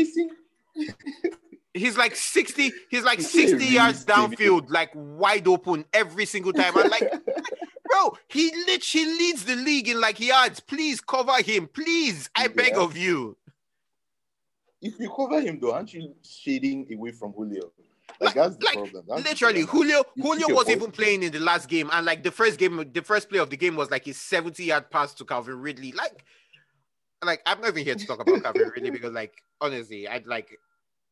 [1.74, 6.76] he's like 60, he's like 60 yards downfield, like wide open every single time.
[6.76, 7.10] I'm like,
[7.90, 10.60] bro, he literally leads the league in like yards.
[10.60, 11.68] Please cover him.
[11.68, 12.28] Please.
[12.36, 12.80] I beg Yeah.
[12.82, 13.36] of you.
[14.80, 17.70] if you cover him though, aren't you shading away from Julio?
[18.20, 19.04] Like that's the Like, problem.
[19.08, 19.82] That's the Literally, problem.
[19.88, 22.84] Julio You Julio was even playing in the last game, and like the first game,
[22.92, 25.92] the first play of the game was like his 70 yard pass to Calvin Ridley.
[25.92, 26.24] Like,
[27.24, 30.58] like I'm not even here to talk about Calvin Ridley because, like, honestly, I'd like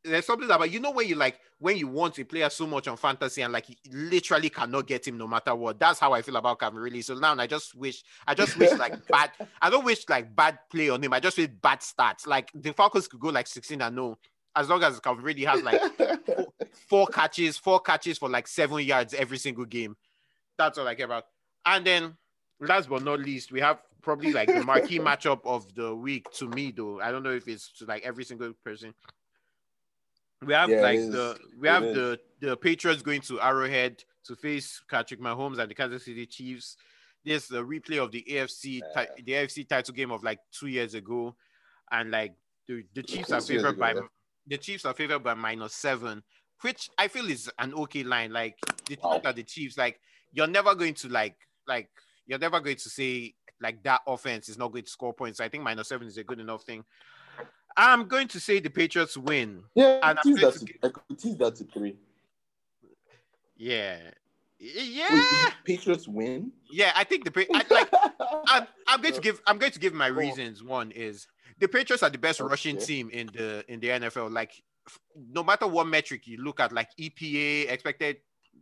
[0.05, 2.89] there's something about you know when you like when you want a player so much
[2.89, 5.79] on fantasy and like you literally cannot get him no matter what.
[5.79, 7.03] That's how I feel about Calvin Ridley.
[7.03, 9.31] So now I just wish I just wish like bad.
[9.61, 11.13] I don't wish like bad play on him.
[11.13, 12.27] I just wish bad stats.
[12.27, 14.17] Like the Falcons could go like 16 and no,
[14.57, 15.81] as long as Calvin Ridley has like
[16.89, 19.97] four catches, four catches for like seven yards every single game.
[20.57, 21.25] That's all I care about.
[21.67, 22.17] And then
[22.59, 26.49] last but not least, we have probably like the marquee matchup of the week to
[26.49, 27.01] me though.
[27.01, 28.95] I don't know if it's to like every single person.
[30.47, 31.95] We have Yeah, like the we It have is.
[31.95, 36.77] the the Patriots going to Arrowhead to face Patrick Mahomes and the Kansas City Chiefs.
[37.25, 40.95] There's the replay of the AFC ti- the AFC title game of like two years
[40.95, 41.37] ago,
[41.91, 42.35] and like
[42.67, 44.09] the, the Chiefs are favored by ago,
[44.47, 46.23] the Chiefs are favored by minus seven,
[46.63, 48.33] which I feel is an okay line.
[48.33, 48.57] Like
[48.87, 49.21] the Wow.
[49.23, 50.01] that the Chiefs, like
[50.33, 51.37] you're never going to like
[51.67, 51.91] like
[52.27, 55.41] you're never going to say like that offense is not going to score points.
[55.41, 56.83] I think minus seven is a good enough thing.
[57.81, 59.65] I'm going to say the Patriots win.
[59.75, 61.97] Yeah, And I'm going to I could tease that to three.
[63.57, 63.99] Yeah,
[64.59, 66.53] yeah, Wait, Patriots win.
[66.71, 66.93] yeah.
[66.95, 67.89] I think the Pa- I, like
[68.49, 70.13] I'm, I'm going to give I'm going to give my oh.
[70.13, 70.63] reasons.
[70.63, 71.27] One is
[71.59, 72.51] the Patriots are the best Okay.
[72.51, 74.31] rushing team in the in the NFL.
[74.31, 74.53] Like
[75.17, 78.19] no matter what metric you look at, like EPA, expected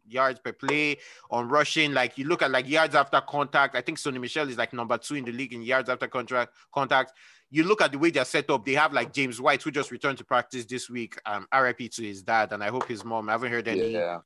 [0.06, 0.98] yards per play
[1.30, 3.74] on rushing, like you look at like yards after contact.
[3.74, 6.54] I think Sony Michel is like number two in the league in yards after contract
[6.72, 7.12] contact.
[7.50, 8.64] You look at the way they're set up.
[8.64, 11.18] They have like James White, who just returned to practice this week.
[11.24, 13.28] Um, RIP to his dad, and I hope his mom.
[13.28, 13.92] I haven't heard any.
[13.92, 14.18] yeah,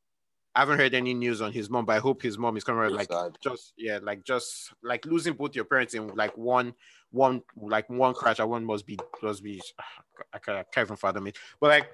[0.55, 2.81] I haven't heard any news on his mom, but I hope his mom is coming
[2.81, 3.39] around like sad.
[3.43, 6.74] just yeah, like just like losing both your parents in like one
[7.11, 8.40] one like one crash.
[8.40, 9.62] I one must be must be
[10.32, 11.39] I can't, I can't even fathom it.
[11.61, 11.90] But like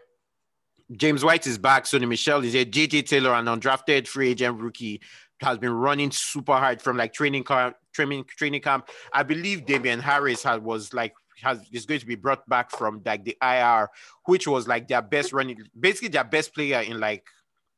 [0.92, 5.02] James White is back, Sony Michel is here, JJ Taylor, an undrafted free agent rookie,
[5.40, 8.88] has been running super hard from like training camp, training training camp.
[9.12, 13.02] I believe Damien Harris had was like has is going to be brought back from
[13.04, 13.88] like the IR,
[14.26, 17.26] which was like their best running, basically their best player in like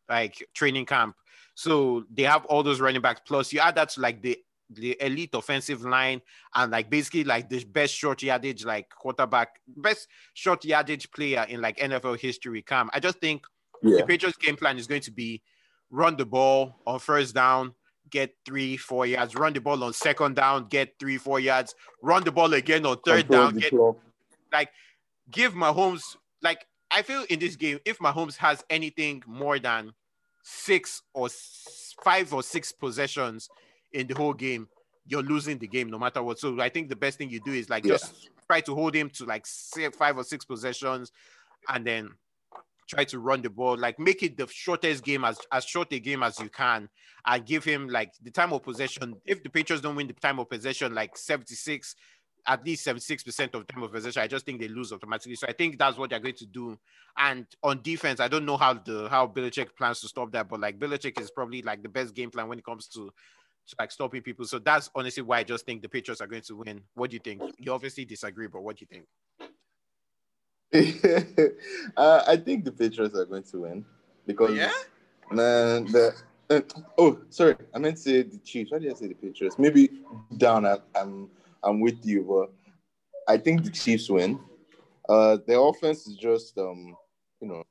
[0.08, 1.16] like training camp.
[1.54, 3.22] So they have all those running backs.
[3.26, 4.38] Plus, you add that to like the
[4.72, 6.20] the elite offensive line
[6.54, 11.60] and like basically like the best short yardage like quarterback, best short yardage player in
[11.60, 12.62] like NFL history.
[12.62, 13.44] Cam, I just think
[13.82, 15.42] Yeah, the Patriots game plan is going to be
[15.90, 17.74] run the ball on first down,
[18.10, 22.24] get three, four yards, run the ball on second down, get three, four yards, run
[22.24, 23.96] the ball again on third down, get clock.
[25.30, 29.92] give Mahomes like I feel in this game, if Mahomes has anything more than
[30.42, 31.28] six or
[32.02, 33.48] five or six possessions
[33.92, 34.68] in the whole game,
[35.06, 36.38] you're losing the game no matter what.
[36.38, 37.92] So I think the best thing you do is like Yeah.
[37.92, 41.12] just try to hold him to like say five or six possessions,
[41.68, 42.10] and then
[42.90, 43.78] try to run the ball.
[43.78, 46.88] Like make it the shortest game as as short a game as you can,
[47.26, 49.14] and give him like the time of possession.
[49.24, 51.94] If the Patriots don't win the time of possession, like 76
[52.46, 54.22] at least 76% of time of possession.
[54.22, 55.34] I just think they lose automatically.
[55.34, 56.78] So I think that's what they're going to do.
[57.18, 60.60] And on defense, I don't know how the how Belichick plans to stop that, but
[60.60, 63.12] like Belichick is probably like the best game plan when it comes to,
[63.78, 64.44] like stopping people.
[64.46, 66.82] So that's honestly why I just think the Patriots are going to win.
[66.94, 67.42] What do you think?
[67.58, 69.06] You obviously disagree, but what do you think?
[71.96, 73.84] uh, I think the Patriots are going to win
[74.24, 74.70] because Yeah?
[75.32, 76.14] man, the
[76.48, 76.60] uh,
[76.96, 78.70] oh sorry, I meant to say the Chiefs.
[78.70, 79.58] Why did I say the Patriots?
[79.58, 79.90] Maybe
[80.36, 80.66] down.
[80.66, 81.28] I, I'm
[81.64, 82.52] I'm with you, but
[83.32, 84.38] I think the Chiefs win.
[85.08, 86.96] Uh, their offense is just um,
[87.40, 87.64] you know,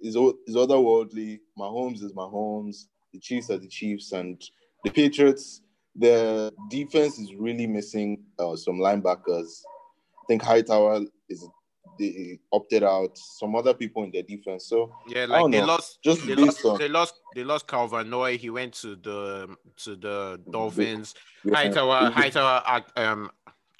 [0.00, 1.40] is is otherworldly.
[1.58, 2.86] Mahomes is Mahomes.
[3.12, 4.42] The Chiefs are the Chiefs, and
[4.84, 5.60] the Patriots.
[5.94, 9.60] Their defense is really missing uh, some linebackers.
[9.66, 11.46] I think Hightower is
[12.00, 13.16] they opted out.
[13.16, 14.66] Some other people in their defense.
[14.66, 15.66] So Yeah, like they know.
[15.66, 18.38] lost Just they lost, on they lost they lost Kyle Van Noy.
[18.38, 19.54] He went to the
[19.84, 21.14] to the Dolphins.
[21.44, 23.30] yeah, Hightower, Hightower um,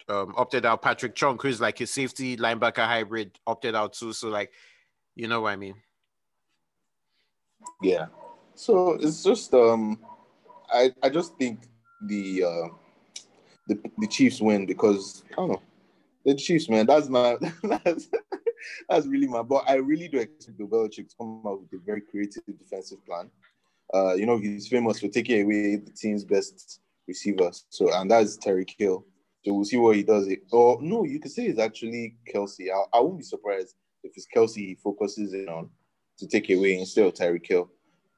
[0.09, 0.83] um, opted out.
[0.83, 4.13] Patrick Chung, who's like a safety linebacker hybrid, opted out too.
[4.13, 4.53] So like,
[5.15, 5.75] you know what I mean?
[7.83, 8.07] Yeah.
[8.55, 9.99] So it's just um
[10.71, 11.61] I I just think
[12.07, 12.69] the uh
[13.69, 15.63] the, the Chiefs win because I don't know.
[16.25, 18.09] The Chiefs, man, that's my that's
[18.89, 21.85] that's really my but I really do expect the Belichick to come out with a
[21.85, 23.31] very creative defensive plan.
[23.93, 27.51] Uh, you know, he's famous for taking away the team's best receiver.
[27.71, 29.05] So and that's Tyreek Hill.
[29.45, 30.29] So we'll see what he does.
[30.29, 32.69] It or no, you could say it's actually Kelce.
[32.71, 33.75] I, I won't be surprised
[34.05, 35.71] if it's Kelce he focuses in on
[36.19, 37.71] to take away instead of Tyreek Hill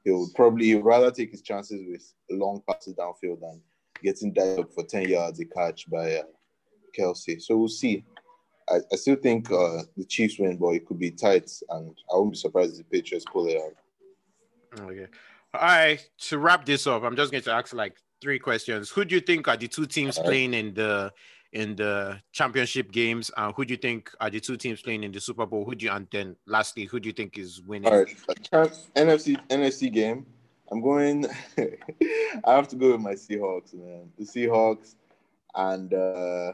[0.04, 3.60] he'll probably he'd rather take his chances with long passes downfield than
[4.02, 6.22] getting up for 10 yards a catch by uh,
[6.98, 7.40] Kelce.
[7.40, 8.04] So we'll see.
[8.68, 12.16] I, I still think uh, the Chiefs win, but it could be tight, and I
[12.16, 14.80] won't be surprised if the Patriots pull it out.
[14.84, 15.06] Okay.
[15.54, 16.08] All right.
[16.28, 18.90] To wrap this up, I'm just going to ask like three questions.
[18.90, 20.26] Who do you think are the two teams right.
[20.26, 21.12] playing in the
[21.52, 23.30] in the championship games?
[23.36, 25.64] And who do you think are the two teams playing in the Super Bowl?
[25.64, 27.92] Who do you and then lastly, who do you think is winning?
[27.92, 28.16] All right,
[28.94, 30.24] NFC NFC game.
[30.70, 31.26] I'm going.
[31.58, 34.10] I have to go with my Seahawks, man.
[34.18, 34.94] The Seahawks,
[35.54, 36.52] and uh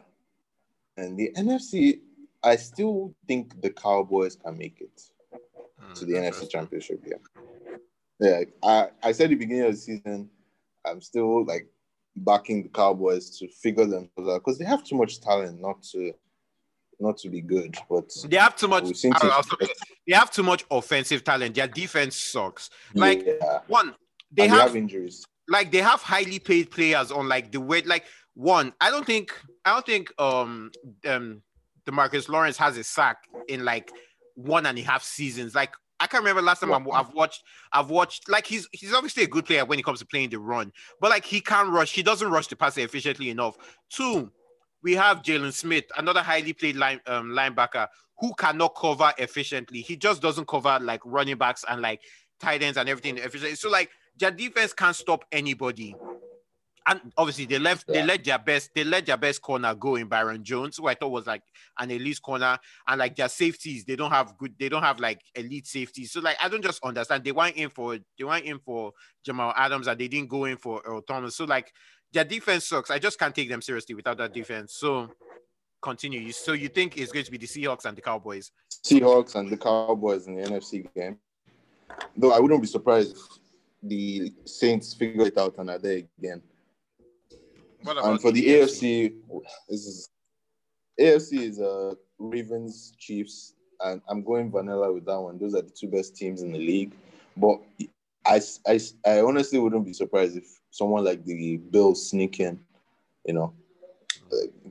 [0.99, 2.01] and the NFC.
[2.43, 5.03] I still think the Cowboys can make it.
[5.81, 7.03] Hmm, to the NFC Championship.
[7.07, 7.17] Yeah,
[8.21, 8.41] yeah.
[8.63, 10.31] I, I said at the beginning of the season,
[10.87, 11.69] I'm still like
[12.17, 16.13] backing the Cowboys to figure themselves out because they have too much talent not to
[17.01, 17.77] not to be good.
[17.89, 18.85] But They have too much.
[18.85, 19.69] we've I- I'll teams- stop you.
[20.09, 21.55] They have too much offensive talent.
[21.57, 22.71] Their defense sucks.
[22.95, 23.95] Like yeah, one,
[24.33, 25.25] they have, they have injuries.
[25.49, 27.83] like they have highly paid players on like the way.
[27.83, 28.05] Like
[28.35, 29.33] one, I don't think
[29.69, 30.71] I don't think um
[31.07, 31.43] um
[31.87, 33.19] DeMarcus Lawrence has a sack
[33.49, 33.91] in like
[34.35, 35.55] one and a half seasons.
[35.55, 37.43] Like I can't remember last time I'm, I've watched.
[37.73, 40.39] I've watched like he's he's obviously a good player when it comes to playing the
[40.39, 41.93] run, but like he can't rush.
[41.93, 43.57] He doesn't rush the passer efficiently enough.
[43.91, 44.31] Two,
[44.83, 47.89] we have Jaylon Smith, another highly played line um, linebacker
[48.19, 49.81] who cannot cover efficiently.
[49.81, 52.03] He just doesn't cover like running backs and like
[52.39, 53.57] tight ends and everything efficiently.
[53.57, 55.97] So like their defense can't stop anybody
[56.89, 57.95] and obviously they left yeah.
[58.01, 60.95] they let their best they let their best corner go in Byron Jones, who I
[60.95, 61.43] thought was like
[61.79, 65.21] an elite corner, and like their safeties, they don't have good, they don't have like
[65.35, 66.13] elite safeties.
[66.13, 67.25] So like I don't just understand.
[67.25, 68.93] They went in for they went in for
[69.25, 71.37] Jamal Adams and they didn't go in for Earl Thomas.
[71.37, 71.71] So like
[72.13, 72.91] their defense sucks.
[72.91, 74.75] I just can't take them seriously without that defense.
[74.79, 75.11] So
[75.83, 76.33] continue.
[76.33, 78.51] So you think it's going to be the Seahawks and the Cowboys?
[78.83, 81.19] Seahawks and the Cowboys in the NFC game.
[82.17, 83.23] Though I wouldn't be surprised if
[83.83, 86.43] the Saints figure it out and are there again
[87.87, 89.15] and for the, the AFC,
[89.69, 90.09] this is
[91.01, 95.39] AFC is uh, Ravens, Chiefs, and I'm going vanilla with that one.
[95.39, 96.93] Those are the two best teams in the league.
[97.37, 97.61] But
[98.27, 102.59] I, I, I honestly wouldn't be surprised if someone like the Bills sneak in.
[103.25, 103.55] You know,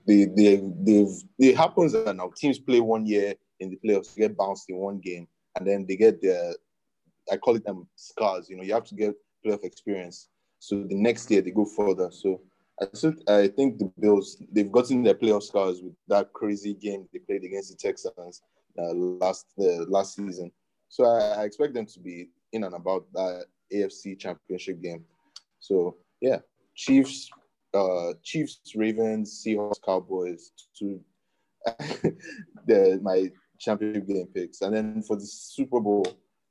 [0.06, 4.36] they they they've it happens that now teams play one year in the playoffs, get
[4.36, 6.54] bounced in one game, and then they get their
[7.32, 8.50] I call it them scars.
[8.50, 9.16] You know, you have to get
[9.46, 10.30] playoff experience.
[10.60, 12.10] So the next year they go further.
[12.12, 12.42] So
[12.82, 17.08] I think I think the Bills they've gotten their playoff scars with that crazy game
[17.12, 18.42] they played against the Texans
[18.78, 20.52] uh, last uh, last season.
[20.90, 25.04] So I, I, expect them to be in and about that AFC Championship game.
[25.60, 26.38] So yeah,
[26.76, 27.30] Chiefs,
[27.74, 30.52] uh, Chiefs, Ravens, Seahawks, Cowboys.
[30.80, 31.02] To
[32.68, 36.06] the my championship game picks, and then for the Super Bowl,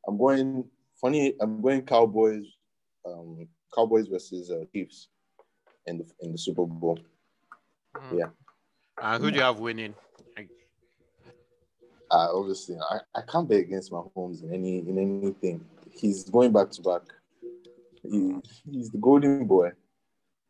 [0.09, 0.65] I'm going
[1.01, 1.35] funny.
[1.41, 2.45] I'm going Cowboys,
[3.07, 5.09] um, Cowboys versus uh, Chiefs
[5.87, 6.99] in the in the Super Bowl.
[7.95, 8.19] Mm.
[8.19, 8.27] Yeah.
[8.99, 9.95] Uh, who do you have winning?
[12.11, 15.65] Uh, obviously, I, I can't bet against Mahomes in any in anything.
[15.91, 17.03] He's going back to back.
[18.03, 18.37] He,
[18.71, 19.71] he's the golden boy.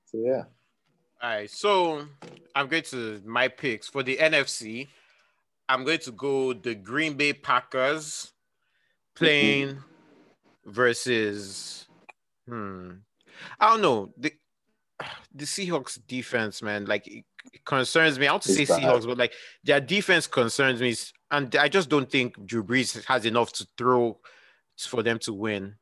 [0.04, 0.44] So yeah.
[1.22, 1.50] All right.
[1.50, 2.06] So
[2.54, 4.88] I'm going to my picks for the NFC.
[5.68, 8.32] I'm going to go the Green Bay Packers
[9.14, 9.78] playing
[10.66, 11.86] versus
[12.46, 12.90] hmm.
[13.58, 14.12] I don't know.
[14.18, 14.32] The
[15.34, 17.24] the Seahawks defense, man, like it,
[17.64, 18.26] concerns me.
[18.26, 18.82] I want to it's say bad.
[18.82, 19.32] Seahawks, but like
[19.64, 20.94] their defense concerns me,
[21.30, 24.18] and I just don't think Drew Brees has enough to throw
[24.78, 25.76] for them to win.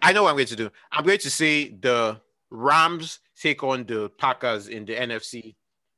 [0.00, 0.70] I know what I'm going to do.
[0.90, 2.20] I'm going to say the
[2.50, 5.54] Rams take on the Packers in the NFC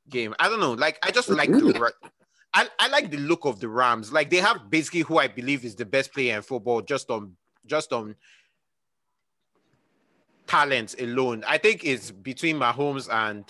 [0.08, 0.34] game.
[0.38, 0.74] I don't know.
[0.74, 1.92] Like I just like the
[2.52, 4.12] I, I like the look of the Rams.
[4.12, 7.36] Like they have basically who I believe is the best player in football just on
[7.66, 8.14] just on
[10.54, 11.44] talent alone.
[11.48, 13.44] I think it's between Mahomes and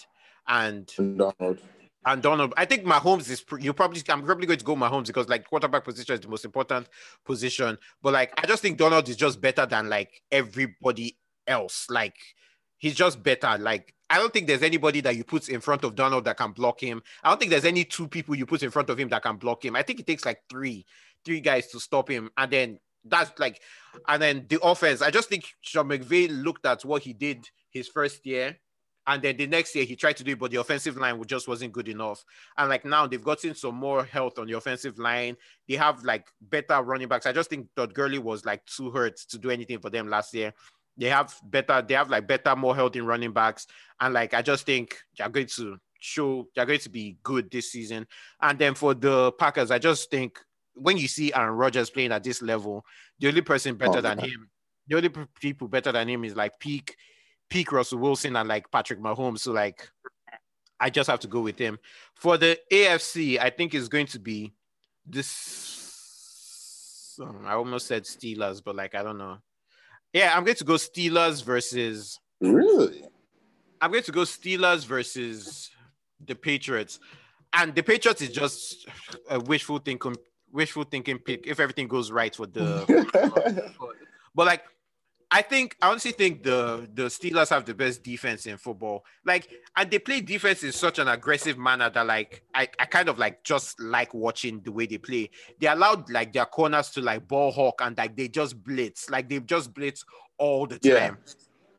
[0.49, 0.87] and
[1.19, 1.61] Donald.
[2.07, 5.29] And Donald, I think Mahomes is you probably I'm probably going to go Mahomes because
[5.29, 6.89] like quarterback position is the most important
[7.25, 7.79] position.
[8.03, 11.17] But like I just think Donald is just better than like everybody
[11.47, 11.87] else.
[11.91, 12.17] Like
[12.79, 13.57] he's just better.
[13.59, 16.53] Like I don't think there's anybody that you put in front of Donald that can
[16.53, 17.03] block him.
[17.23, 19.37] I don't think there's any two people you put in front of him that can
[19.37, 19.77] block him.
[19.77, 20.85] I think it takes like three,
[21.25, 22.31] three guys to stop him.
[22.37, 23.61] And then that's like,
[24.09, 25.03] and then the offense.
[25.03, 28.57] I just think Sean McVay looked at what he did his first year,
[29.07, 31.47] and then the next year he tried to do it, but the offensive line just
[31.47, 32.25] wasn't good enough.
[32.57, 35.37] And like now they've gotten some more health on the offensive line.
[35.69, 37.27] They have like better running backs.
[37.27, 40.33] I just think Todd Gurley was like too hurt to do anything for them last
[40.33, 40.55] year.
[40.97, 43.67] They have better, they have like better, more healthy running backs.
[44.01, 47.73] And like I just think they're going to show they're going to be good this
[47.73, 48.07] season.
[48.41, 50.39] And then for the Packers, I just think
[50.75, 52.85] when you see Aaron Rodgers playing at this level,
[53.19, 54.51] the only person better oh, than him,
[54.89, 55.11] the only
[55.41, 56.97] people better than him is like peak,
[57.49, 59.41] peak Russell Wilson and like Patrick Mahomes.
[59.41, 59.89] So like,
[60.81, 61.79] I just have to go with him.
[62.15, 64.53] For the AFC, I think it's going to be
[65.07, 65.81] this.
[67.23, 69.39] Um, I almost said Steelers, but like I don't know.
[70.13, 72.19] Yeah, I'm going to go Steelers versus.
[72.41, 73.05] Really?
[73.81, 75.71] I'm going to go Steelers versus
[76.25, 76.99] the Patriots.
[77.53, 78.89] And the Patriots is just
[79.31, 80.17] a wishful thinking
[80.55, 83.73] wishful thinking pick if everything goes right for the.
[84.35, 84.63] but like,
[85.31, 89.05] I think I honestly think the the Steelers have the best defense in football.
[89.27, 93.09] Like, and they play defense in such an aggressive manner that like I, I kind
[93.09, 95.31] of like just like watching the way they play.
[95.59, 99.29] They allowed like their corners to like ball hawk and like they just blitz, like
[99.29, 100.05] they just blitz
[100.39, 100.93] all the time.
[100.93, 101.15] Yeah.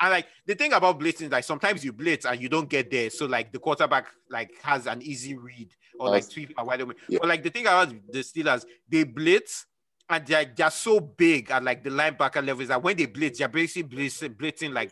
[0.01, 3.09] And like the thing about blitzing, like sometimes you blitz and you don't get there,
[3.09, 6.95] so like the quarterback like has an easy read or like sweep a wide open.
[7.07, 7.19] Yeah.
[7.21, 9.65] But like the thing about the Steelers, they blitz
[10.09, 13.47] and they're, they're so big at like the linebacker levels that when they blitz, they're
[13.47, 14.91] basically blitzing, blitzing like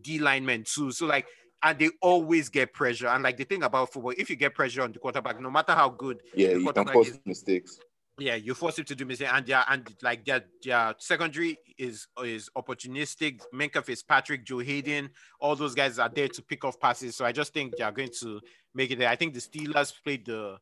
[0.00, 0.92] D linemen too.
[0.92, 1.26] So like
[1.62, 3.08] and they always get pressure.
[3.08, 5.72] And like the thing about football, if you get pressure on the quarterback, no matter
[5.72, 7.78] how good yeah, you can cause is, mistakes.
[8.20, 12.06] Yeah, you force him to do mistake, and their and like their their secondary is
[12.22, 13.40] is opportunistic.
[13.54, 15.08] Minkah Fitzpatrick, Joe Haden,
[15.40, 17.16] all those guys are there to pick off passes.
[17.16, 18.40] So I just think they are going to
[18.74, 19.08] make it there.
[19.08, 20.58] I think the Steelers played the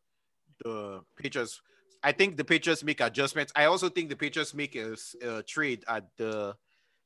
[0.65, 1.61] the Patriots.
[2.03, 3.53] I think the Patriots make adjustments.
[3.57, 6.55] I also think the Patriots make a, a trade at the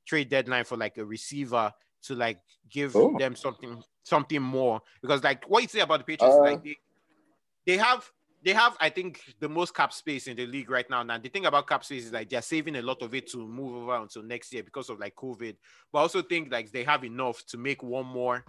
[0.07, 1.73] trade deadline for like a receiver
[2.03, 3.17] to like give Oh.
[3.19, 6.77] them something something more because like what you say about the Patriots, Uh, like they,
[7.65, 8.11] they have
[8.45, 11.03] they have I think the most cap space in the league right now.
[11.03, 13.39] Now the thing about cap space is like they're saving a lot of it to
[13.39, 15.57] move over until next year because of like COVID.
[15.93, 18.45] But I also think like they have enough to make one more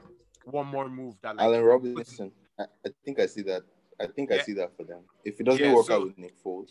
[0.45, 2.32] one more move that like Allen Robinson.
[2.60, 3.64] I, I think I see that.
[3.99, 5.02] I think I see that for them.
[5.24, 6.70] If it doesn't Yeah, work so- out with Nick Foles,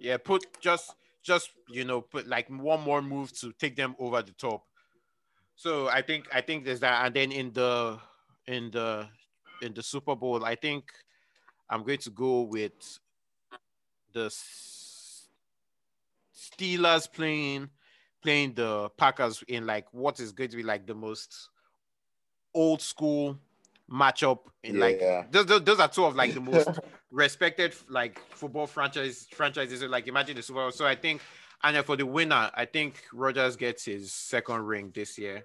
[0.00, 4.20] yeah put just just you know put like one more move to take them over
[4.22, 4.64] the top
[5.54, 7.98] so i think i think there's that and then in the
[8.46, 9.08] in the
[9.62, 10.84] in the super bowl i think
[11.74, 13.00] i'm going to go with
[14.12, 14.28] the
[16.32, 17.68] steelers playing
[18.22, 21.50] playing the packers in like what is going to be like the most
[22.54, 23.36] old school
[23.90, 25.24] matchup in like Yeah.
[25.30, 26.68] those, those, those are two of like the most
[27.10, 29.82] respected like football franchise franchises.
[29.82, 30.70] Like imagine the Super Bowl.
[30.70, 31.20] So I think,
[31.62, 35.44] and for the winner, I think Rodgers gets his second ring this year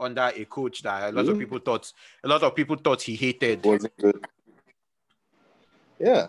[0.00, 1.92] under a coach that a lot of people thought
[2.24, 3.64] a lot of people thought he hated.
[3.64, 4.24] wasn't good.
[5.98, 6.28] Yeah.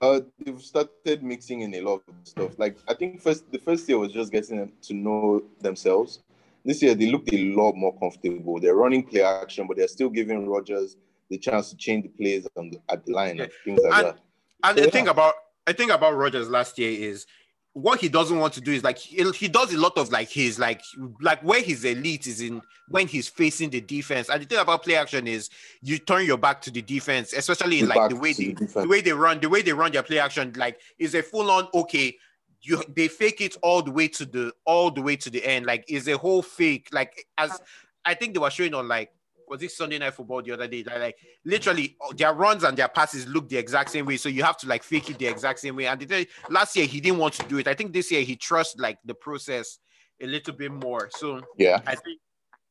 [0.00, 2.58] Uh, they've started mixing in a lot of stuff.
[2.58, 6.20] Like I think first the first year was just getting them to know themselves.
[6.64, 8.58] This year they looked a lot more comfortable.
[8.60, 10.96] They're running play action, but they're still giving Rodgers
[11.28, 14.06] the chance to change the plays on the, at the line and things like And-
[14.08, 14.18] that.
[14.62, 14.92] And So, the yeah.
[14.92, 15.34] thing about
[15.66, 17.26] I think about Rodgers last year is
[17.72, 20.28] what he doesn't want to do is like he, he does a lot of like
[20.28, 20.82] his like
[21.20, 24.28] like where his elite is in when he's facing the defense.
[24.28, 27.80] And the thing about play action is you turn your back to the defense, especially
[27.80, 30.02] in like the way they, the the way they run, the way they run their
[30.02, 32.16] play action, like is a full on okay.
[32.62, 35.64] You they fake it all the way to the all the way to the end.
[35.64, 36.88] Like is a whole fake.
[36.92, 37.60] Like as
[38.04, 39.12] I think they were showing on like
[39.50, 40.82] was it Sunday Night Football the other day?
[40.82, 44.16] That like literally their runs and their passes look the exact same way.
[44.16, 45.86] So you have to like fake it the exact same way.
[45.86, 47.66] And the day, last year he didn't want to do it.
[47.66, 49.80] I think this year he trusts like the process
[50.22, 51.10] a little bit more.
[51.10, 51.80] So Yeah.
[51.84, 52.20] I think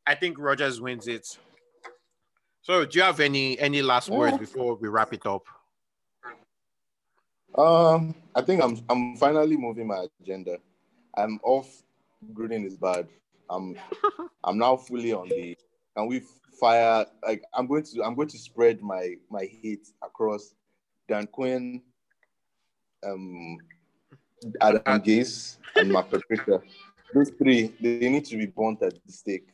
[0.07, 1.27] I think Rodgers wins it.
[2.61, 5.43] So do you have any any last words before we wrap it up?
[7.57, 10.57] Um, I think I'm I'm finally moving my agenda.
[11.17, 11.83] I'm off.
[12.33, 13.07] Gruden is bad.
[13.49, 13.75] I'm
[14.45, 15.57] I'm now fully on the.
[15.97, 16.21] Can we
[16.59, 17.05] fire?
[17.25, 20.53] Like I'm going to I'm going to spread my my hate across
[21.07, 21.81] Dan Quinn,
[23.05, 23.57] um,
[24.61, 26.61] Adam Gase, and Matt Patricia.
[27.13, 29.47] Those three they need to be burnt at the stake,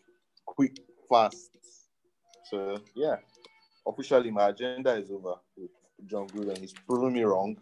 [0.46, 0.78] quick,
[1.10, 1.58] fast.
[2.50, 3.16] So yeah,
[3.88, 5.72] officially my agenda is over with
[6.06, 6.58] Jon Gruden.
[6.58, 7.58] He's proven me wrong.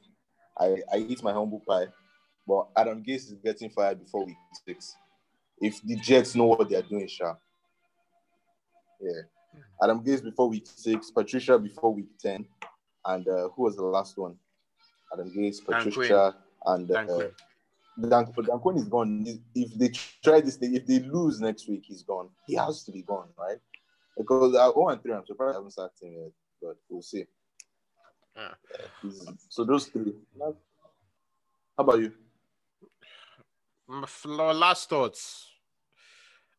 [0.60, 1.88] I, I eat my humble pie,
[2.48, 4.38] but Adam Gase is getting fired before week
[4.68, 4.96] six.
[5.60, 7.38] If the Jets know what they're doing, sure.
[9.00, 9.22] Yeah.
[9.82, 12.46] Adam Gase before week six, Patricia before week 10,
[13.06, 14.36] and uh, who was the last one?
[15.14, 16.36] Adam Dan Patricia,
[16.66, 17.32] and uh, Dan Quinn.
[18.10, 19.26] Dan, Dan Quinn is gone.
[19.54, 19.90] If they
[20.24, 22.30] try this thing, if they lose next week, he's gone.
[22.48, 23.58] He has to be gone, right?
[24.18, 26.32] Because uh, 0 and 3, I'm surprised I haven't sacked him yet,
[26.62, 27.26] but we'll see.
[28.36, 28.54] Yeah.
[29.02, 30.14] He's- So those three.
[30.40, 30.56] How
[31.78, 32.14] about you?
[33.88, 35.50] My last thoughts.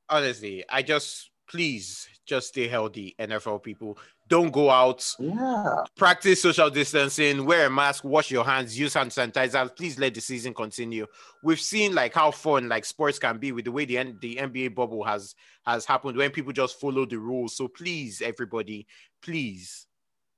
[0.08, 3.98] Honestly, I just please just stay healthy, NFL people.
[4.28, 5.14] Don't go out.
[5.18, 5.84] Yeah.
[5.96, 7.44] Practice social distancing.
[7.44, 8.04] Wear a mask.
[8.04, 8.78] Wash your hands.
[8.78, 9.74] Use hand sanitizer.
[9.76, 11.06] Please let the season continue.
[11.42, 14.36] We've seen like how fun like sports can be with the way the N- the
[14.36, 15.34] NBA bubble has
[15.66, 17.56] has happened when people just follow the rules.
[17.56, 18.86] So please, everybody,
[19.22, 19.86] please,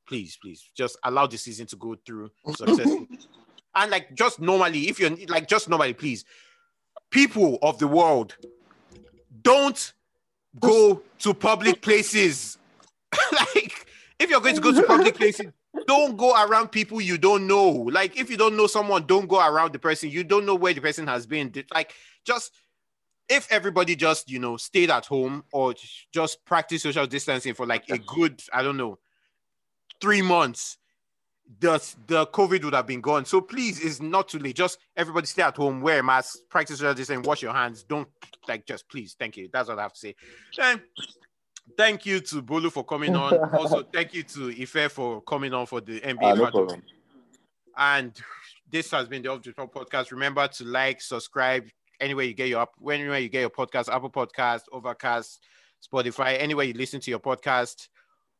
[0.09, 3.07] please, please, just allow the season to go through successfully.
[3.77, 6.25] and like just normally, if you're like just normally, please,
[7.11, 8.37] people of the world,
[9.43, 9.93] don't
[10.61, 12.59] go to public places.
[13.33, 13.87] like,
[14.19, 15.47] if you're going to go to public places,
[15.87, 17.71] don't go around people you don't know.
[17.71, 20.11] Like, if you don't know someone, don't go around the person.
[20.11, 21.53] You don't know where the person has been.
[21.75, 21.93] Like,
[22.25, 22.53] just
[23.29, 25.75] if everybody just you know stayed at home or
[26.13, 28.99] just practice social distancing for like a good, I don't know,
[30.01, 30.79] three months,
[31.61, 33.25] the the COVID would have been gone.
[33.25, 34.57] So please, it's not too late.
[34.57, 37.83] Just everybody stay at home, wear a mask, practice social distancing, wash your hands.
[37.85, 38.09] Don't
[38.49, 39.15] like just please.
[39.19, 39.49] Thank you.
[39.53, 40.15] That's what I have to say.
[40.57, 40.83] Then
[41.77, 43.35] thank you to Bolu for coming on.
[43.55, 46.19] also, thank you to Ife for coming on for the NBA.
[46.23, 46.83] Ah, no problem.
[47.77, 48.13] and
[48.71, 50.11] this has been the Off the Top podcast.
[50.11, 51.67] Remember to like, subscribe
[52.01, 55.41] anywhere you get your up, anywhere you get your podcast, Apple Podcast, Overcast,
[55.87, 57.89] Spotify, anywhere you listen to your podcast.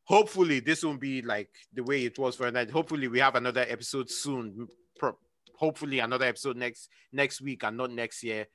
[0.07, 2.69] Hopefully, this won't be like the way it was for a night.
[2.71, 4.67] Hopefully, we have another episode soon.
[4.97, 5.17] Pro-
[5.55, 8.47] hopefully another episode next next week and not next year.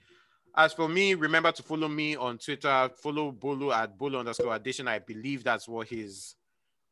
[0.57, 2.91] As for me, remember to follow me on Twitter.
[3.03, 4.89] Follow Bolu at Bolu underscore addition.
[4.89, 6.37] I believe that's what his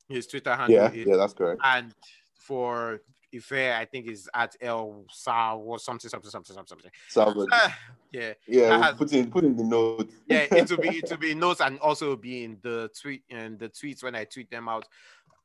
[0.08, 1.06] his Twitter handle Yeah, is.
[1.06, 1.60] yeah, that's correct.
[1.64, 1.94] And
[2.34, 3.00] for
[3.34, 7.40] Ife, I think is at El Sa or something, something, something, something, something.
[8.12, 10.14] Yeah, Yeah, we'll has- put in put in the notes.
[10.26, 10.46] yeah.
[10.50, 13.68] It will be it will be notes and also be in the tweet and the
[13.68, 14.86] tweets when I tweet them out.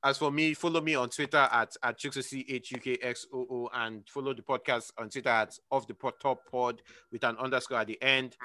[0.04, 3.40] As for me, follow me on Twitter at at C H U K X O
[3.50, 6.82] O and follow the podcast on Twitter at off the pot top pod
[7.12, 8.36] with an underscore at the end.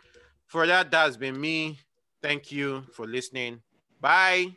[0.46, 1.78] For that, that's been me.
[2.22, 3.60] Thank you for listening.
[4.00, 4.56] Bye.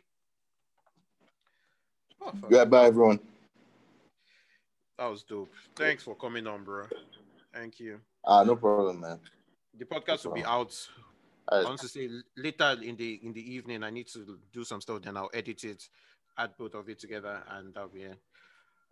[2.22, 3.20] Oh, yeah, bye everyone.
[4.98, 5.50] That was dope.
[5.76, 6.86] Thanks for coming on, bro.
[7.52, 8.00] Thank you.
[8.24, 9.20] Ah, no problem, man.
[9.78, 10.74] The podcast will be out.
[11.50, 13.82] I want to say later in the in the evening.
[13.82, 15.02] I need to do some stuff.
[15.02, 15.88] Then I'll edit it,
[16.38, 18.18] add both of it together, and that'll be it.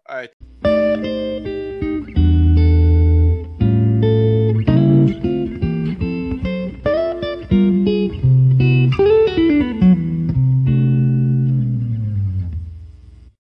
[0.09, 1.52] All right.